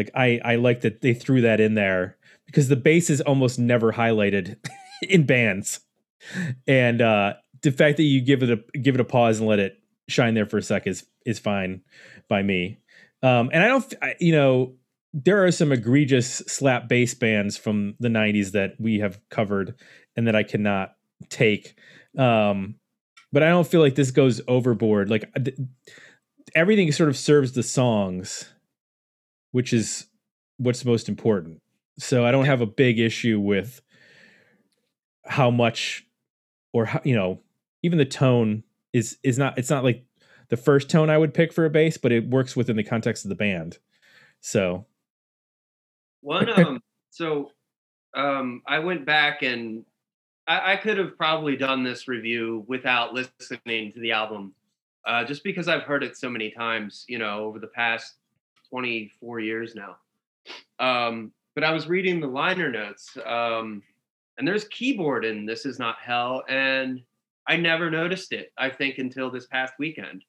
like 0.00 0.10
i 0.14 0.40
i 0.44 0.56
like 0.56 0.80
that 0.80 1.00
they 1.02 1.14
threw 1.14 1.42
that 1.42 1.60
in 1.60 1.74
there 1.74 2.16
because 2.50 2.68
the 2.68 2.76
bass 2.76 3.10
is 3.10 3.20
almost 3.20 3.58
never 3.58 3.92
highlighted 3.92 4.56
in 5.08 5.24
bands. 5.24 5.80
And 6.66 7.00
uh 7.00 7.34
the 7.62 7.70
fact 7.70 7.96
that 7.98 8.04
you 8.04 8.20
give 8.20 8.42
it 8.42 8.50
a 8.50 8.78
give 8.78 8.94
it 8.94 9.00
a 9.00 9.04
pause 9.04 9.38
and 9.38 9.48
let 9.48 9.58
it 9.58 9.78
shine 10.08 10.34
there 10.34 10.46
for 10.46 10.58
a 10.58 10.62
sec 10.62 10.86
is 10.86 11.06
is 11.24 11.38
fine 11.38 11.82
by 12.28 12.42
me. 12.42 12.78
Um 13.22 13.50
and 13.52 13.62
i 13.62 13.68
don't 13.68 13.94
I, 14.02 14.14
you 14.20 14.32
know 14.32 14.74
there 15.12 15.44
are 15.44 15.50
some 15.50 15.72
egregious 15.72 16.36
slap 16.46 16.88
bass 16.88 17.14
bands 17.14 17.56
from 17.56 17.96
the 17.98 18.08
90s 18.08 18.52
that 18.52 18.76
we 18.78 19.00
have 19.00 19.20
covered 19.28 19.74
and 20.16 20.26
that 20.26 20.36
i 20.36 20.42
cannot 20.42 20.96
take. 21.28 21.74
Um 22.18 22.76
but 23.32 23.42
i 23.42 23.48
don't 23.48 23.66
feel 23.66 23.80
like 23.80 23.94
this 23.94 24.10
goes 24.10 24.40
overboard. 24.48 25.08
Like 25.08 25.32
th- 25.34 25.56
everything 26.54 26.90
sort 26.90 27.08
of 27.08 27.16
serves 27.16 27.52
the 27.52 27.62
songs 27.62 28.46
which 29.52 29.72
is 29.72 30.06
what's 30.58 30.84
most 30.84 31.08
important 31.08 31.60
so 31.98 32.24
i 32.24 32.30
don't 32.30 32.46
have 32.46 32.60
a 32.60 32.66
big 32.66 32.98
issue 32.98 33.38
with 33.40 33.80
how 35.24 35.50
much 35.50 36.06
or 36.72 36.84
how, 36.84 37.00
you 37.04 37.14
know 37.14 37.40
even 37.82 37.98
the 37.98 38.04
tone 38.04 38.62
is 38.92 39.18
is 39.22 39.38
not 39.38 39.56
it's 39.58 39.70
not 39.70 39.84
like 39.84 40.04
the 40.48 40.56
first 40.56 40.90
tone 40.90 41.10
i 41.10 41.18
would 41.18 41.34
pick 41.34 41.52
for 41.52 41.64
a 41.64 41.70
bass 41.70 41.96
but 41.96 42.12
it 42.12 42.28
works 42.28 42.56
within 42.56 42.76
the 42.76 42.82
context 42.84 43.24
of 43.24 43.28
the 43.28 43.34
band 43.34 43.78
so 44.40 44.86
One 46.22 46.48
um 46.58 46.82
so 47.10 47.50
um 48.14 48.62
I 48.66 48.78
went 48.80 49.04
back 49.06 49.42
and 49.42 49.84
I, 50.46 50.72
I 50.72 50.76
could 50.76 50.98
have 50.98 51.16
probably 51.16 51.56
done 51.56 51.84
this 51.84 52.08
review 52.08 52.64
without 52.66 53.14
listening 53.14 53.92
to 53.92 54.00
the 54.00 54.12
album. 54.12 54.54
Uh 55.06 55.24
just 55.24 55.44
because 55.44 55.68
I've 55.68 55.82
heard 55.82 56.02
it 56.02 56.16
so 56.16 56.28
many 56.28 56.50
times, 56.50 57.04
you 57.08 57.18
know, 57.18 57.44
over 57.44 57.58
the 57.58 57.68
past 57.68 58.16
24 58.70 59.40
years 59.40 59.74
now. 59.74 59.96
Um 60.78 61.32
but 61.54 61.64
I 61.64 61.72
was 61.72 61.88
reading 61.88 62.20
the 62.20 62.28
liner 62.28 62.70
notes, 62.70 63.16
um, 63.26 63.82
and 64.38 64.46
there's 64.46 64.64
keyboard 64.68 65.24
in 65.24 65.44
This 65.44 65.66
Is 65.66 65.78
Not 65.78 65.96
Hell, 66.00 66.44
and 66.48 67.02
I 67.48 67.56
never 67.56 67.90
noticed 67.90 68.32
it, 68.32 68.52
I 68.56 68.70
think, 68.70 68.98
until 68.98 69.30
this 69.30 69.46
past 69.46 69.74
weekend. 69.78 70.24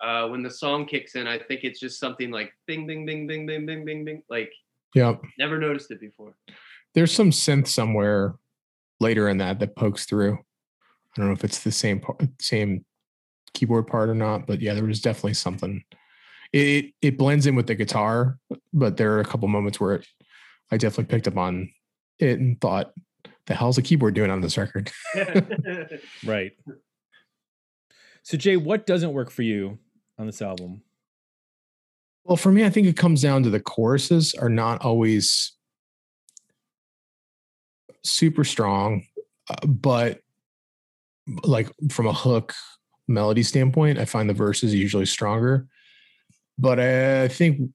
Uh, 0.00 0.26
when 0.28 0.42
the 0.42 0.50
song 0.50 0.86
kicks 0.86 1.14
in, 1.14 1.26
I 1.26 1.38
think 1.38 1.60
it's 1.64 1.78
just 1.78 2.00
something 2.00 2.30
like 2.30 2.52
bing, 2.66 2.86
bing, 2.86 3.04
bing, 3.04 3.26
bing, 3.26 3.46
bing, 3.46 3.66
bing, 3.66 3.84
bing, 3.84 4.04
bing. 4.04 4.22
Like, 4.28 4.52
Yep. 4.94 5.22
never 5.38 5.58
noticed 5.58 5.90
it 5.90 6.00
before. 6.00 6.34
There's 6.94 7.12
some 7.12 7.30
synth 7.30 7.68
somewhere 7.68 8.34
later 9.00 9.28
in 9.28 9.38
that 9.38 9.58
that 9.60 9.76
pokes 9.76 10.06
through. 10.06 10.34
I 10.34 11.16
don't 11.16 11.26
know 11.26 11.32
if 11.32 11.44
it's 11.44 11.62
the 11.62 11.72
same 11.72 12.00
part, 12.00 12.20
same 12.40 12.84
keyboard 13.52 13.86
part 13.86 14.08
or 14.08 14.14
not, 14.14 14.46
but 14.46 14.60
yeah, 14.60 14.74
there 14.74 14.84
was 14.84 15.00
definitely 15.00 15.34
something. 15.34 15.84
It 16.56 16.92
it, 17.02 17.18
blends 17.18 17.46
in 17.46 17.56
with 17.56 17.66
the 17.66 17.74
guitar, 17.74 18.38
but 18.72 18.96
there 18.96 19.12
are 19.14 19.20
a 19.20 19.24
couple 19.24 19.48
moments 19.48 19.80
where 19.80 19.96
it, 19.96 20.06
I 20.70 20.76
definitely 20.76 21.12
picked 21.12 21.26
up 21.26 21.36
on 21.36 21.70
it 22.20 22.38
and 22.38 22.60
thought, 22.60 22.92
"The 23.46 23.54
hell's 23.54 23.76
a 23.76 23.82
keyboard 23.82 24.14
doing 24.14 24.30
on 24.30 24.40
this 24.40 24.56
record?" 24.56 24.92
right 26.24 26.52
so 28.24 28.36
jay 28.36 28.56
what 28.56 28.86
doesn't 28.86 29.12
work 29.12 29.30
for 29.30 29.42
you 29.42 29.78
on 30.18 30.26
this 30.26 30.42
album 30.42 30.82
Well, 32.24 32.36
for 32.36 32.50
me, 32.50 32.64
I 32.64 32.70
think 32.70 32.86
it 32.86 32.96
comes 32.96 33.20
down 33.20 33.42
to 33.42 33.50
the 33.50 33.60
choruses 33.60 34.34
are 34.34 34.48
not 34.48 34.80
always 34.80 35.52
super 38.02 38.44
strong, 38.44 39.06
uh, 39.50 39.66
but 39.66 40.20
like 41.44 41.70
from 41.90 42.06
a 42.06 42.12
hook 42.12 42.54
melody 43.08 43.42
standpoint, 43.42 43.98
I 43.98 44.06
find 44.06 44.28
the 44.28 44.34
verses 44.34 44.74
usually 44.74 45.06
stronger. 45.06 45.66
But 46.58 46.80
I 46.80 47.28
think 47.28 47.70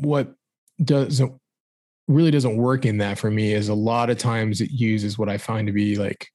what 0.00 0.34
doesn't 0.82 1.40
really 2.08 2.30
doesn't 2.30 2.56
work 2.56 2.84
in 2.84 2.98
that 2.98 3.18
for 3.18 3.30
me 3.30 3.52
is 3.52 3.68
a 3.68 3.74
lot 3.74 4.10
of 4.10 4.18
times 4.18 4.60
it 4.60 4.70
uses 4.70 5.18
what 5.18 5.28
I 5.28 5.38
find 5.38 5.66
to 5.66 5.72
be 5.72 5.96
like 5.96 6.28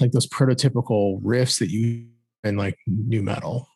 like 0.00 0.12
those 0.12 0.28
prototypical 0.28 1.20
riffs 1.22 1.58
that 1.58 1.70
you 1.70 2.06
in 2.44 2.56
like 2.56 2.78
new 2.86 3.22
metal. 3.22 3.66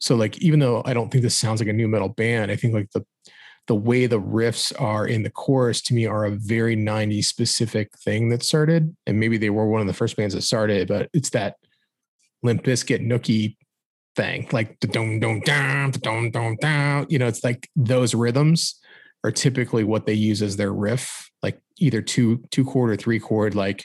So 0.00 0.16
like 0.16 0.38
even 0.38 0.60
though 0.60 0.82
I 0.84 0.92
don't 0.92 1.10
think 1.10 1.22
this 1.22 1.36
sounds 1.36 1.60
like 1.60 1.68
a 1.68 1.72
new 1.72 1.88
metal 1.88 2.08
band, 2.08 2.50
I 2.50 2.56
think 2.56 2.74
like 2.74 2.90
the 2.92 3.04
the 3.66 3.74
way 3.74 4.06
the 4.06 4.20
riffs 4.20 4.72
are 4.80 5.06
in 5.06 5.22
the 5.24 5.30
chorus 5.30 5.80
to 5.82 5.94
me 5.94 6.06
are 6.06 6.24
a 6.24 6.30
very 6.30 6.76
90s 6.76 7.24
specific 7.24 7.96
thing 7.98 8.28
that 8.28 8.44
started. 8.44 8.94
And 9.06 9.18
maybe 9.18 9.38
they 9.38 9.50
were 9.50 9.66
one 9.66 9.80
of 9.80 9.88
the 9.88 9.92
first 9.92 10.16
bands 10.16 10.34
that 10.34 10.42
started, 10.42 10.86
but 10.86 11.10
it's 11.12 11.30
that 11.30 11.56
Limp 12.44 12.62
Bizkit 12.62 13.04
nookie 13.04 13.56
thing, 14.16 14.48
like 14.50 14.80
the 14.80 14.86
dong 14.86 15.20
dong 15.20 15.40
down, 15.40 15.90
the 15.92 15.98
dong 15.98 16.30
dong 16.30 16.56
down. 16.60 17.06
You 17.08 17.18
know, 17.18 17.26
it's 17.26 17.44
like 17.44 17.68
those 17.76 18.14
rhythms 18.14 18.80
are 19.22 19.30
typically 19.30 19.84
what 19.84 20.06
they 20.06 20.14
use 20.14 20.42
as 20.42 20.56
their 20.56 20.72
riff, 20.72 21.30
like 21.42 21.60
either 21.78 22.02
two 22.02 22.42
two 22.50 22.64
chord 22.64 22.90
or 22.90 22.96
three 22.96 23.20
chord, 23.20 23.54
like 23.54 23.84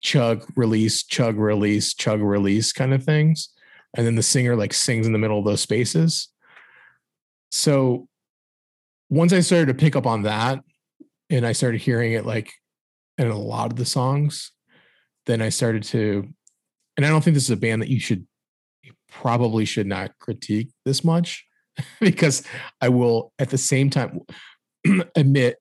chug 0.00 0.44
release, 0.56 1.04
chug 1.04 1.36
release, 1.36 1.94
chug 1.94 2.20
release 2.20 2.72
kind 2.72 2.94
of 2.94 3.04
things. 3.04 3.50
And 3.94 4.06
then 4.06 4.14
the 4.14 4.22
singer 4.22 4.56
like 4.56 4.74
sings 4.74 5.06
in 5.06 5.12
the 5.12 5.18
middle 5.18 5.38
of 5.38 5.44
those 5.44 5.60
spaces. 5.60 6.28
So 7.50 8.08
once 9.08 9.32
I 9.32 9.40
started 9.40 9.66
to 9.68 9.74
pick 9.74 9.96
up 9.96 10.06
on 10.06 10.22
that 10.22 10.60
and 11.30 11.46
I 11.46 11.52
started 11.52 11.80
hearing 11.80 12.12
it 12.12 12.26
like 12.26 12.52
in 13.18 13.28
a 13.28 13.38
lot 13.38 13.70
of 13.72 13.78
the 13.78 13.84
songs, 13.84 14.52
then 15.26 15.40
I 15.40 15.48
started 15.48 15.82
to, 15.84 16.28
and 16.96 17.06
I 17.06 17.08
don't 17.08 17.22
think 17.22 17.34
this 17.34 17.44
is 17.44 17.50
a 17.50 17.56
band 17.56 17.82
that 17.82 17.88
you 17.88 18.00
should 18.00 18.26
probably 19.20 19.64
should 19.64 19.86
not 19.86 20.12
critique 20.18 20.70
this 20.84 21.04
much 21.04 21.44
because 22.00 22.42
I 22.80 22.88
will 22.88 23.32
at 23.38 23.50
the 23.50 23.58
same 23.58 23.90
time 23.90 24.20
admit, 25.16 25.56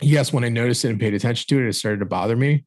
yes, 0.00 0.32
when 0.32 0.44
I 0.44 0.48
noticed 0.48 0.84
it 0.84 0.90
and 0.90 1.00
paid 1.00 1.14
attention 1.14 1.46
to 1.48 1.62
it, 1.62 1.68
it 1.68 1.74
started 1.74 2.00
to 2.00 2.06
bother 2.06 2.36
me. 2.36 2.64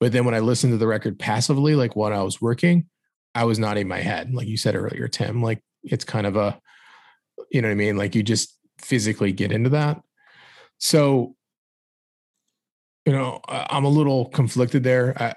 But 0.00 0.12
then 0.12 0.24
when 0.24 0.34
I 0.34 0.40
listened 0.40 0.72
to 0.72 0.76
the 0.76 0.86
record 0.86 1.18
passively, 1.18 1.74
like 1.74 1.96
when 1.96 2.12
I 2.12 2.22
was 2.22 2.40
working, 2.40 2.86
I 3.34 3.44
was 3.44 3.58
nodding 3.58 3.88
my 3.88 4.00
head. 4.00 4.34
Like 4.34 4.48
you 4.48 4.56
said 4.56 4.74
earlier, 4.74 5.08
Tim, 5.08 5.42
like 5.42 5.60
it's 5.82 6.04
kind 6.04 6.26
of 6.26 6.36
a, 6.36 6.58
you 7.50 7.62
know 7.62 7.68
what 7.68 7.72
I 7.72 7.76
mean? 7.76 7.96
Like 7.96 8.14
you 8.14 8.22
just 8.22 8.58
physically 8.80 9.32
get 9.32 9.52
into 9.52 9.70
that. 9.70 10.02
So, 10.78 11.36
you 13.06 13.12
know, 13.12 13.40
I'm 13.48 13.84
a 13.84 13.88
little 13.88 14.26
conflicted 14.26 14.82
there. 14.82 15.14
I, 15.20 15.34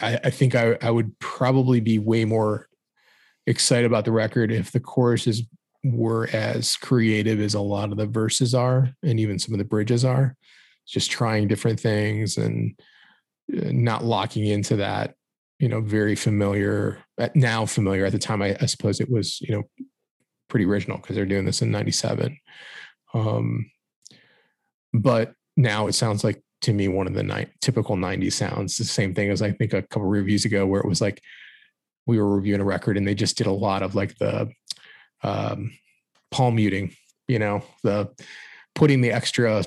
I, 0.00 0.20
I 0.24 0.30
think 0.30 0.54
I, 0.54 0.76
I 0.82 0.90
would 0.90 1.18
probably 1.18 1.80
be 1.80 1.98
way 1.98 2.24
more 2.24 2.68
excited 3.46 3.86
about 3.86 4.04
the 4.04 4.12
record 4.12 4.50
if 4.50 4.72
the 4.72 4.80
choruses 4.80 5.42
were 5.84 6.28
as 6.32 6.76
creative 6.76 7.40
as 7.40 7.54
a 7.54 7.60
lot 7.60 7.90
of 7.90 7.98
the 7.98 8.06
verses 8.06 8.54
are, 8.54 8.90
and 9.02 9.20
even 9.20 9.38
some 9.38 9.54
of 9.54 9.58
the 9.58 9.64
bridges 9.64 10.04
are. 10.04 10.36
Just 10.86 11.10
trying 11.10 11.48
different 11.48 11.80
things 11.80 12.36
and 12.36 12.78
uh, 13.52 13.70
not 13.72 14.04
locking 14.04 14.46
into 14.46 14.76
that, 14.76 15.14
you 15.58 15.68
know, 15.68 15.80
very 15.80 16.14
familiar 16.14 16.98
uh, 17.18 17.28
now 17.34 17.64
familiar 17.64 18.04
at 18.04 18.12
the 18.12 18.18
time. 18.18 18.42
I, 18.42 18.56
I 18.60 18.66
suppose 18.66 19.00
it 19.00 19.10
was, 19.10 19.40
you 19.40 19.54
know, 19.54 19.86
pretty 20.48 20.66
original 20.66 20.98
because 20.98 21.16
they're 21.16 21.24
doing 21.24 21.46
this 21.46 21.62
in 21.62 21.70
97. 21.70 22.38
Um, 23.14 23.70
but 24.92 25.34
now 25.56 25.86
it 25.86 25.94
sounds 25.94 26.24
like 26.24 26.42
to 26.62 26.72
me 26.72 26.88
one 26.88 27.06
of 27.06 27.14
the 27.14 27.22
ni- 27.22 27.46
typical 27.60 27.96
90s 27.96 28.32
sounds 28.32 28.76
the 28.76 28.84
same 28.84 29.14
thing 29.14 29.30
as 29.30 29.42
i 29.42 29.50
think 29.50 29.72
a 29.72 29.82
couple 29.82 30.04
reviews 30.04 30.44
ago 30.44 30.66
where 30.66 30.80
it 30.80 30.88
was 30.88 31.00
like 31.00 31.20
we 32.06 32.18
were 32.18 32.36
reviewing 32.36 32.60
a 32.60 32.64
record 32.64 32.96
and 32.96 33.06
they 33.06 33.14
just 33.14 33.36
did 33.36 33.46
a 33.46 33.52
lot 33.52 33.82
of 33.82 33.94
like 33.94 34.16
the 34.18 34.50
um, 35.22 35.72
palm 36.30 36.56
muting 36.56 36.94
you 37.28 37.38
know 37.38 37.62
the 37.82 38.08
putting 38.74 39.00
the 39.00 39.12
extra 39.12 39.64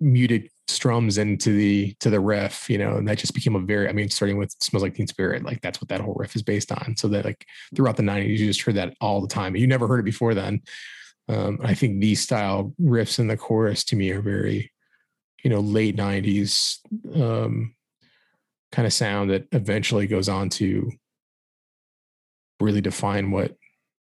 muted 0.00 0.48
strums 0.68 1.18
into 1.18 1.52
the 1.52 1.94
to 2.00 2.10
the 2.10 2.20
riff 2.20 2.70
you 2.70 2.78
know 2.78 2.96
and 2.96 3.08
that 3.08 3.18
just 3.18 3.34
became 3.34 3.56
a 3.56 3.60
very 3.60 3.88
i 3.88 3.92
mean 3.92 4.08
starting 4.08 4.38
with 4.38 4.54
smells 4.60 4.82
like 4.82 4.94
teen 4.94 5.06
spirit 5.06 5.42
like 5.44 5.60
that's 5.62 5.80
what 5.80 5.88
that 5.88 6.00
whole 6.00 6.14
riff 6.14 6.36
is 6.36 6.42
based 6.42 6.70
on. 6.70 6.96
So 6.96 7.08
that 7.08 7.24
like 7.24 7.44
throughout 7.74 7.96
the 7.96 8.02
90s 8.02 8.38
you 8.38 8.46
just 8.46 8.62
heard 8.62 8.76
that 8.76 8.94
all 9.00 9.20
the 9.20 9.28
time. 9.28 9.56
You 9.56 9.66
never 9.66 9.88
heard 9.88 10.00
it 10.00 10.04
before 10.04 10.34
then. 10.34 10.62
Um, 11.28 11.58
i 11.62 11.74
think 11.74 12.00
these 12.00 12.20
style 12.20 12.74
riffs 12.80 13.18
in 13.18 13.28
the 13.28 13.36
chorus 13.36 13.84
to 13.84 13.96
me 13.96 14.10
are 14.10 14.22
very 14.22 14.72
you 15.44 15.50
know 15.50 15.60
late 15.60 15.96
90s 15.96 16.78
um, 17.20 17.74
kind 18.72 18.86
of 18.86 18.92
sound 18.92 19.30
that 19.30 19.46
eventually 19.52 20.06
goes 20.06 20.28
on 20.28 20.48
to 20.50 20.90
really 22.60 22.80
define 22.80 23.30
what 23.30 23.56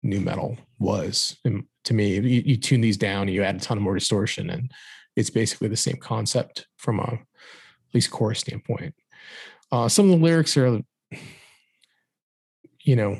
new 0.02 0.20
metal 0.20 0.56
was. 0.78 1.36
And 1.44 1.64
to 1.84 1.94
me 1.94 2.14
you, 2.14 2.42
you 2.44 2.56
tune 2.56 2.80
these 2.80 2.96
down 2.96 3.22
and 3.22 3.30
you 3.30 3.42
add 3.42 3.56
a 3.56 3.60
ton 3.60 3.76
of 3.76 3.82
more 3.82 3.94
distortion 3.94 4.50
and 4.50 4.70
it's 5.16 5.30
basically 5.30 5.68
the 5.68 5.76
same 5.76 5.96
concept 5.96 6.66
from 6.76 6.98
a 7.00 7.12
at 7.12 7.94
least 7.94 8.10
chorus 8.10 8.40
standpoint. 8.40 8.94
Uh, 9.70 9.88
some 9.88 10.06
of 10.06 10.10
the 10.10 10.24
lyrics 10.24 10.56
are 10.56 10.80
you 12.82 12.96
know 12.96 13.18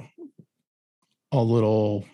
a 1.32 1.42
little 1.42 2.04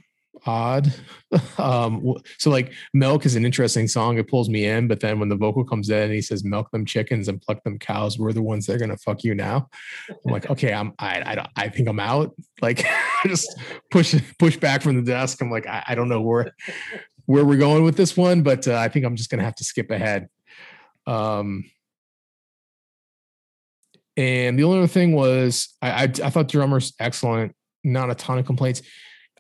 odd. 0.47 0.93
Um 1.59 2.15
so 2.39 2.51
like 2.51 2.73
milk 2.93 3.25
is 3.25 3.37
an 3.37 3.45
interesting 3.45 3.87
song 3.87 4.19
it 4.19 4.29
pulls 4.29 4.49
me 4.49 4.65
in 4.65 4.89
but 4.89 4.99
then 4.99 5.21
when 5.21 5.29
the 5.29 5.37
vocal 5.37 5.63
comes 5.63 5.89
in 5.91 6.05
and 6.05 6.13
he 6.13 6.23
says 6.23 6.43
milk 6.43 6.71
them 6.73 6.85
chickens 6.85 7.29
and 7.29 7.41
pluck 7.41 7.63
them 7.63 7.79
cows 7.79 8.19
we're 8.19 8.33
the 8.33 8.43
ones 8.43 8.67
that 8.67 8.75
are 8.75 8.79
gonna 8.79 8.97
fuck 8.97 9.23
you 9.23 9.35
now. 9.35 9.69
I'm 10.09 10.33
like 10.33 10.51
okay 10.51 10.73
i'm 10.73 10.93
i 10.99 11.21
i, 11.21 11.47
I 11.57 11.69
think 11.69 11.89
i'm 11.89 12.01
out. 12.01 12.35
Like 12.61 12.85
just 13.27 13.49
push 13.93 14.15
push 14.41 14.57
back 14.57 14.83
from 14.83 14.97
the 14.97 15.03
desk. 15.03 15.41
I'm 15.41 15.51
like 15.51 15.69
i, 15.69 15.85
I 15.87 15.95
don't 15.95 16.09
know 16.09 16.21
where 16.21 16.53
where 17.27 17.45
we're 17.45 17.59
going 17.59 17.85
with 17.85 17.97
this 17.97 18.17
one 18.17 18.43
but 18.43 18.67
uh, 18.67 18.75
i 18.75 18.89
think 18.89 19.07
i'm 19.07 19.15
just 19.15 19.31
gonna 19.31 19.45
have 19.45 19.57
to 19.57 19.65
skip 19.65 19.91
ahead. 19.91 20.29
Um 21.07 21.65
and 24.17 24.59
the 24.59 24.65
only 24.65 24.79
other 24.79 24.89
thing 24.89 25.13
was 25.13 25.75
I, 25.81 25.91
I 25.91 26.03
I 26.03 26.31
thought 26.31 26.49
drummer's 26.49 26.93
excellent, 26.99 27.55
not 27.85 28.11
a 28.11 28.15
ton 28.15 28.39
of 28.39 28.47
complaints. 28.47 28.83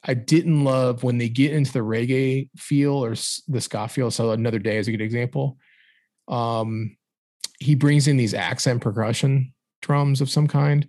I 0.04 0.14
didn't 0.14 0.64
love 0.64 1.02
when 1.02 1.18
they 1.18 1.28
get 1.28 1.52
into 1.52 1.72
the 1.72 1.80
reggae 1.80 2.48
feel 2.56 3.04
or 3.04 3.14
the 3.48 3.60
ska 3.60 3.88
feel. 3.88 4.10
So 4.10 4.30
another 4.30 4.58
day 4.58 4.78
is 4.78 4.88
a 4.88 4.90
good 4.90 5.00
example. 5.00 5.58
Um, 6.28 6.96
he 7.58 7.74
brings 7.74 8.08
in 8.08 8.16
these 8.16 8.34
accent 8.34 8.80
percussion 8.80 9.52
drums 9.82 10.20
of 10.20 10.30
some 10.30 10.46
kind 10.46 10.88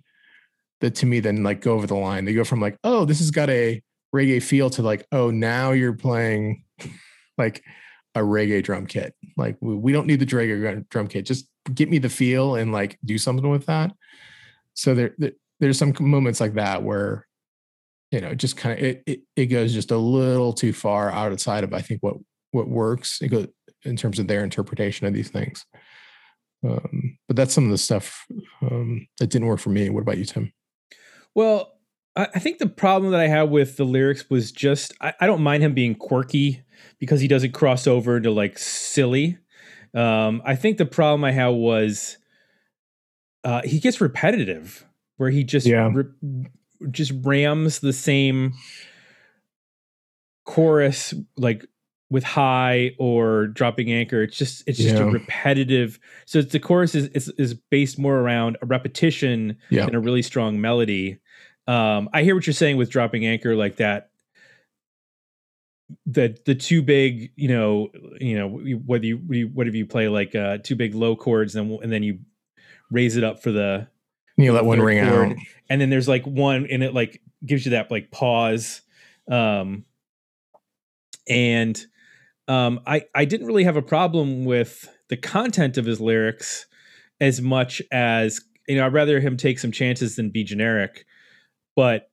that 0.80 0.94
to 0.96 1.06
me 1.06 1.20
then 1.20 1.42
like 1.42 1.60
go 1.60 1.74
over 1.74 1.86
the 1.86 1.94
line. 1.94 2.24
They 2.24 2.34
go 2.34 2.44
from 2.44 2.60
like, 2.60 2.76
oh, 2.84 3.04
this 3.04 3.18
has 3.18 3.30
got 3.30 3.50
a 3.50 3.82
reggae 4.14 4.42
feel 4.42 4.70
to 4.70 4.82
like, 4.82 5.06
oh, 5.12 5.30
now 5.30 5.72
you're 5.72 5.92
playing 5.92 6.64
like 7.38 7.62
a 8.14 8.20
reggae 8.20 8.62
drum 8.62 8.86
kit. 8.86 9.14
Like 9.36 9.56
we, 9.60 9.92
don't 9.92 10.06
need 10.06 10.20
the 10.20 10.26
reggae 10.26 10.60
drum- 10.60 10.86
drum 10.90 11.08
kit. 11.08 11.26
Just 11.26 11.46
get 11.72 11.90
me 11.90 11.98
the 11.98 12.08
feel 12.08 12.56
and 12.56 12.72
like 12.72 12.98
do 13.04 13.18
something 13.18 13.50
with 13.50 13.66
that. 13.66 13.92
So 14.74 14.94
there, 14.94 15.14
there 15.18 15.32
there's 15.60 15.78
some 15.78 15.94
moments 16.00 16.40
like 16.40 16.54
that 16.54 16.82
where 16.82 17.26
you 18.12 18.20
know, 18.20 18.28
it 18.28 18.36
just 18.36 18.56
kind 18.56 18.78
of 18.78 18.84
it, 18.84 19.02
it 19.06 19.20
it 19.34 19.46
goes 19.46 19.72
just 19.72 19.90
a 19.90 19.96
little 19.96 20.52
too 20.52 20.72
far 20.72 21.10
outside 21.10 21.64
of 21.64 21.72
I 21.74 21.80
think 21.80 22.02
what 22.02 22.16
what 22.52 22.68
works. 22.68 23.20
It 23.22 23.28
goes 23.28 23.48
in 23.84 23.96
terms 23.96 24.18
of 24.18 24.28
their 24.28 24.44
interpretation 24.44 25.06
of 25.06 25.14
these 25.14 25.30
things. 25.30 25.64
Um, 26.64 27.18
but 27.26 27.34
that's 27.36 27.52
some 27.52 27.64
of 27.64 27.70
the 27.70 27.78
stuff 27.78 28.24
um, 28.60 29.08
that 29.18 29.30
didn't 29.30 29.48
work 29.48 29.58
for 29.58 29.70
me. 29.70 29.88
What 29.88 30.02
about 30.02 30.18
you, 30.18 30.24
Tim? 30.24 30.52
Well, 31.34 31.72
I, 32.14 32.28
I 32.34 32.38
think 32.38 32.58
the 32.58 32.68
problem 32.68 33.10
that 33.10 33.20
I 33.20 33.26
had 33.26 33.44
with 33.50 33.76
the 33.76 33.84
lyrics 33.84 34.30
was 34.30 34.52
just 34.52 34.92
I, 35.00 35.14
I 35.20 35.26
don't 35.26 35.42
mind 35.42 35.62
him 35.62 35.74
being 35.74 35.94
quirky 35.94 36.62
because 37.00 37.20
he 37.20 37.26
doesn't 37.28 37.52
cross 37.52 37.86
over 37.86 38.20
to 38.20 38.30
like 38.30 38.58
silly. 38.58 39.38
Um, 39.94 40.42
I 40.44 40.54
think 40.54 40.76
the 40.78 40.86
problem 40.86 41.24
I 41.24 41.32
had 41.32 41.48
was 41.48 42.18
uh, 43.44 43.62
he 43.64 43.80
gets 43.80 44.00
repetitive, 44.00 44.86
where 45.16 45.30
he 45.30 45.44
just 45.44 45.66
Yeah. 45.66 45.90
re- 45.92 46.46
just 46.90 47.12
rams 47.22 47.80
the 47.80 47.92
same 47.92 48.54
chorus 50.44 51.14
like 51.36 51.64
with 52.10 52.24
high 52.24 52.94
or 52.98 53.46
dropping 53.46 53.90
anchor. 53.90 54.22
It's 54.22 54.36
just 54.36 54.64
it's 54.66 54.78
just 54.78 54.96
a 54.96 55.06
repetitive. 55.06 55.98
So 56.26 56.40
it's, 56.40 56.52
the 56.52 56.60
chorus 56.60 56.94
is, 56.94 57.08
is 57.08 57.28
is 57.38 57.54
based 57.54 57.98
more 57.98 58.16
around 58.18 58.58
a 58.60 58.66
repetition 58.66 59.56
Yeah. 59.70 59.86
and 59.86 59.94
a 59.94 60.00
really 60.00 60.22
strong 60.22 60.60
melody. 60.60 61.18
Um, 61.66 62.10
I 62.12 62.22
hear 62.22 62.34
what 62.34 62.46
you're 62.46 62.54
saying 62.54 62.76
with 62.76 62.90
dropping 62.90 63.24
anchor 63.24 63.54
like 63.56 63.76
that. 63.76 64.10
The 66.06 66.36
the 66.44 66.54
two 66.54 66.82
big, 66.82 67.32
you 67.36 67.48
know, 67.48 67.88
you 68.20 68.38
know, 68.38 68.48
whether 68.84 69.06
you 69.06 69.16
whatever 69.48 69.76
you 69.76 69.86
play 69.86 70.08
like 70.08 70.34
uh 70.34 70.58
too 70.58 70.74
big 70.74 70.94
low 70.94 71.16
chords, 71.16 71.54
and 71.54 71.70
and 71.82 71.92
then 71.92 72.02
you 72.02 72.18
raise 72.90 73.16
it 73.16 73.24
up 73.24 73.42
for 73.42 73.52
the 73.52 73.88
You 74.36 74.52
let 74.52 74.64
one 74.64 74.80
ring 74.80 74.98
out. 74.98 75.34
and 75.68 75.80
then 75.80 75.90
there's 75.90 76.08
like 76.08 76.24
one 76.24 76.66
and 76.70 76.82
it 76.82 76.94
like 76.94 77.20
gives 77.44 77.64
you 77.64 77.72
that 77.72 77.90
like 77.90 78.10
pause. 78.10 78.82
Um 79.30 79.84
and 81.28 81.86
um 82.48 82.80
i 82.86 83.02
i 83.14 83.24
didn't 83.24 83.46
really 83.46 83.62
have 83.62 83.76
a 83.76 83.82
problem 83.82 84.44
with 84.44 84.88
the 85.08 85.16
content 85.16 85.78
of 85.78 85.84
his 85.84 86.00
lyrics 86.00 86.66
as 87.20 87.40
much 87.40 87.80
as 87.92 88.40
you 88.66 88.76
know 88.76 88.84
i'd 88.84 88.92
rather 88.92 89.20
him 89.20 89.36
take 89.36 89.58
some 89.60 89.70
chances 89.72 90.16
than 90.16 90.30
be 90.30 90.42
generic. 90.44 91.04
But 91.76 92.10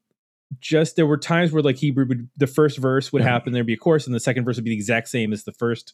just 0.60 0.96
there 0.96 1.06
were 1.06 1.18
times 1.18 1.52
where 1.52 1.62
like 1.62 1.78
he 1.78 1.92
would 1.92 2.30
the 2.38 2.48
first 2.48 2.78
verse 2.78 3.12
would 3.12 3.22
happen 3.22 3.54
there'd 3.54 3.66
be 3.66 3.74
a 3.74 3.78
chorus 3.78 4.06
and 4.06 4.16
the 4.16 4.20
second 4.20 4.46
verse 4.46 4.56
would 4.56 4.64
be 4.66 4.72
the 4.72 4.76
exact 4.76 5.10
same 5.10 5.34
as 5.34 5.44
the 5.44 5.52
first 5.52 5.94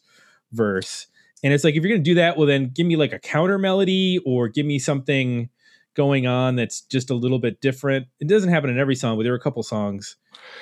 verse. 0.52 1.06
And 1.42 1.52
it's 1.52 1.64
like 1.64 1.74
if 1.74 1.82
you're 1.82 1.92
gonna 1.92 2.02
do 2.04 2.14
that 2.14 2.36
well 2.36 2.46
then 2.46 2.70
give 2.74 2.86
me 2.86 2.96
like 2.96 3.12
a 3.12 3.18
counter 3.18 3.58
melody 3.58 4.18
or 4.24 4.48
give 4.48 4.64
me 4.66 4.78
something 4.78 5.48
going 5.96 6.26
on 6.26 6.56
that's 6.56 6.82
just 6.82 7.10
a 7.10 7.14
little 7.14 7.38
bit 7.38 7.60
different 7.60 8.06
it 8.20 8.28
doesn't 8.28 8.50
happen 8.50 8.70
in 8.70 8.78
every 8.78 8.94
song 8.94 9.16
but 9.16 9.22
there 9.22 9.32
were 9.32 9.38
a 9.38 9.40
couple 9.40 9.62
songs 9.62 10.16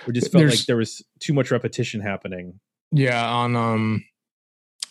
where 0.04 0.12
just 0.12 0.30
felt 0.32 0.46
like 0.46 0.64
there 0.66 0.76
was 0.76 1.02
too 1.20 1.32
much 1.32 1.50
repetition 1.50 2.00
happening 2.00 2.58
Yeah, 2.92 3.28
on 3.28 3.56
um 3.56 4.04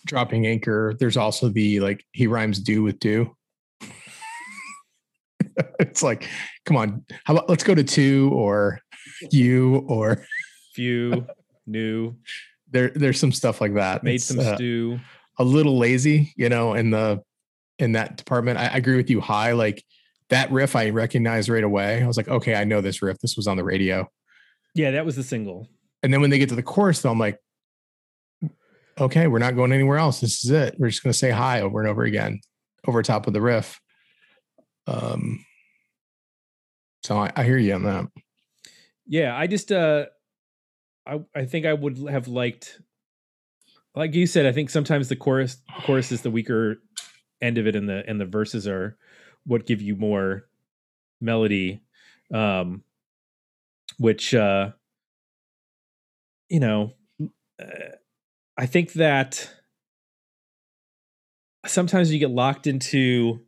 dropping 0.05 0.45
anchor, 0.45 0.95
there's 0.99 1.17
also 1.17 1.49
the 1.49 1.79
like 1.79 2.05
he 2.11 2.27
rhymes 2.27 2.59
do 2.59 2.83
with 2.83 2.99
do. 2.99 3.35
it's 5.79 6.03
like, 6.03 6.27
come 6.65 6.77
on, 6.77 7.05
how 7.25 7.33
about 7.35 7.49
let's 7.49 7.63
go 7.63 7.75
to 7.75 7.83
two 7.83 8.31
or 8.33 8.79
you 9.31 9.85
or 9.87 10.25
few 10.73 11.25
new 11.67 12.15
there 12.69 12.91
there's 12.95 13.19
some 13.19 13.31
stuff 13.31 13.61
like 13.61 13.75
that. 13.75 14.03
made 14.03 14.15
It's, 14.15 14.25
some 14.25 14.39
uh, 14.39 14.55
stew 14.55 14.99
a 15.39 15.43
little 15.43 15.77
lazy, 15.77 16.33
you 16.35 16.49
know, 16.49 16.73
in 16.73 16.89
the 16.89 17.21
in 17.79 17.93
that 17.93 18.17
department. 18.17 18.59
I, 18.59 18.65
I 18.65 18.77
agree 18.77 18.97
with 18.97 19.09
you. 19.09 19.21
High, 19.21 19.53
like 19.53 19.83
that 20.33 20.51
riff, 20.51 20.75
I 20.75 20.89
recognized 20.89 21.47
right 21.49 21.63
away. 21.63 22.03
I 22.03 22.07
was 22.07 22.17
like, 22.17 22.27
okay, 22.27 22.55
I 22.55 22.63
know 22.65 22.81
this 22.81 23.01
riff. 23.01 23.19
This 23.19 23.37
was 23.37 23.47
on 23.47 23.57
the 23.57 23.63
radio. 23.63 24.07
yeah 24.75 24.91
that 24.91 25.05
was 25.05 25.15
the 25.15 25.23
single 25.23 25.69
And 26.03 26.11
then 26.13 26.19
when 26.21 26.29
they 26.29 26.39
get 26.39 26.49
to 26.49 26.55
the 26.55 26.63
chorus, 26.63 27.01
though, 27.01 27.11
I'm 27.11 27.19
like, 27.19 27.39
okay, 28.99 29.27
we're 29.27 29.39
not 29.39 29.55
going 29.55 29.71
anywhere 29.71 29.97
else. 29.97 30.19
This 30.19 30.43
is 30.43 30.51
it. 30.51 30.75
We're 30.77 30.89
just 30.89 31.01
going 31.03 31.13
to 31.13 31.17
say 31.17 31.31
hi 31.31 31.61
over 31.61 31.79
and 31.79 31.89
over 31.89 32.03
again, 32.03 32.39
over 32.87 33.01
top 33.01 33.25
of 33.27 33.33
the 33.33 33.41
riff. 33.41 33.79
Um, 34.85 35.45
so 37.03 37.17
I, 37.17 37.31
I 37.35 37.43
hear 37.43 37.57
you 37.57 37.73
on 37.73 37.83
that. 37.83 38.05
yeah 39.07 39.35
i 39.37 39.47
just 39.47 39.71
uh 39.71 40.05
i 41.05 41.19
i 41.35 41.43
think 41.45 41.65
i 41.65 41.73
would 41.73 41.97
have 42.09 42.27
liked 42.27 42.79
like 43.95 44.13
you 44.13 44.25
said 44.27 44.45
i 44.45 44.51
think 44.51 44.69
sometimes 44.69 45.09
the 45.09 45.15
chorus 45.15 45.57
chorus 45.85 46.11
is 46.11 46.21
the 46.21 46.31
weaker 46.31 46.77
end 47.41 47.57
of 47.57 47.67
it 47.67 47.75
and 47.75 47.87
the 47.89 48.03
and 48.07 48.19
the 48.21 48.25
verses 48.25 48.67
are 48.67 48.97
what 49.45 49.65
give 49.65 49.81
you 49.81 49.95
more 49.95 50.45
melody 51.21 51.81
um 52.33 52.83
which 53.97 54.33
uh 54.33 54.69
you 56.49 56.59
know 56.59 56.91
uh, 57.61 57.65
i 58.57 58.65
think 58.65 58.93
that 58.93 59.49
sometimes 61.65 62.11
you 62.11 62.19
get 62.19 62.29
locked 62.31 62.67
into 62.67 63.39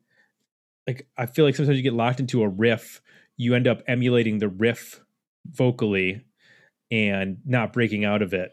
like 0.87 1.07
i 1.17 1.25
feel 1.25 1.45
like 1.45 1.55
sometimes 1.55 1.77
you 1.77 1.83
get 1.83 1.93
locked 1.93 2.19
into 2.19 2.43
a 2.43 2.47
riff 2.47 3.01
you 3.37 3.53
end 3.55 3.67
up 3.67 3.81
emulating 3.87 4.39
the 4.39 4.47
riff 4.47 5.01
vocally 5.51 6.23
and 6.91 7.37
not 7.45 7.73
breaking 7.73 8.05
out 8.05 8.21
of 8.21 8.33
it 8.33 8.51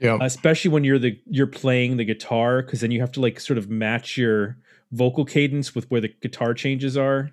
Yeah. 0.00 0.18
especially 0.20 0.70
when 0.70 0.84
you're 0.84 0.98
the 0.98 1.18
you're 1.26 1.46
playing 1.46 1.96
the 1.96 2.04
guitar 2.04 2.62
because 2.62 2.80
then 2.80 2.90
you 2.90 3.00
have 3.00 3.12
to 3.12 3.20
like 3.20 3.38
sort 3.40 3.58
of 3.58 3.68
match 3.68 4.16
your 4.16 4.56
vocal 4.92 5.24
cadence 5.24 5.74
with 5.74 5.90
where 5.90 6.00
the 6.00 6.08
guitar 6.20 6.54
changes 6.54 6.96
are 6.96 7.30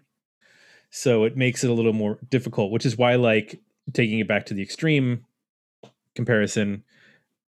so 0.89 1.23
it 1.23 1.37
makes 1.37 1.63
it 1.63 1.69
a 1.69 1.73
little 1.73 1.93
more 1.93 2.17
difficult 2.29 2.71
which 2.71 2.85
is 2.85 2.97
why 2.97 3.15
like 3.15 3.59
taking 3.93 4.19
it 4.19 4.27
back 4.27 4.45
to 4.45 4.53
the 4.53 4.61
extreme 4.63 5.25
comparison 6.15 6.83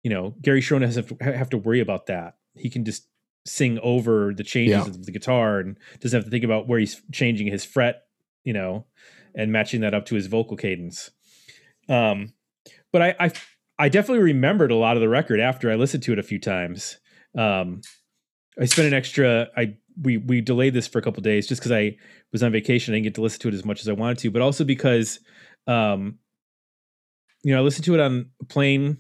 you 0.02 0.10
know 0.10 0.34
gary 0.42 0.60
Cherone 0.60 0.80
doesn't 0.80 1.08
have 1.08 1.18
to, 1.18 1.36
have 1.36 1.50
to 1.50 1.58
worry 1.58 1.80
about 1.80 2.06
that 2.06 2.36
he 2.54 2.68
can 2.68 2.84
just 2.84 3.06
sing 3.46 3.78
over 3.82 4.34
the 4.34 4.44
changes 4.44 4.86
Yeah. 4.86 4.90
of 4.90 5.06
the 5.06 5.12
guitar 5.12 5.60
and 5.60 5.78
doesn't 6.00 6.18
have 6.18 6.24
to 6.24 6.30
think 6.30 6.44
about 6.44 6.68
where 6.68 6.78
he's 6.78 7.00
changing 7.12 7.46
his 7.46 7.64
fret 7.64 8.02
you 8.44 8.52
know 8.52 8.86
and 9.34 9.52
matching 9.52 9.80
that 9.80 9.94
up 9.94 10.06
to 10.06 10.14
his 10.16 10.26
vocal 10.26 10.56
cadence 10.56 11.10
um 11.88 12.32
but 12.92 13.00
i 13.02 13.14
i 13.20 13.32
I 13.78 13.88
definitely 13.88 14.22
remembered 14.24 14.70
a 14.70 14.76
lot 14.76 14.98
of 14.98 15.00
the 15.00 15.08
record 15.08 15.40
after 15.40 15.70
I 15.70 15.74
listened 15.76 16.02
to 16.02 16.12
it 16.12 16.18
a 16.18 16.22
few 16.22 16.38
times. 16.38 16.98
Um, 17.34 17.80
I 18.60 18.66
spent 18.66 18.88
an 18.88 18.92
extra. 18.92 19.48
I 19.56 19.78
we 20.02 20.16
we 20.16 20.40
delayed 20.40 20.74
this 20.74 20.86
for 20.86 20.98
a 20.98 21.02
couple 21.02 21.22
days 21.22 21.46
just 21.46 21.60
because 21.60 21.72
I 21.72 21.96
was 22.32 22.42
on 22.42 22.52
vacation. 22.52 22.94
I 22.94 22.96
didn't 22.96 23.04
get 23.04 23.14
to 23.16 23.22
listen 23.22 23.40
to 23.40 23.48
it 23.48 23.54
as 23.54 23.64
much 23.64 23.80
as 23.80 23.88
I 23.88 23.92
wanted 23.92 24.18
to, 24.18 24.30
but 24.30 24.42
also 24.42 24.64
because, 24.64 25.20
um, 25.66 26.18
you 27.42 27.52
know, 27.52 27.60
I 27.60 27.62
listened 27.62 27.84
to 27.86 27.94
it 27.94 28.00
on 28.00 28.30
a 28.40 28.44
plane, 28.44 28.98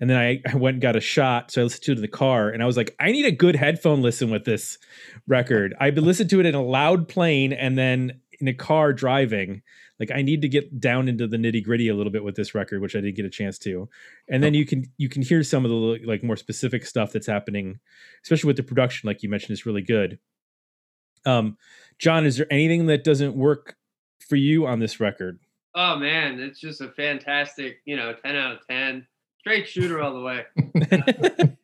and 0.00 0.10
then 0.10 0.16
I, 0.16 0.42
I 0.50 0.56
went 0.56 0.76
and 0.76 0.82
got 0.82 0.96
a 0.96 1.00
shot. 1.00 1.50
So 1.50 1.60
I 1.60 1.64
listened 1.64 1.84
to 1.84 1.92
it 1.92 1.96
in 1.96 2.02
the 2.02 2.08
car, 2.08 2.48
and 2.48 2.62
I 2.62 2.66
was 2.66 2.76
like, 2.76 2.94
I 3.00 3.12
need 3.12 3.26
a 3.26 3.32
good 3.32 3.56
headphone 3.56 4.02
listen 4.02 4.30
with 4.30 4.44
this 4.44 4.78
record. 5.26 5.74
I've 5.80 5.94
to 5.94 6.40
it 6.40 6.46
in 6.46 6.54
a 6.54 6.62
loud 6.62 7.08
plane, 7.08 7.52
and 7.52 7.78
then 7.78 8.20
in 8.40 8.48
a 8.48 8.54
car 8.54 8.92
driving. 8.92 9.62
Like 9.98 10.10
I 10.10 10.22
need 10.22 10.42
to 10.42 10.48
get 10.48 10.80
down 10.80 11.08
into 11.08 11.26
the 11.26 11.36
nitty 11.36 11.64
gritty 11.64 11.88
a 11.88 11.94
little 11.94 12.12
bit 12.12 12.24
with 12.24 12.36
this 12.36 12.54
record, 12.54 12.80
which 12.80 12.94
I 12.94 13.00
didn't 13.00 13.16
get 13.16 13.24
a 13.24 13.30
chance 13.30 13.58
to 13.60 13.88
and 14.28 14.42
then 14.42 14.54
you 14.54 14.66
can 14.66 14.84
you 14.96 15.08
can 15.08 15.22
hear 15.22 15.42
some 15.42 15.64
of 15.64 15.70
the 15.70 16.00
like 16.04 16.22
more 16.22 16.36
specific 16.36 16.84
stuff 16.84 17.12
that's 17.12 17.26
happening 17.26 17.78
especially 18.22 18.48
with 18.48 18.56
the 18.56 18.62
production 18.62 19.06
like 19.06 19.22
you 19.22 19.28
mentioned 19.28 19.52
is 19.52 19.66
really 19.66 19.82
good 19.82 20.18
um 21.24 21.56
john 21.98 22.26
is 22.26 22.36
there 22.36 22.46
anything 22.50 22.86
that 22.86 23.04
doesn't 23.04 23.34
work 23.34 23.76
for 24.20 24.36
you 24.36 24.66
on 24.66 24.78
this 24.78 25.00
record 25.00 25.38
Oh 25.78 25.96
man, 25.96 26.40
it's 26.40 26.58
just 26.58 26.80
a 26.80 26.88
fantastic, 26.88 27.82
you 27.84 27.96
know, 27.96 28.14
10 28.14 28.34
out 28.34 28.52
of 28.52 28.66
10. 28.66 29.06
Straight 29.40 29.68
shooter 29.68 30.00
all 30.00 30.14
the 30.14 30.22
way. 30.22 30.44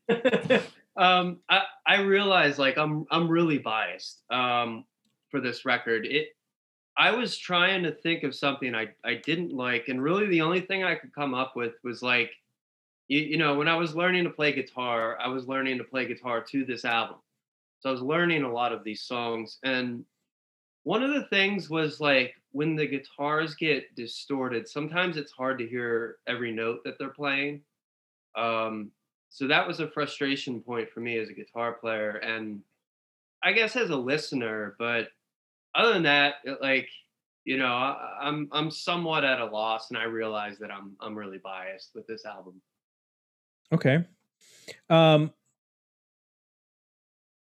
um, 0.97 1.39
I, 1.49 1.62
I 1.87 2.01
realize 2.03 2.59
like 2.59 2.76
I'm 2.76 3.07
I'm 3.11 3.26
really 3.26 3.57
biased 3.57 4.22
um, 4.30 4.85
for 5.30 5.41
this 5.41 5.64
record. 5.64 6.05
It 6.05 6.28
I 6.97 7.12
was 7.12 7.36
trying 7.38 7.82
to 7.84 7.93
think 7.93 8.22
of 8.22 8.34
something 8.34 8.74
I, 8.74 8.88
I 9.05 9.14
didn't 9.14 9.53
like, 9.53 9.88
and 9.88 10.03
really 10.03 10.26
the 10.26 10.43
only 10.43 10.61
thing 10.61 10.84
I 10.84 10.95
could 10.95 11.14
come 11.14 11.34
up 11.34 11.57
with 11.57 11.72
was 11.82 12.03
like, 12.03 12.30
you, 13.09 13.20
you 13.20 13.36
know, 13.38 13.55
when 13.55 13.68
I 13.68 13.76
was 13.76 13.97
learning 13.97 14.24
to 14.24 14.30
play 14.30 14.53
guitar, 14.53 15.18
I 15.18 15.28
was 15.28 15.49
learning 15.49 15.78
to 15.78 15.84
play 15.84 16.07
guitar 16.07 16.43
to 16.51 16.64
this 16.64 16.84
album. 16.84 17.16
So 17.80 17.88
I 17.88 17.93
was 17.93 18.03
learning 18.03 18.43
a 18.43 18.53
lot 18.53 18.72
of 18.72 18.84
these 18.84 19.03
songs. 19.03 19.59
And 19.64 20.05
one 20.84 21.03
of 21.03 21.14
the 21.14 21.24
things 21.24 21.70
was 21.70 22.01
like 22.01 22.34
when 22.53 22.76
the 22.76 22.86
guitars 22.86 23.55
get 23.55 23.95
distorted, 23.97 24.68
sometimes 24.68 25.16
it's 25.16 25.32
hard 25.32 25.59
to 25.59 25.66
hear 25.66 26.18
every 26.26 26.53
note 26.53 26.84
that 26.84 26.99
they're 26.99 27.09
playing. 27.09 27.62
Um, 28.36 28.90
so 29.30 29.47
that 29.49 29.66
was 29.66 29.80
a 29.80 29.88
frustration 29.88 30.61
point 30.61 30.90
for 30.90 31.01
me 31.01 31.18
as 31.18 31.28
a 31.28 31.34
guitar 31.34 31.72
player 31.72 32.16
and 32.16 32.61
I 33.43 33.53
guess 33.53 33.76
as 33.76 33.90
a 33.90 33.97
listener, 33.97 34.76
but 34.78 35.09
other 35.75 35.95
than 35.95 36.03
that, 36.05 36.35
it, 36.45 36.59
like, 36.61 36.89
you 37.45 37.57
know, 37.59 37.66
I, 37.66 38.18
I'm 38.20 38.49
I'm 38.53 38.70
somewhat 38.70 39.25
at 39.25 39.41
a 39.41 39.47
loss 39.47 39.91
and 39.91 39.99
I 39.99 40.05
realize 40.05 40.59
that 40.59 40.70
I'm 40.70 40.97
I'm 41.01 41.16
really 41.16 41.39
biased 41.39 41.91
with 41.95 42.07
this 42.07 42.25
album. 42.25 42.61
okay. 43.73 44.05
Um 44.89 45.33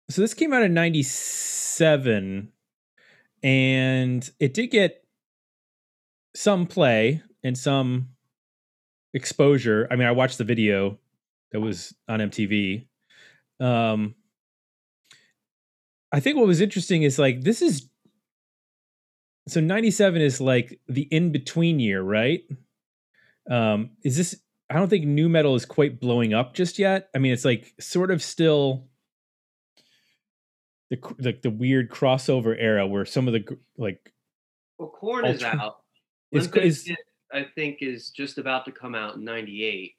so 0.10 0.22
this 0.22 0.34
came 0.34 0.54
out 0.54 0.64
in 0.64 0.74
97 0.74 2.52
and 3.44 4.32
it 4.40 4.54
did 4.54 4.68
get 4.68 5.04
some 6.34 6.66
play 6.66 7.22
and 7.44 7.58
some 7.58 8.10
exposure. 9.14 9.88
I 9.90 9.96
mean 9.96 10.08
i 10.08 10.12
watched 10.12 10.38
the 10.38 10.44
video 10.44 11.00
that 11.52 11.60
was 11.60 11.94
on 12.08 12.20
mtv 12.20 12.86
um 13.60 14.14
i 16.12 16.20
think 16.20 16.38
what 16.38 16.46
was 16.46 16.62
interesting 16.62 17.04
is 17.04 17.18
like 17.18 17.42
this 17.42 17.62
is 17.62 17.90
so 19.48 19.60
97 19.60 20.22
is 20.22 20.40
like 20.42 20.80
the 20.88 21.04
in 21.04 21.32
between 21.32 21.80
year 21.80 22.02
right 22.02 22.44
um 23.50 23.92
is 24.04 24.18
this 24.18 24.36
i 24.70 24.76
don't 24.76 24.90
think 24.90 25.06
new 25.06 25.30
metal 25.30 25.56
is 25.56 25.66
quite 25.66 26.00
blowing 26.00 26.34
up 26.34 26.54
just 26.54 26.78
yet 26.80 27.10
i 27.16 27.18
mean 27.18 27.32
it's 27.34 27.46
like 27.46 27.74
sort 27.80 28.12
of 28.12 28.22
still 28.22 28.88
the 30.90 30.98
like 31.20 31.42
the 31.42 31.50
weird 31.50 31.90
crossover 31.90 32.56
era 32.58 32.86
where 32.88 33.06
some 33.06 33.28
of 33.28 33.34
the 33.34 33.58
like 33.78 34.14
Well, 34.78 34.90
Korn 34.90 35.26
is 35.26 35.44
Ultra- 35.44 35.60
out. 35.60 35.78
is, 36.32 36.48
is 36.54 36.92
I 37.34 37.46
think 37.56 37.80
is 37.82 38.10
just 38.10 38.38
about 38.38 38.66
to 38.66 38.72
come 38.72 38.96
out 38.96 39.16
in 39.16 39.26
'98. 39.26 39.94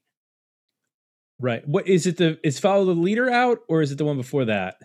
right 1.41 1.67
what 1.69 1.87
is 1.87 2.07
it 2.07 2.17
the 2.17 2.39
is 2.43 2.59
follow 2.59 2.85
the 2.87 2.93
leader 2.95 3.31
out 3.31 3.61
or 3.69 3.83
is 3.83 3.93
it 3.93 3.99
the 3.99 4.05
one 4.05 4.17
before 4.17 4.45
that 4.47 4.77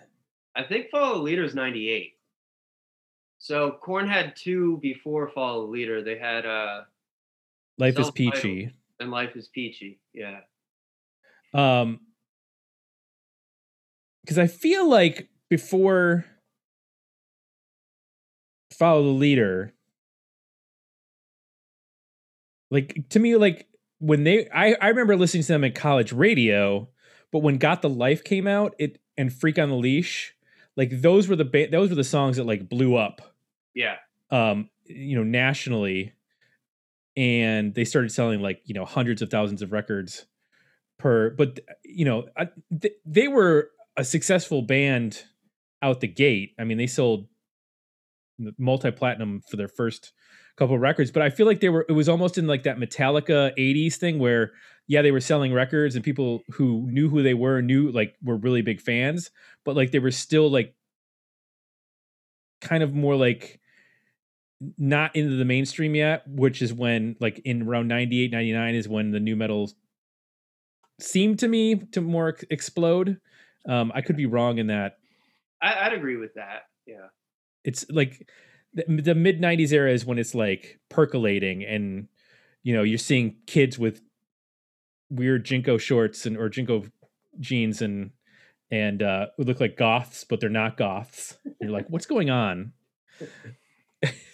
I 0.56 0.62
think 0.62 0.86
Follow 0.90 1.16
the 1.16 1.22
Leader 1.24 1.42
is 1.42 1.54
'98. 1.54 2.13
So 3.44 3.72
Korn 3.82 4.08
had 4.08 4.36
two 4.36 4.78
before 4.80 5.28
Follow 5.28 5.66
the 5.66 5.70
Leader. 5.70 6.02
They 6.02 6.16
had 6.16 6.46
uh 6.46 6.84
life 7.76 7.98
is 7.98 8.10
peachy 8.10 8.70
and 8.98 9.10
Life 9.10 9.36
is 9.36 9.48
Peachy. 9.48 10.00
Yeah. 10.14 10.40
um 11.52 12.00
because 14.22 14.38
i 14.38 14.46
feel 14.46 14.88
like 14.88 15.28
before 15.50 16.24
follow 18.72 19.02
the 19.02 19.08
leader 19.10 19.74
like 22.70 23.04
to 23.10 23.18
me 23.18 23.36
like 23.36 23.68
when 23.98 24.24
they 24.24 24.48
i 24.50 24.74
i 24.80 24.88
remember 24.88 25.16
listening 25.16 25.42
to 25.42 25.48
them 25.48 25.64
in 25.64 25.72
college 25.72 26.12
radio 26.12 26.88
but 27.30 27.40
when 27.40 27.58
got 27.58 27.82
the 27.82 27.90
life 27.90 28.24
came 28.24 28.46
out 28.46 28.74
it 28.78 28.98
and 29.18 29.32
freak 29.34 29.58
on 29.58 29.68
the 29.68 29.76
leash 29.76 30.34
like 30.76 31.02
those 31.02 31.28
were 31.28 31.36
the 31.36 31.44
ba- 31.44 31.68
those 31.70 31.90
were 31.90 31.96
the 31.96 32.02
songs 32.02 32.38
that 32.38 32.44
like 32.44 32.68
blew 32.70 32.96
up 32.96 33.33
Yeah. 33.74 33.96
um 34.30 34.70
you 34.86 35.16
know 35.16 35.24
nationally 35.24 36.12
and 37.16 37.74
they 37.74 37.84
started 37.84 38.10
selling 38.10 38.40
like 38.40 38.60
you 38.64 38.74
know 38.74 38.84
hundreds 38.84 39.22
of 39.22 39.30
thousands 39.30 39.62
of 39.62 39.72
records 39.72 40.26
per 40.98 41.30
but 41.30 41.60
you 41.84 42.04
know 42.04 42.26
I, 42.36 42.48
th- 42.80 42.94
they 43.04 43.28
were 43.28 43.70
a 43.96 44.04
successful 44.04 44.62
band 44.62 45.22
out 45.82 46.00
the 46.00 46.08
gate 46.08 46.54
i 46.58 46.64
mean 46.64 46.78
they 46.78 46.86
sold 46.86 47.28
multi-platinum 48.58 49.42
for 49.48 49.56
their 49.56 49.68
first 49.68 50.12
couple 50.56 50.74
of 50.74 50.80
records 50.80 51.10
but 51.10 51.22
i 51.22 51.30
feel 51.30 51.46
like 51.46 51.60
they 51.60 51.68
were 51.68 51.84
it 51.88 51.92
was 51.92 52.08
almost 52.08 52.38
in 52.38 52.46
like 52.46 52.64
that 52.64 52.78
metallica 52.78 53.56
80s 53.58 53.96
thing 53.96 54.18
where 54.18 54.52
yeah 54.86 55.02
they 55.02 55.12
were 55.12 55.20
selling 55.20 55.52
records 55.52 55.94
and 55.94 56.04
people 56.04 56.42
who 56.52 56.88
knew 56.90 57.08
who 57.08 57.22
they 57.22 57.34
were 57.34 57.60
knew 57.60 57.90
like 57.90 58.14
were 58.22 58.36
really 58.36 58.62
big 58.62 58.80
fans 58.80 59.30
but 59.64 59.76
like 59.76 59.90
they 59.92 59.98
were 59.98 60.10
still 60.10 60.50
like 60.50 60.74
kind 62.60 62.82
of 62.82 62.94
more 62.94 63.16
like 63.16 63.60
not 64.78 65.14
into 65.14 65.36
the 65.36 65.44
mainstream 65.44 65.94
yet 65.94 66.22
which 66.26 66.62
is 66.62 66.72
when 66.72 67.16
like 67.20 67.40
in 67.44 67.62
around 67.62 67.88
98 67.88 68.30
99 68.30 68.74
is 68.74 68.88
when 68.88 69.10
the 69.10 69.20
new 69.20 69.36
metal 69.36 69.70
seemed 71.00 71.38
to 71.40 71.48
me 71.48 71.74
to 71.74 72.00
more 72.00 72.36
explode 72.50 73.20
um 73.68 73.92
i 73.94 74.00
could 74.00 74.16
be 74.16 74.26
wrong 74.26 74.58
in 74.58 74.68
that 74.68 74.96
I, 75.64 75.86
I'd 75.86 75.92
agree 75.94 76.16
with 76.16 76.34
that. 76.34 76.62
Yeah. 76.86 77.06
it's 77.64 77.86
like 77.88 78.28
the, 78.74 78.84
the 78.86 79.14
mid 79.14 79.40
90s 79.40 79.72
era 79.72 79.90
is 79.90 80.04
when 80.04 80.18
it's 80.18 80.34
like 80.34 80.78
percolating 80.90 81.64
and 81.64 82.08
you 82.62 82.76
know 82.76 82.82
you're 82.82 82.98
seeing 82.98 83.36
kids 83.46 83.78
with 83.78 84.02
weird 85.08 85.46
JNCO 85.46 85.80
shorts 85.80 86.26
and 86.26 86.36
or 86.36 86.50
JNCO 86.50 86.90
jeans 87.40 87.80
and 87.80 88.10
and 88.70 89.02
uh 89.02 89.26
look 89.38 89.60
like 89.60 89.78
goths 89.78 90.24
but 90.24 90.40
they're 90.40 90.50
not 90.50 90.76
goths 90.76 91.38
you're 91.60 91.70
like 91.70 91.86
what's 91.88 92.06
going 92.06 92.28
on 92.28 92.72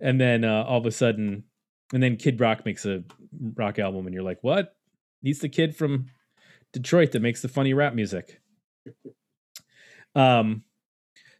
and 0.00 0.20
then 0.20 0.44
uh 0.44 0.64
all 0.64 0.78
of 0.78 0.86
a 0.86 0.90
sudden 0.90 1.44
and 1.92 2.02
then 2.02 2.16
kid 2.16 2.40
rock 2.40 2.64
makes 2.64 2.84
a 2.84 3.02
rock 3.54 3.78
album 3.78 4.06
and 4.06 4.14
you're 4.14 4.22
like 4.22 4.42
what 4.42 4.76
he's 5.22 5.40
the 5.40 5.48
kid 5.48 5.76
from 5.76 6.06
detroit 6.72 7.12
that 7.12 7.20
makes 7.20 7.42
the 7.42 7.48
funny 7.48 7.72
rap 7.72 7.94
music 7.94 8.40
um 10.14 10.62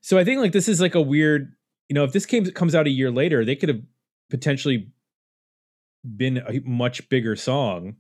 so 0.05 0.19
I 0.19 0.25
think 0.25 0.39
like 0.39 0.53
this 0.53 0.69
is 0.69 0.83
like 0.83 0.95
a 0.95 1.01
weird, 1.01 1.57
you 1.89 1.95
know, 1.95 2.05
if 2.05 2.13
this 2.13 2.27
came 2.27 2.45
comes 2.51 2.75
out 2.75 2.87
a 2.87 2.91
year 2.91 3.11
later, 3.11 3.43
they 3.43 3.57
could 3.57 3.71
have 3.71 3.81
potentially 4.29 4.91
been 6.05 6.37
a 6.47 6.61
much 6.61 7.09
bigger 7.09 7.37
song 7.37 7.97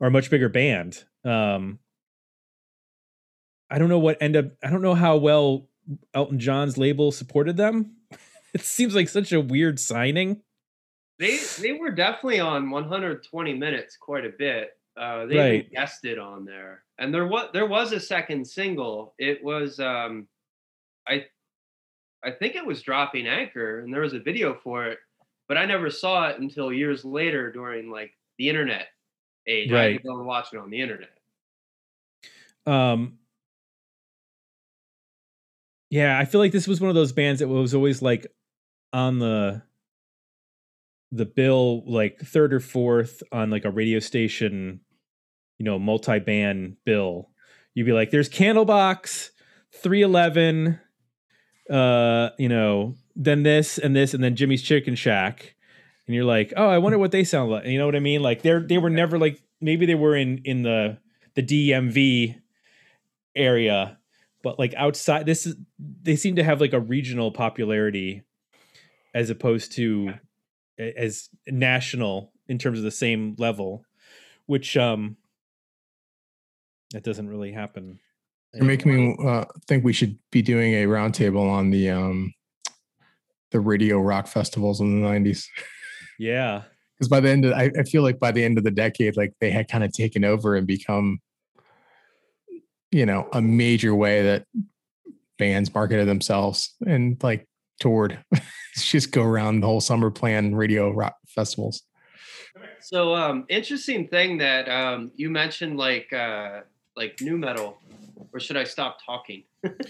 or 0.00 0.08
a 0.08 0.10
much 0.10 0.30
bigger 0.30 0.48
band. 0.48 1.04
Um 1.22 1.80
I 3.68 3.78
don't 3.78 3.90
know 3.90 3.98
what 3.98 4.16
end 4.22 4.36
up 4.36 4.46
I 4.64 4.70
don't 4.70 4.80
know 4.80 4.94
how 4.94 5.18
well 5.18 5.68
Elton 6.14 6.38
John's 6.38 6.78
label 6.78 7.12
supported 7.12 7.58
them. 7.58 7.95
It 8.56 8.62
seems 8.62 8.94
like 8.94 9.08
such 9.08 9.32
a 9.32 9.40
weird 9.40 9.78
signing. 9.78 10.42
They 11.18 11.52
they 11.58 11.72
were 11.72 11.90
definitely 11.90 12.40
on 12.40 12.70
120 12.70 13.54
minutes 13.54 13.96
quite 13.96 14.24
a 14.26 14.30
bit. 14.30 14.72
Uh, 14.96 15.26
they 15.26 15.36
Right. 15.36 15.40
even 15.40 15.68
guested 15.72 16.18
on 16.18 16.44
there, 16.44 16.84
and 16.98 17.12
there 17.12 17.26
was 17.26 17.50
there 17.52 17.66
was 17.66 17.92
a 17.92 18.00
second 18.00 18.46
single. 18.46 19.14
It 19.18 19.42
was 19.42 19.80
um, 19.80 20.28
I 21.08 21.26
I 22.24 22.32
think 22.32 22.56
it 22.56 22.66
was 22.66 22.82
dropping 22.82 23.26
anchor, 23.28 23.80
and 23.80 23.92
there 23.94 24.02
was 24.02 24.14
a 24.14 24.20
video 24.20 24.54
for 24.54 24.86
it, 24.88 24.98
but 25.48 25.58
I 25.58 25.66
never 25.66 25.90
saw 25.90 26.28
it 26.28 26.40
until 26.40 26.72
years 26.72 27.04
later 27.04 27.52
during 27.52 27.90
like 27.90 28.14
the 28.38 28.48
internet 28.50 28.88
age. 29.46 29.72
I 29.72 29.76
Right. 29.76 29.92
to 29.92 30.00
go 30.00 30.18
and 30.18 30.26
watch 30.26 30.54
it 30.54 30.58
on 30.58 30.70
the 30.70 30.80
internet. 30.80 31.18
Um, 32.66 33.18
yeah, 35.90 36.18
I 36.18 36.24
feel 36.24 36.40
like 36.40 36.52
this 36.52 36.66
was 36.66 36.80
one 36.80 36.88
of 36.88 36.94
those 36.94 37.12
bands 37.12 37.40
that 37.40 37.48
was 37.48 37.74
always 37.74 38.02
like 38.02 38.26
on 38.92 39.18
the 39.18 39.62
the 41.12 41.24
bill, 41.24 41.82
like 41.86 42.18
third 42.20 42.52
or 42.52 42.60
fourth 42.60 43.22
on 43.32 43.50
like 43.50 43.64
a 43.64 43.70
radio 43.70 43.98
station, 43.98 44.80
you 45.58 45.64
know, 45.64 45.78
multi 45.78 46.18
band 46.18 46.76
bill. 46.84 47.30
You'd 47.74 47.86
be 47.86 47.92
like, 47.92 48.10
"There's 48.10 48.28
Candlebox, 48.28 49.30
311, 49.72 50.80
uh, 51.70 52.30
you 52.38 52.48
know, 52.48 52.94
then 53.14 53.42
this 53.42 53.78
and 53.78 53.94
this, 53.94 54.14
and 54.14 54.22
then 54.22 54.36
Jimmie's 54.36 54.62
Chicken 54.62 54.94
Shack." 54.94 55.54
And 56.06 56.14
you're 56.14 56.24
like, 56.24 56.52
"Oh, 56.56 56.68
I 56.68 56.78
wonder 56.78 56.98
what 57.00 57.12
they 57.12 57.24
sound 57.24 57.50
like." 57.50 57.66
You 57.66 57.78
know 57.78 57.86
what 57.86 57.96
I 57.96 58.00
mean? 58.00 58.22
Like 58.22 58.42
they're 58.42 58.60
they 58.60 58.78
were 58.78 58.90
never 58.90 59.18
like 59.18 59.42
maybe 59.60 59.86
they 59.86 59.94
were 59.94 60.16
in 60.16 60.40
in 60.44 60.62
the 60.62 60.98
the 61.34 61.42
DMV 61.42 62.40
area 63.34 63.98
but 64.46 64.60
like 64.60 64.72
outside 64.76 65.26
this 65.26 65.44
is 65.44 65.56
they 66.02 66.14
seem 66.14 66.36
to 66.36 66.44
have 66.44 66.60
like 66.60 66.72
a 66.72 66.78
regional 66.78 67.32
popularity 67.32 68.22
as 69.16 69.30
opposed 69.30 69.72
to 69.72 70.12
a- 70.78 70.92
as 71.00 71.30
national 71.48 72.32
in 72.48 72.58
terms 72.58 72.78
of 72.78 72.84
the 72.84 72.90
same 72.90 73.34
level 73.38 73.82
which 74.44 74.76
um 74.76 75.16
that 76.92 77.02
doesn't 77.02 77.28
really 77.28 77.50
happen 77.50 77.98
You're 78.54 78.64
making 78.64 78.94
me 78.94 79.16
uh, 79.26 79.44
think 79.66 79.84
we 79.84 79.92
should 79.92 80.18
be 80.30 80.42
doing 80.42 80.74
a 80.74 80.84
roundtable 80.86 81.50
on 81.50 81.70
the 81.70 81.90
um, 81.90 82.32
the 83.50 83.60
radio 83.60 83.98
rock 83.98 84.26
festivals 84.28 84.80
in 84.80 85.00
the 85.02 85.08
'90s. 85.08 85.46
yeah 86.18 86.62
Because 86.94 87.08
by 87.08 87.20
the 87.20 87.30
end, 87.30 87.44
of, 87.44 87.52
I, 87.52 87.70
I 87.78 87.82
feel 87.82 88.02
like 88.02 88.18
by 88.20 88.32
the 88.32 88.44
end 88.44 88.58
of 88.58 88.64
the 88.64 88.70
decade, 88.70 89.16
like 89.16 89.32
they 89.40 89.50
had 89.50 89.68
kind 89.68 89.82
of 89.82 89.92
taken 89.92 90.24
over 90.24 90.54
and 90.56 90.66
become, 90.66 91.18
you 92.90 93.04
know, 93.04 93.28
a 93.32 93.42
major 93.42 93.94
way 93.94 94.22
that 94.22 94.46
bands 95.38 95.74
marketed 95.74 96.06
themselves 96.08 96.74
and 96.86 97.22
like 97.22 97.46
toured. 97.80 98.18
just 98.84 99.12
go 99.12 99.22
around 99.22 99.60
the 99.60 99.66
whole 99.66 99.80
summer 99.80 100.10
playing 100.10 100.54
radio 100.54 100.90
rock 100.90 101.16
festivals. 101.26 101.82
So 102.80 103.14
um 103.14 103.44
interesting 103.48 104.08
thing 104.08 104.38
that 104.38 104.68
um 104.68 105.10
you 105.16 105.30
mentioned 105.30 105.76
like 105.76 106.12
uh 106.12 106.60
like 106.96 107.20
new 107.20 107.36
metal 107.36 107.78
or 108.32 108.40
should 108.40 108.56
I 108.56 108.64
stop 108.64 108.98
talking? 109.04 109.44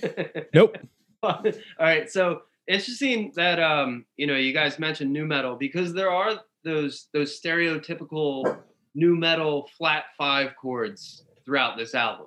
nope 0.54 0.76
All 1.22 1.42
right, 1.80 2.10
so 2.10 2.42
interesting 2.68 3.32
that 3.36 3.60
um 3.60 4.04
you 4.16 4.26
know 4.26 4.36
you 4.36 4.52
guys 4.52 4.78
mentioned 4.78 5.12
new 5.12 5.24
metal 5.24 5.56
because 5.56 5.92
there 5.92 6.10
are 6.10 6.40
those 6.64 7.08
those 7.12 7.40
stereotypical 7.40 8.58
new 8.94 9.16
metal 9.16 9.68
flat 9.76 10.04
five 10.16 10.54
chords 10.60 11.24
throughout 11.44 11.76
this 11.76 11.94
album. 11.94 12.26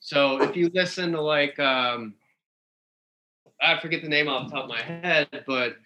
So 0.00 0.42
if 0.42 0.56
you 0.56 0.70
listen 0.74 1.12
to 1.12 1.20
like 1.20 1.58
um 1.58 2.14
I 3.62 3.78
forget 3.80 4.02
the 4.02 4.08
name 4.08 4.28
off 4.28 4.48
the 4.48 4.54
top 4.54 4.64
of 4.64 4.70
my 4.70 4.80
head, 4.80 5.28
but 5.46 5.76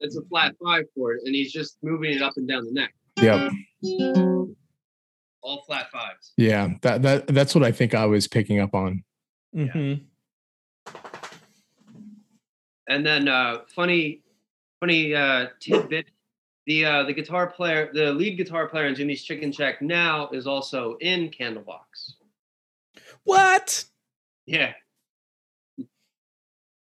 it's 0.00 0.16
a 0.16 0.22
flat 0.22 0.54
five 0.62 0.86
chord 0.94 1.20
and 1.24 1.34
he's 1.34 1.52
just 1.52 1.76
moving 1.82 2.12
it 2.12 2.22
up 2.22 2.32
and 2.36 2.48
down 2.48 2.64
the 2.64 2.72
neck. 2.72 2.94
Yep. 3.20 3.52
All 5.42 5.62
flat 5.66 5.90
fives. 5.90 6.32
Yeah. 6.36 6.70
That 6.82 7.02
that 7.02 7.26
that's 7.28 7.54
what 7.54 7.64
I 7.64 7.72
think 7.72 7.94
I 7.94 8.06
was 8.06 8.26
picking 8.26 8.60
up 8.60 8.74
on. 8.74 9.04
Mhm. 9.54 10.02
And 12.88 13.06
then 13.06 13.28
uh 13.28 13.58
funny 13.74 14.22
funny 14.80 15.14
uh 15.14 15.46
tidbit 15.60 16.06
the 16.66 16.84
uh 16.84 17.02
the 17.04 17.12
guitar 17.12 17.46
player 17.46 17.90
the 17.92 18.12
lead 18.12 18.36
guitar 18.36 18.68
player 18.68 18.86
in 18.86 18.94
Jimmie's 18.94 19.22
Chicken 19.22 19.52
Shack 19.52 19.80
now 19.82 20.28
is 20.30 20.46
also 20.46 20.96
in 21.00 21.28
Candlebox. 21.30 22.14
What 23.24 23.84
Yeah. 24.46 24.72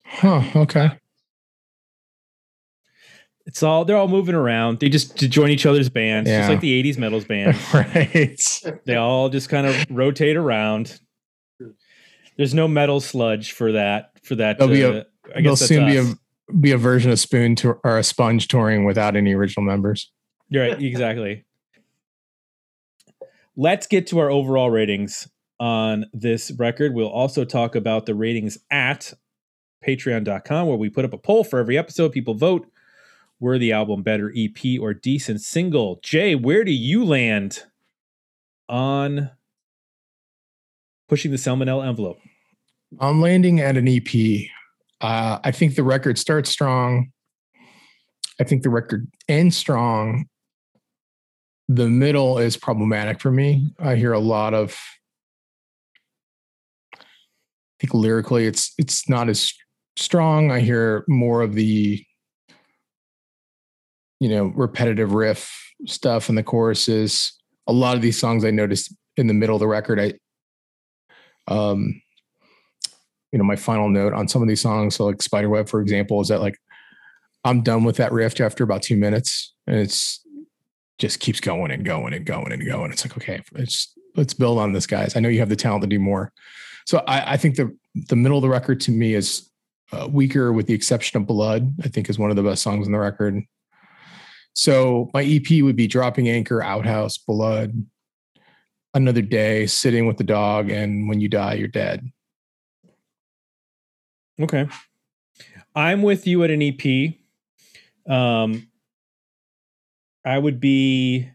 Huh. 0.06 0.42
Okay. 0.56 0.92
it's 3.46 3.62
all 3.64 3.86
they're 3.86 3.98
all 3.98 4.08
moving 4.08 4.36
around 4.36 4.80
they 4.80 4.90
just 4.90 5.18
to 5.18 5.28
join 5.28 5.50
each 5.50 5.66
other's 5.66 5.90
bands 5.90 6.30
Yeah. 6.30 6.40
just 6.42 6.50
like 6.50 6.60
the 6.62 6.84
80s 6.84 6.98
metals 6.98 7.26
band 7.32 7.58
right. 7.74 8.50
they 8.86 8.96
all 8.96 9.30
just 9.30 9.50
kind 9.50 9.68
of 9.68 9.76
rotate 9.90 10.36
around 10.36 11.00
there's 12.38 12.54
no 12.54 12.68
metal 12.68 13.00
sludge 13.00 13.52
for 13.52 13.74
that 13.74 14.12
for 14.24 14.36
that 14.36 14.58
There'll 14.58 14.74
be 14.74 14.82
a- 14.82 14.90
uh, 15.02 15.04
i 15.36 15.42
There'll 15.42 15.52
guess 15.56 15.60
that's 15.60 15.68
soon 15.70 15.86
be 15.88 15.98
a 15.98 16.04
be 16.60 16.72
a 16.72 16.78
version 16.78 17.12
of 17.12 17.20
Spoon 17.20 17.56
tour 17.56 17.80
or 17.84 18.00
a 18.00 18.04
Sponge 18.04 18.48
touring 18.48 18.84
without 18.84 19.16
any 19.16 19.36
original 19.36 19.64
members. 19.64 20.12
You're 20.50 20.68
right, 20.68 20.82
exactly. 20.82 21.46
Let's 23.56 23.86
get 23.86 24.08
to 24.08 24.18
our 24.18 24.32
overall 24.32 24.72
ratings 24.72 25.30
on 25.60 26.06
this 26.14 26.52
record. 26.52 26.94
We'll 26.94 27.10
also 27.10 27.46
talk 27.46 27.76
about 27.76 28.06
the 28.06 28.16
ratings 28.16 28.58
at 28.72 29.14
patreon.com, 29.86 30.68
where 30.68 30.78
we 30.78 30.90
put 30.90 31.06
up 31.06 31.14
a 31.14 31.18
poll 31.18 31.44
for 31.44 31.60
every 31.60 31.78
episode. 31.78 32.12
People 32.12 32.34
vote. 32.34 32.68
Were 33.42 33.58
the 33.58 33.72
album 33.72 34.04
better 34.04 34.34
EP 34.36 34.80
or 34.82 34.94
decent 34.94 35.40
single? 35.40 36.00
Jay, 36.04 36.36
where 36.36 36.66
do 36.66 36.74
you 36.74 37.06
land 37.06 37.64
on 38.68 39.32
pushing 41.08 41.32
the 41.32 41.38
salmonella 41.38 41.88
envelope? 41.88 42.20
I'm 43.00 43.22
landing 43.22 43.62
at 43.62 43.78
an 43.78 43.88
EP. 43.88 44.50
Uh, 45.00 45.40
I 45.44 45.52
think 45.52 45.76
the 45.76 45.84
record 45.84 46.18
starts 46.18 46.50
strong. 46.50 47.12
I 48.40 48.44
think 48.44 48.64
the 48.64 48.70
record 48.70 49.08
ends 49.28 49.56
strong. 49.56 50.26
The 51.68 51.88
middle 51.88 52.40
is 52.40 52.58
problematic 52.58 53.22
for 53.22 53.32
me. 53.32 53.72
I 53.80 53.96
hear 53.96 54.12
a 54.12 54.20
lot 54.20 54.54
of. 54.54 54.78
Think 57.80 57.94
lyrically, 57.94 58.46
it's 58.46 58.74
it's 58.78 59.08
not 59.10 59.30
as 59.30 59.54
strong. 59.96 60.52
I 60.52 60.60
hear 60.60 61.06
more 61.08 61.42
of 61.42 61.54
the, 61.54 62.04
you 64.20 64.30
know, 64.30 64.46
repetitive 64.56 65.14
riff 65.14 65.54
stuff 65.86 66.30
in 66.30 66.36
the 66.36 66.44
choruses. 66.44 67.34
A 67.68 67.74
lot 67.74 67.96
of 67.96 68.02
these 68.02 68.20
songs 68.20 68.44
I 68.44 68.52
noticed 68.52 68.94
in 69.18 69.28
the 69.28 69.34
middle 69.34 69.56
of 69.56 69.60
the 69.60 69.68
record. 69.68 70.00
I, 70.00 70.14
um, 71.48 72.02
you 73.32 73.38
know, 73.38 73.46
my 73.46 73.56
final 73.56 73.90
note 73.90 74.14
on 74.14 74.28
some 74.28 74.42
of 74.42 74.48
these 74.48 74.62
songs, 74.62 74.96
so 74.96 75.06
like 75.06 75.22
Spiderweb, 75.22 75.70
for 75.70 75.82
example, 75.82 76.20
is 76.22 76.30
that 76.30 76.42
like 76.42 76.58
I'm 77.44 77.62
done 77.62 77.84
with 77.84 77.98
that 77.98 78.12
riff 78.12 78.40
after 78.42 78.64
about 78.64 78.82
two 78.82 78.98
minutes, 78.98 79.54
and 79.68 79.78
it's 79.78 80.26
just 80.98 81.20
keeps 81.20 81.40
going 81.40 81.72
and 81.72 81.86
going 81.86 82.14
and 82.14 82.26
going 82.26 82.52
and 82.52 82.66
going. 82.66 82.92
It's 82.92 83.06
like 83.06 83.16
okay, 83.18 83.42
it's 83.56 83.94
let's 84.16 84.34
build 84.34 84.58
on 84.58 84.74
this, 84.74 84.88
guys. 84.88 85.16
I 85.16 85.20
know 85.20 85.30
you 85.30 85.40
have 85.40 85.50
the 85.50 85.56
talent 85.56 85.84
to 85.84 85.88
do 85.88 86.00
more. 86.00 86.32
So 86.90 87.04
I, 87.06 87.34
I 87.34 87.38
think 87.38 87.56
the 87.56 87.78
the 87.94 88.16
middle 88.16 88.40
of 88.40 88.42
the 88.42 88.50
record 88.50 88.82
to 88.82 88.92
me 88.92 89.14
is 89.14 89.48
uh, 89.92 90.08
weaker, 90.12 90.52
with 90.52 90.66
the 90.66 90.74
exception 90.74 91.22
of 91.22 91.28
Blood. 91.28 91.72
I 91.84 91.88
think 91.88 92.10
is 92.10 92.18
one 92.18 92.32
of 92.32 92.36
the 92.36 92.42
best 92.42 92.64
songs 92.64 92.88
on 92.88 92.92
the 92.92 92.98
record. 92.98 93.44
So 94.54 95.12
my 95.14 95.24
EP 95.24 95.62
would 95.62 95.76
be 95.76 95.86
Dropping 95.86 96.30
Anchor, 96.30 96.64
Outhouse, 96.64 97.20
Blood, 97.20 97.86
Another 98.96 99.22
Day, 99.22 99.68
Sitting 99.68 100.08
with 100.08 100.18
the 100.18 100.24
Dog, 100.24 100.72
and 100.72 101.08
When 101.08 101.22
You 101.22 101.30
Die, 101.30 101.54
You're 101.54 101.68
Dead. 101.68 102.10
Okay. 104.42 104.68
I'm 105.76 106.02
with 106.02 106.26
you 106.26 106.44
at 106.44 106.50
an 106.50 106.64
EP. 106.64 107.14
Um, 108.12 108.68
I 110.26 110.40
would 110.40 110.60
be 110.60 111.30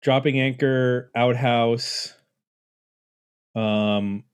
dropping 0.00 0.40
anchor, 0.40 1.10
outhouse, 1.14 2.14
um, 3.54 4.24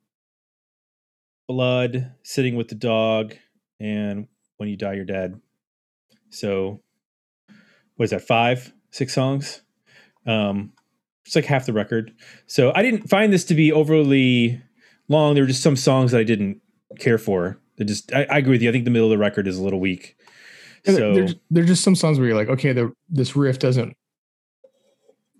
blood, 1.48 2.12
sitting 2.22 2.56
with 2.56 2.68
the 2.68 2.74
dog, 2.74 3.34
and 3.80 4.26
when 4.56 4.68
you 4.68 4.76
die, 4.76 4.94
you're 4.94 5.04
dead. 5.04 5.40
So, 6.30 6.80
what 7.96 8.04
is 8.04 8.10
that? 8.10 8.22
Five, 8.22 8.72
six 8.90 9.14
songs. 9.14 9.62
Um, 10.26 10.72
it's 11.26 11.34
like 11.34 11.44
half 11.44 11.66
the 11.66 11.72
record. 11.72 12.12
So 12.46 12.72
I 12.74 12.82
didn't 12.82 13.08
find 13.08 13.32
this 13.32 13.44
to 13.46 13.54
be 13.54 13.72
overly 13.72 14.60
long. 15.08 15.34
There 15.34 15.42
were 15.42 15.48
just 15.48 15.62
some 15.62 15.76
songs 15.76 16.12
that 16.12 16.20
I 16.20 16.24
didn't 16.24 16.60
care 17.00 17.18
for. 17.18 17.58
They 17.76 17.84
just 17.84 18.12
I, 18.12 18.26
I 18.30 18.38
agree 18.38 18.52
with 18.52 18.62
you. 18.62 18.68
I 18.68 18.72
think 18.72 18.84
the 18.84 18.90
middle 18.90 19.08
of 19.08 19.10
the 19.10 19.18
record 19.18 19.48
is 19.48 19.58
a 19.58 19.62
little 19.62 19.80
weak. 19.80 20.16
And 20.86 20.96
So 20.96 21.14
there's 21.14 21.34
there's 21.50 21.66
just 21.66 21.82
some 21.82 21.96
songs 21.96 22.18
where 22.18 22.28
you're 22.28 22.36
like, 22.36 22.48
okay, 22.48 22.72
the 22.72 22.92
this 23.08 23.34
riff 23.34 23.58
doesn't. 23.58 23.96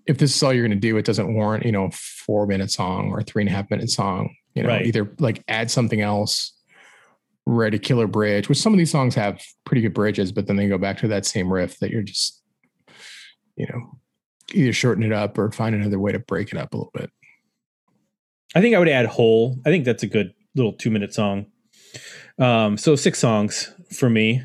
If 0.05 0.17
this 0.17 0.35
is 0.35 0.43
all 0.43 0.53
you're 0.53 0.65
going 0.65 0.77
to 0.77 0.87
do, 0.87 0.97
it 0.97 1.05
doesn't 1.05 1.33
warrant 1.33 1.65
you 1.65 1.71
know 1.71 1.85
a 1.85 1.91
four 1.91 2.45
minute 2.45 2.69
song 2.69 3.09
or 3.11 3.19
a 3.19 3.23
three 3.23 3.43
and 3.43 3.49
a 3.49 3.53
half 3.53 3.69
minute 3.71 3.89
song. 3.89 4.35
You 4.57 4.63
know, 4.63 4.69
Right. 4.69 4.85
either 4.87 5.11
like 5.19 5.43
add 5.47 5.69
something 5.69 6.01
else, 6.01 6.51
write 7.45 7.75
a 7.75 7.79
killer 7.79 8.07
bridge, 8.07 8.49
which 8.49 8.57
some 8.57 8.73
of 8.73 8.79
these 8.79 8.89
songs 8.91 9.13
have 9.15 9.39
pretty 9.65 9.81
good 9.81 9.93
bridges, 9.93 10.31
but 10.31 10.47
then 10.47 10.55
they 10.55 10.67
go 10.67 10.77
back 10.79 10.97
to 10.99 11.07
that 11.09 11.25
same 11.25 11.53
riff 11.53 11.77
that 11.79 11.91
you're 11.91 12.01
just, 12.01 12.41
you 13.55 13.67
know, 13.67 13.99
either 14.53 14.73
shorten 14.73 15.03
it 15.03 15.11
up 15.11 15.37
or 15.37 15.51
find 15.51 15.75
another 15.75 15.99
way 15.99 16.11
to 16.11 16.19
break 16.19 16.51
it 16.51 16.57
up 16.57 16.73
a 16.73 16.77
little 16.77 16.91
bit. 16.93 17.11
I 18.55 18.61
think 18.61 18.75
I 18.75 18.79
would 18.79 18.89
add 18.89 19.05
whole. 19.05 19.59
I 19.65 19.69
think 19.69 19.85
that's 19.85 20.03
a 20.03 20.07
good 20.07 20.33
little 20.55 20.73
two 20.73 20.89
minute 20.89 21.13
song. 21.13 21.45
Um, 22.39 22.77
so 22.77 22.95
six 22.95 23.19
songs 23.19 23.71
for 23.95 24.09
me. 24.09 24.41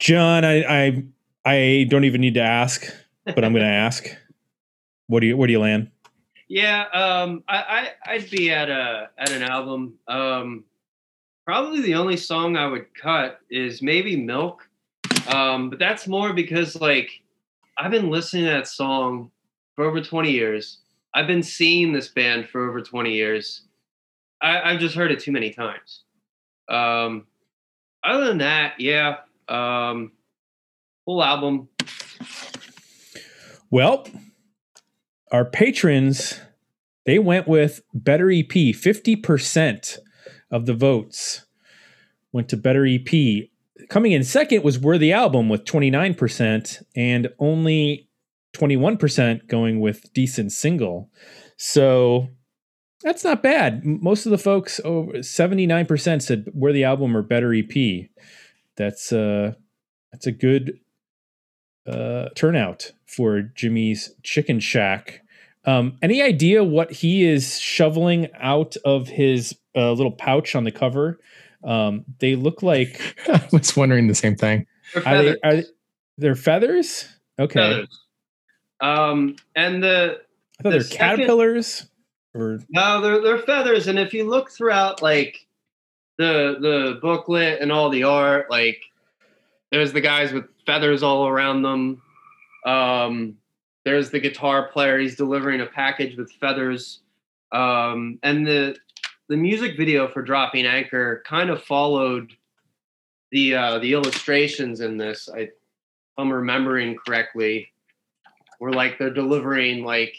John, 0.00 0.44
I 0.44 0.64
I 0.86 1.04
I 1.44 1.86
don't 1.88 2.04
even 2.04 2.20
need 2.20 2.34
to 2.34 2.42
ask, 2.42 2.84
but 3.24 3.44
I'm 3.44 3.52
going 3.52 3.64
to 3.64 3.68
ask. 3.70 4.06
What 5.06 5.20
do 5.20 5.26
you 5.26 5.36
where 5.36 5.46
do 5.46 5.52
you 5.52 5.60
land? 5.60 5.90
Yeah, 6.48 6.84
um, 6.92 7.42
I, 7.48 7.56
I 8.06 8.12
I'd 8.12 8.30
be 8.30 8.50
at 8.50 8.68
a 8.68 9.10
at 9.18 9.32
an 9.32 9.42
album. 9.42 9.94
Um, 10.06 10.64
probably 11.46 11.80
the 11.80 11.94
only 11.94 12.16
song 12.16 12.56
I 12.56 12.66
would 12.66 12.86
cut 12.94 13.40
is 13.50 13.80
maybe 13.82 14.16
Milk, 14.16 14.68
um, 15.28 15.70
but 15.70 15.78
that's 15.78 16.06
more 16.06 16.32
because 16.32 16.80
like 16.80 17.10
I've 17.78 17.90
been 17.90 18.10
listening 18.10 18.44
to 18.44 18.50
that 18.50 18.68
song 18.68 19.30
for 19.74 19.84
over 19.84 20.00
twenty 20.02 20.32
years. 20.32 20.78
I've 21.14 21.26
been 21.26 21.42
seeing 21.42 21.92
this 21.92 22.08
band 22.08 22.48
for 22.48 22.68
over 22.68 22.82
twenty 22.82 23.14
years. 23.14 23.62
I, 24.42 24.72
I've 24.72 24.80
just 24.80 24.94
heard 24.94 25.12
it 25.12 25.20
too 25.20 25.32
many 25.32 25.50
times. 25.50 26.02
Um, 26.68 27.26
other 28.02 28.26
than 28.26 28.38
that, 28.38 28.78
yeah, 28.78 29.16
um, 29.48 30.12
full 31.06 31.24
album. 31.24 31.68
Well, 33.70 34.06
our 35.32 35.44
patrons 35.44 36.40
they 37.04 37.18
went 37.18 37.46
with 37.46 37.82
better 37.92 38.30
EP. 38.30 38.48
50% 38.48 39.98
of 40.50 40.66
the 40.66 40.74
votes 40.74 41.44
went 42.32 42.48
to 42.48 42.56
better 42.56 42.86
EP. 42.86 43.48
Coming 43.88 44.12
in 44.12 44.24
second 44.24 44.62
was 44.62 44.78
Worthy 44.78 45.12
Album 45.12 45.48
with 45.48 45.64
29% 45.64 46.82
and 46.96 47.28
only 47.38 48.08
21% 48.54 49.46
going 49.48 49.80
with 49.80 50.12
Decent 50.14 50.52
Single. 50.52 51.10
So 51.56 52.28
that's 53.02 53.24
not 53.24 53.42
bad. 53.42 53.84
Most 53.84 54.26
of 54.26 54.30
the 54.30 54.38
folks, 54.38 54.80
over 54.84 55.12
79% 55.12 56.22
said 56.22 56.46
Worthy 56.54 56.84
Album 56.84 57.16
or 57.16 57.22
better 57.22 57.52
EP. 57.52 58.08
That's 58.76 59.12
uh 59.12 59.52
that's 60.10 60.26
a 60.26 60.32
good 60.32 60.78
uh 61.86 62.28
turnout 62.34 62.92
for 63.06 63.42
Jimmie's 63.42 64.14
Chicken 64.22 64.60
Shack. 64.60 65.22
Um, 65.66 65.96
any 66.02 66.20
idea 66.22 66.62
what 66.62 66.90
he 66.92 67.24
is 67.24 67.58
shoveling 67.58 68.28
out 68.38 68.76
of 68.84 69.08
his 69.08 69.56
uh, 69.74 69.92
little 69.92 70.12
pouch 70.12 70.54
on 70.54 70.64
the 70.64 70.70
cover? 70.70 71.18
Um, 71.62 72.04
they 72.18 72.36
look 72.36 72.62
like 72.62 73.16
I 73.28 73.46
was 73.52 73.74
wondering 73.76 74.08
the 74.08 74.14
same 74.14 74.36
thing. 74.36 74.66
They're 74.94 75.22
they, 75.22 75.36
are 75.42 75.54
they, 75.56 75.64
they're 76.18 76.34
feathers? 76.34 77.08
Okay, 77.38 77.58
Feathers. 77.60 78.00
Um, 78.80 79.36
and 79.56 79.82
the 79.82 80.18
I 80.60 80.62
thought 80.62 80.70
the 80.70 80.70
they're 80.70 80.80
second- 80.82 80.98
caterpillars. 80.98 81.86
Or 82.34 82.58
No, 82.68 83.00
they're 83.00 83.22
they're 83.22 83.38
feathers, 83.38 83.86
and 83.86 83.98
if 83.98 84.12
you 84.12 84.24
look 84.28 84.50
throughout 84.50 85.00
like 85.02 85.46
the 86.18 86.56
the 86.60 86.98
booklet 87.00 87.60
and 87.60 87.70
all 87.72 87.88
the 87.90 88.02
art, 88.02 88.50
like 88.50 88.82
there's 89.74 89.92
the 89.92 90.00
guys 90.00 90.32
with 90.32 90.44
feathers 90.64 91.02
all 91.02 91.26
around 91.26 91.62
them. 91.62 92.00
Um, 92.64 93.36
there's 93.84 94.10
the 94.10 94.20
guitar 94.20 94.68
player; 94.68 95.00
he's 95.00 95.16
delivering 95.16 95.60
a 95.60 95.66
package 95.66 96.16
with 96.16 96.30
feathers. 96.40 97.00
Um, 97.50 98.20
and 98.22 98.46
the 98.46 98.76
the 99.28 99.36
music 99.36 99.76
video 99.76 100.06
for 100.06 100.22
Dropping 100.22 100.64
Anchor 100.64 101.24
kind 101.26 101.50
of 101.50 101.60
followed 101.60 102.32
the 103.32 103.56
uh, 103.56 103.78
the 103.80 103.94
illustrations 103.94 104.80
in 104.80 104.96
this. 104.96 105.28
I, 105.28 105.38
if 105.40 105.50
I'm 106.18 106.32
remembering 106.32 106.96
correctly, 107.04 107.72
where 108.60 108.72
like 108.72 108.96
they're 109.00 109.10
delivering 109.10 109.82
like 109.82 110.14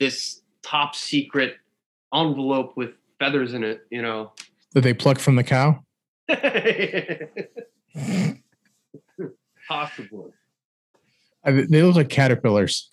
this 0.00 0.40
top 0.62 0.94
secret 0.94 1.56
envelope 2.14 2.78
with 2.78 2.92
feathers 3.18 3.52
in 3.52 3.62
it, 3.62 3.82
you 3.90 4.00
know. 4.00 4.32
That 4.72 4.80
they 4.80 4.94
pluck 4.94 5.18
from 5.18 5.36
the 5.36 5.44
cow. 5.44 5.84
Possibly. 9.68 10.30
I, 11.44 11.52
they 11.52 11.82
look 11.82 11.96
like 11.96 12.08
caterpillars. 12.08 12.90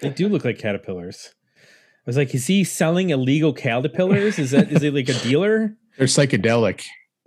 they 0.00 0.10
do 0.10 0.28
look 0.28 0.44
like 0.44 0.58
caterpillars. 0.58 1.34
I 1.58 2.06
was 2.06 2.16
like, 2.16 2.34
is 2.34 2.46
he 2.46 2.64
selling 2.64 3.10
illegal 3.10 3.52
caterpillars? 3.52 4.38
Is 4.38 4.50
that 4.50 4.72
is 4.72 4.82
he 4.82 4.90
like 4.90 5.08
a 5.08 5.14
dealer? 5.20 5.76
They're 5.98 6.06
psychedelic. 6.06 6.84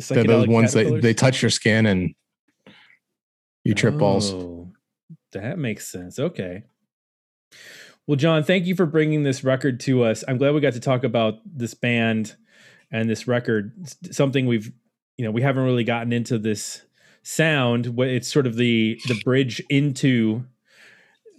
They're 0.09 0.23
those 0.23 0.47
ones 0.47 0.73
that 0.73 1.01
they 1.01 1.13
touch 1.13 1.41
your 1.41 1.51
skin 1.51 1.85
and 1.85 2.13
you 3.63 3.73
trip 3.73 3.97
balls. 3.97 4.33
Oh, 4.33 4.73
That 5.31 5.57
makes 5.57 5.87
sense. 5.87 6.19
Okay. 6.19 6.63
Well, 8.07 8.17
John, 8.17 8.43
thank 8.43 8.65
you 8.65 8.75
for 8.75 8.85
bringing 8.85 9.23
this 9.23 9.43
record 9.43 9.79
to 9.81 10.03
us. 10.03 10.23
I'm 10.27 10.37
glad 10.37 10.53
we 10.53 10.61
got 10.61 10.73
to 10.73 10.79
talk 10.79 11.03
about 11.03 11.35
this 11.45 11.73
band 11.73 12.35
and 12.91 13.09
this 13.09 13.27
record. 13.27 13.73
Something 14.11 14.45
we've, 14.45 14.71
you 15.17 15.25
know, 15.25 15.31
we 15.31 15.41
haven't 15.41 15.63
really 15.63 15.83
gotten 15.83 16.11
into 16.11 16.37
this 16.37 16.81
sound. 17.23 17.93
It's 17.99 18.31
sort 18.31 18.47
of 18.47 18.55
the 18.55 18.99
the 19.07 19.19
bridge 19.23 19.61
into 19.69 20.45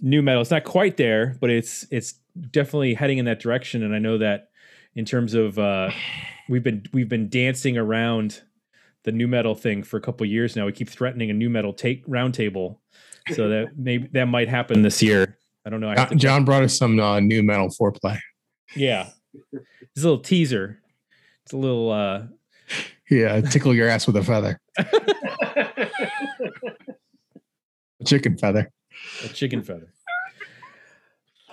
nu 0.01 0.21
metal. 0.21 0.41
It's 0.41 0.51
not 0.51 0.63
quite 0.63 0.97
there, 0.97 1.37
but 1.39 1.49
it's 1.49 1.85
it's 1.91 2.15
definitely 2.51 2.93
heading 2.93 3.17
in 3.17 3.25
that 3.25 3.39
direction. 3.39 3.83
And 3.83 3.95
I 3.95 3.99
know 3.99 4.17
that 4.17 4.49
in 4.95 5.05
terms 5.05 5.33
of 5.33 5.57
uh, 5.59 5.91
we've 6.49 6.63
been 6.63 6.85
we've 6.93 7.09
been 7.09 7.29
dancing 7.29 7.77
around 7.77 8.41
the 9.03 9.11
nu 9.11 9.27
metal 9.27 9.55
thing 9.55 9.83
for 9.83 9.97
a 9.97 10.01
couple 10.01 10.25
years 10.25 10.55
now. 10.55 10.65
We 10.65 10.71
keep 10.71 10.89
threatening 10.89 11.29
a 11.29 11.33
nu 11.33 11.49
metal 11.49 11.73
take 11.73 12.05
roundtable, 12.07 12.77
so 13.33 13.49
that 13.49 13.67
maybe 13.77 14.09
that 14.13 14.25
might 14.25 14.49
happen 14.49 14.81
this 14.81 15.01
year. 15.01 15.37
I 15.65 15.69
don't 15.69 15.81
know. 15.81 15.89
I 15.89 15.95
John, 15.95 16.17
John 16.17 16.45
brought 16.45 16.63
us 16.63 16.77
some 16.77 16.99
uh, 16.99 17.19
nu 17.19 17.43
metal 17.43 17.69
foreplay. 17.69 18.19
yeah, 18.75 19.09
it's 19.51 20.03
a 20.03 20.07
little 20.07 20.19
teaser. 20.19 20.79
It's 21.45 21.53
a 21.53 21.57
little. 21.57 21.91
uh 21.91 22.23
Yeah, 23.09 23.39
tickle 23.41 23.73
your 23.73 23.87
ass 23.87 24.05
with 24.07 24.17
a 24.17 24.23
feather, 24.23 24.59
a 24.77 24.85
chicken 28.05 28.37
feather. 28.37 28.69
a 29.23 29.27
chicken 29.29 29.63
feather. 29.63 29.87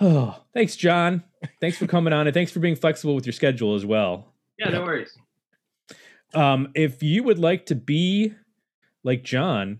Oh, 0.01 0.43
thanks, 0.53 0.75
John. 0.75 1.23
Thanks 1.61 1.77
for 1.77 1.87
coming 1.87 2.11
on, 2.13 2.27
and 2.27 2.33
thanks 2.33 2.51
for 2.51 2.59
being 2.59 2.75
flexible 2.75 3.15
with 3.15 3.25
your 3.25 3.31
schedule 3.33 3.75
as 3.75 3.85
well. 3.85 4.33
yeah, 4.59 4.69
no 4.69 4.81
worries. 4.83 5.17
Um, 6.33 6.69
if 6.75 7.01
you 7.01 7.23
would 7.23 7.39
like 7.39 7.67
to 7.67 7.75
be 7.75 8.33
like 9.03 9.23
John, 9.23 9.79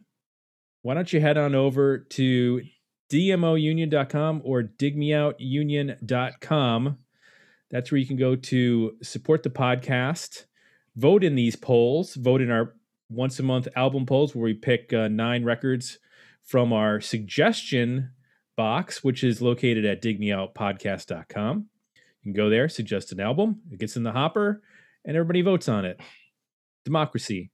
why 0.84 0.94
don't 0.94 1.12
you 1.12 1.20
head 1.20 1.38
on 1.38 1.54
over 1.56 1.98
to 1.98 2.62
dmounion.com 3.12 4.42
or 4.46 4.64
digmeoutunion.com. 4.64 6.98
That's 7.72 7.92
where 7.92 8.00
you 8.00 8.06
can 8.08 8.16
go 8.18 8.36
to 8.38 8.96
support 9.02 9.44
the 9.44 9.50
podcast, 9.50 10.46
vote 10.96 11.24
in 11.24 11.36
these 11.36 11.56
polls, 11.56 12.16
vote 12.16 12.41
in 12.41 12.52
our 12.52 12.74
once 13.10 13.39
a 13.39 13.43
month 13.43 13.68
album 13.76 14.06
polls 14.06 14.34
where 14.34 14.46
we 14.46 14.54
pick 14.54 14.91
uh, 14.91 15.08
nine 15.08 15.43
records 15.43 16.00
from 16.43 16.74
our 16.74 17.00
suggestion 17.00 18.12
box, 18.56 19.04
which 19.04 19.24
is 19.24 19.41
located 19.41 19.86
at 19.86 20.02
digmeoutpodcast.com. 20.02 21.66
You 21.96 22.34
can 22.34 22.34
go 22.34 22.50
there, 22.50 22.70
suggest 22.70 23.12
an 23.12 23.20
album, 23.20 23.62
it 23.72 23.80
gets 23.80 23.96
in 23.96 24.04
the 24.04 24.12
hopper, 24.12 24.62
and 25.04 25.16
everybody 25.16 25.41
votes 25.41 25.70
on 25.70 25.86
it 25.86 26.00
democracy. 26.84 27.52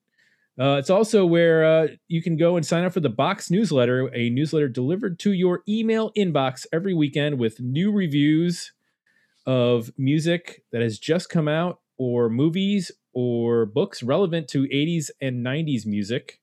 Uh, 0.59 0.75
it's 0.77 0.89
also 0.89 1.25
where 1.25 1.63
uh, 1.65 1.87
you 2.09 2.21
can 2.21 2.35
go 2.35 2.57
and 2.57 2.65
sign 2.65 2.83
up 2.83 2.93
for 2.93 2.99
the 2.99 3.09
Box 3.09 3.49
newsletter, 3.49 4.13
a 4.13 4.29
newsletter 4.29 4.67
delivered 4.67 5.17
to 5.19 5.31
your 5.31 5.63
email 5.67 6.11
inbox 6.17 6.65
every 6.73 6.93
weekend 6.93 7.39
with 7.39 7.61
new 7.61 7.91
reviews 7.91 8.73
of 9.45 9.89
music 9.97 10.63
that 10.71 10.81
has 10.81 10.99
just 10.99 11.29
come 11.29 11.47
out, 11.47 11.79
or 11.97 12.29
movies 12.29 12.91
or 13.13 13.65
books 13.65 14.03
relevant 14.03 14.47
to 14.49 14.63
80s 14.63 15.09
and 15.21 15.45
90s 15.45 15.85
music. 15.85 16.39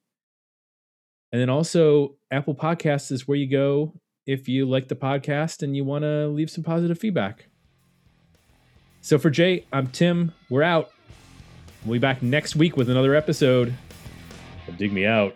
And 1.33 1.41
then 1.41 1.51
also, 1.51 2.17
Apple 2.31 2.55
Podcasts 2.55 3.13
is 3.13 3.29
where 3.29 3.37
you 3.37 3.51
go 3.51 3.95
if 4.27 4.49
you 4.49 4.67
like 4.67 4.89
the 4.89 4.97
podcast 4.97 5.63
and 5.63 5.77
you 5.77 5.85
want 5.85 6.03
to 6.03 6.29
leave 6.29 6.51
some 6.51 6.65
positive 6.65 6.99
feedback. 6.99 7.47
So 9.01 9.19
for 9.19 9.31
Jay, 9.31 9.65
I'm 9.73 9.89
Tim. 9.89 10.33
We're 10.51 10.63
out. 10.63 10.91
We'll 11.85 11.95
be 11.95 11.99
back 11.99 12.23
next 12.23 12.57
week 12.57 12.77
with 12.77 12.91
another 12.91 13.15
episode 13.15 13.75
Dig 14.77 14.93
Me 14.93 15.07
Out. 15.07 15.35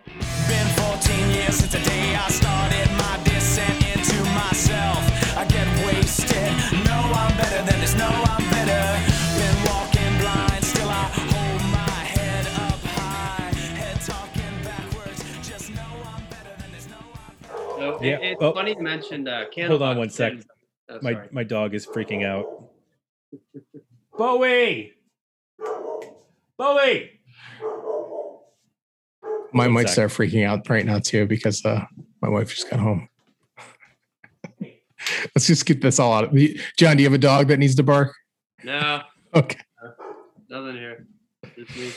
Yeah, 18.03 18.17
it, 18.17 18.33
it's 18.33 18.41
oh. 18.43 18.53
funny 18.53 18.75
you 18.77 18.81
mentioned 18.83 19.27
uh, 19.27 19.49
can 19.49 19.69
Hold 19.69 19.81
on 19.81 19.95
Candlebox 19.95 19.97
one 19.97 20.09
sec. 20.09 20.31
and- 20.33 20.45
oh, 20.89 20.99
My 21.01 21.13
sorry. 21.13 21.27
my 21.31 21.43
dog 21.43 21.73
is 21.73 21.85
freaking 21.85 22.25
out. 22.25 22.45
Bowie! 24.17 24.93
Bowie! 26.57 27.09
My 29.55 29.65
One 29.65 29.71
might 29.71 29.89
sec. 29.89 30.09
start 30.09 30.11
freaking 30.11 30.45
out 30.45 30.67
right 30.69 30.85
now 30.85 30.99
too 30.99 31.25
because 31.27 31.63
uh, 31.65 31.85
my 32.21 32.29
wife 32.29 32.49
just 32.53 32.69
got 32.69 32.79
home. 32.79 33.07
Let's 35.35 35.47
just 35.47 35.65
get 35.65 35.81
this 35.81 35.99
all 35.99 36.13
out. 36.13 36.25
Of, 36.25 36.31
John, 36.77 36.97
do 36.97 37.03
you 37.03 37.09
have 37.09 37.13
a 37.13 37.17
dog 37.19 37.47
that 37.47 37.57
needs 37.59 37.75
to 37.75 37.83
bark? 37.83 38.13
No, 38.63 39.01
Okay. 39.35 39.59
nothing 40.49 40.75
here. 40.75 41.05
Just 41.57 41.75
me. 41.75 41.91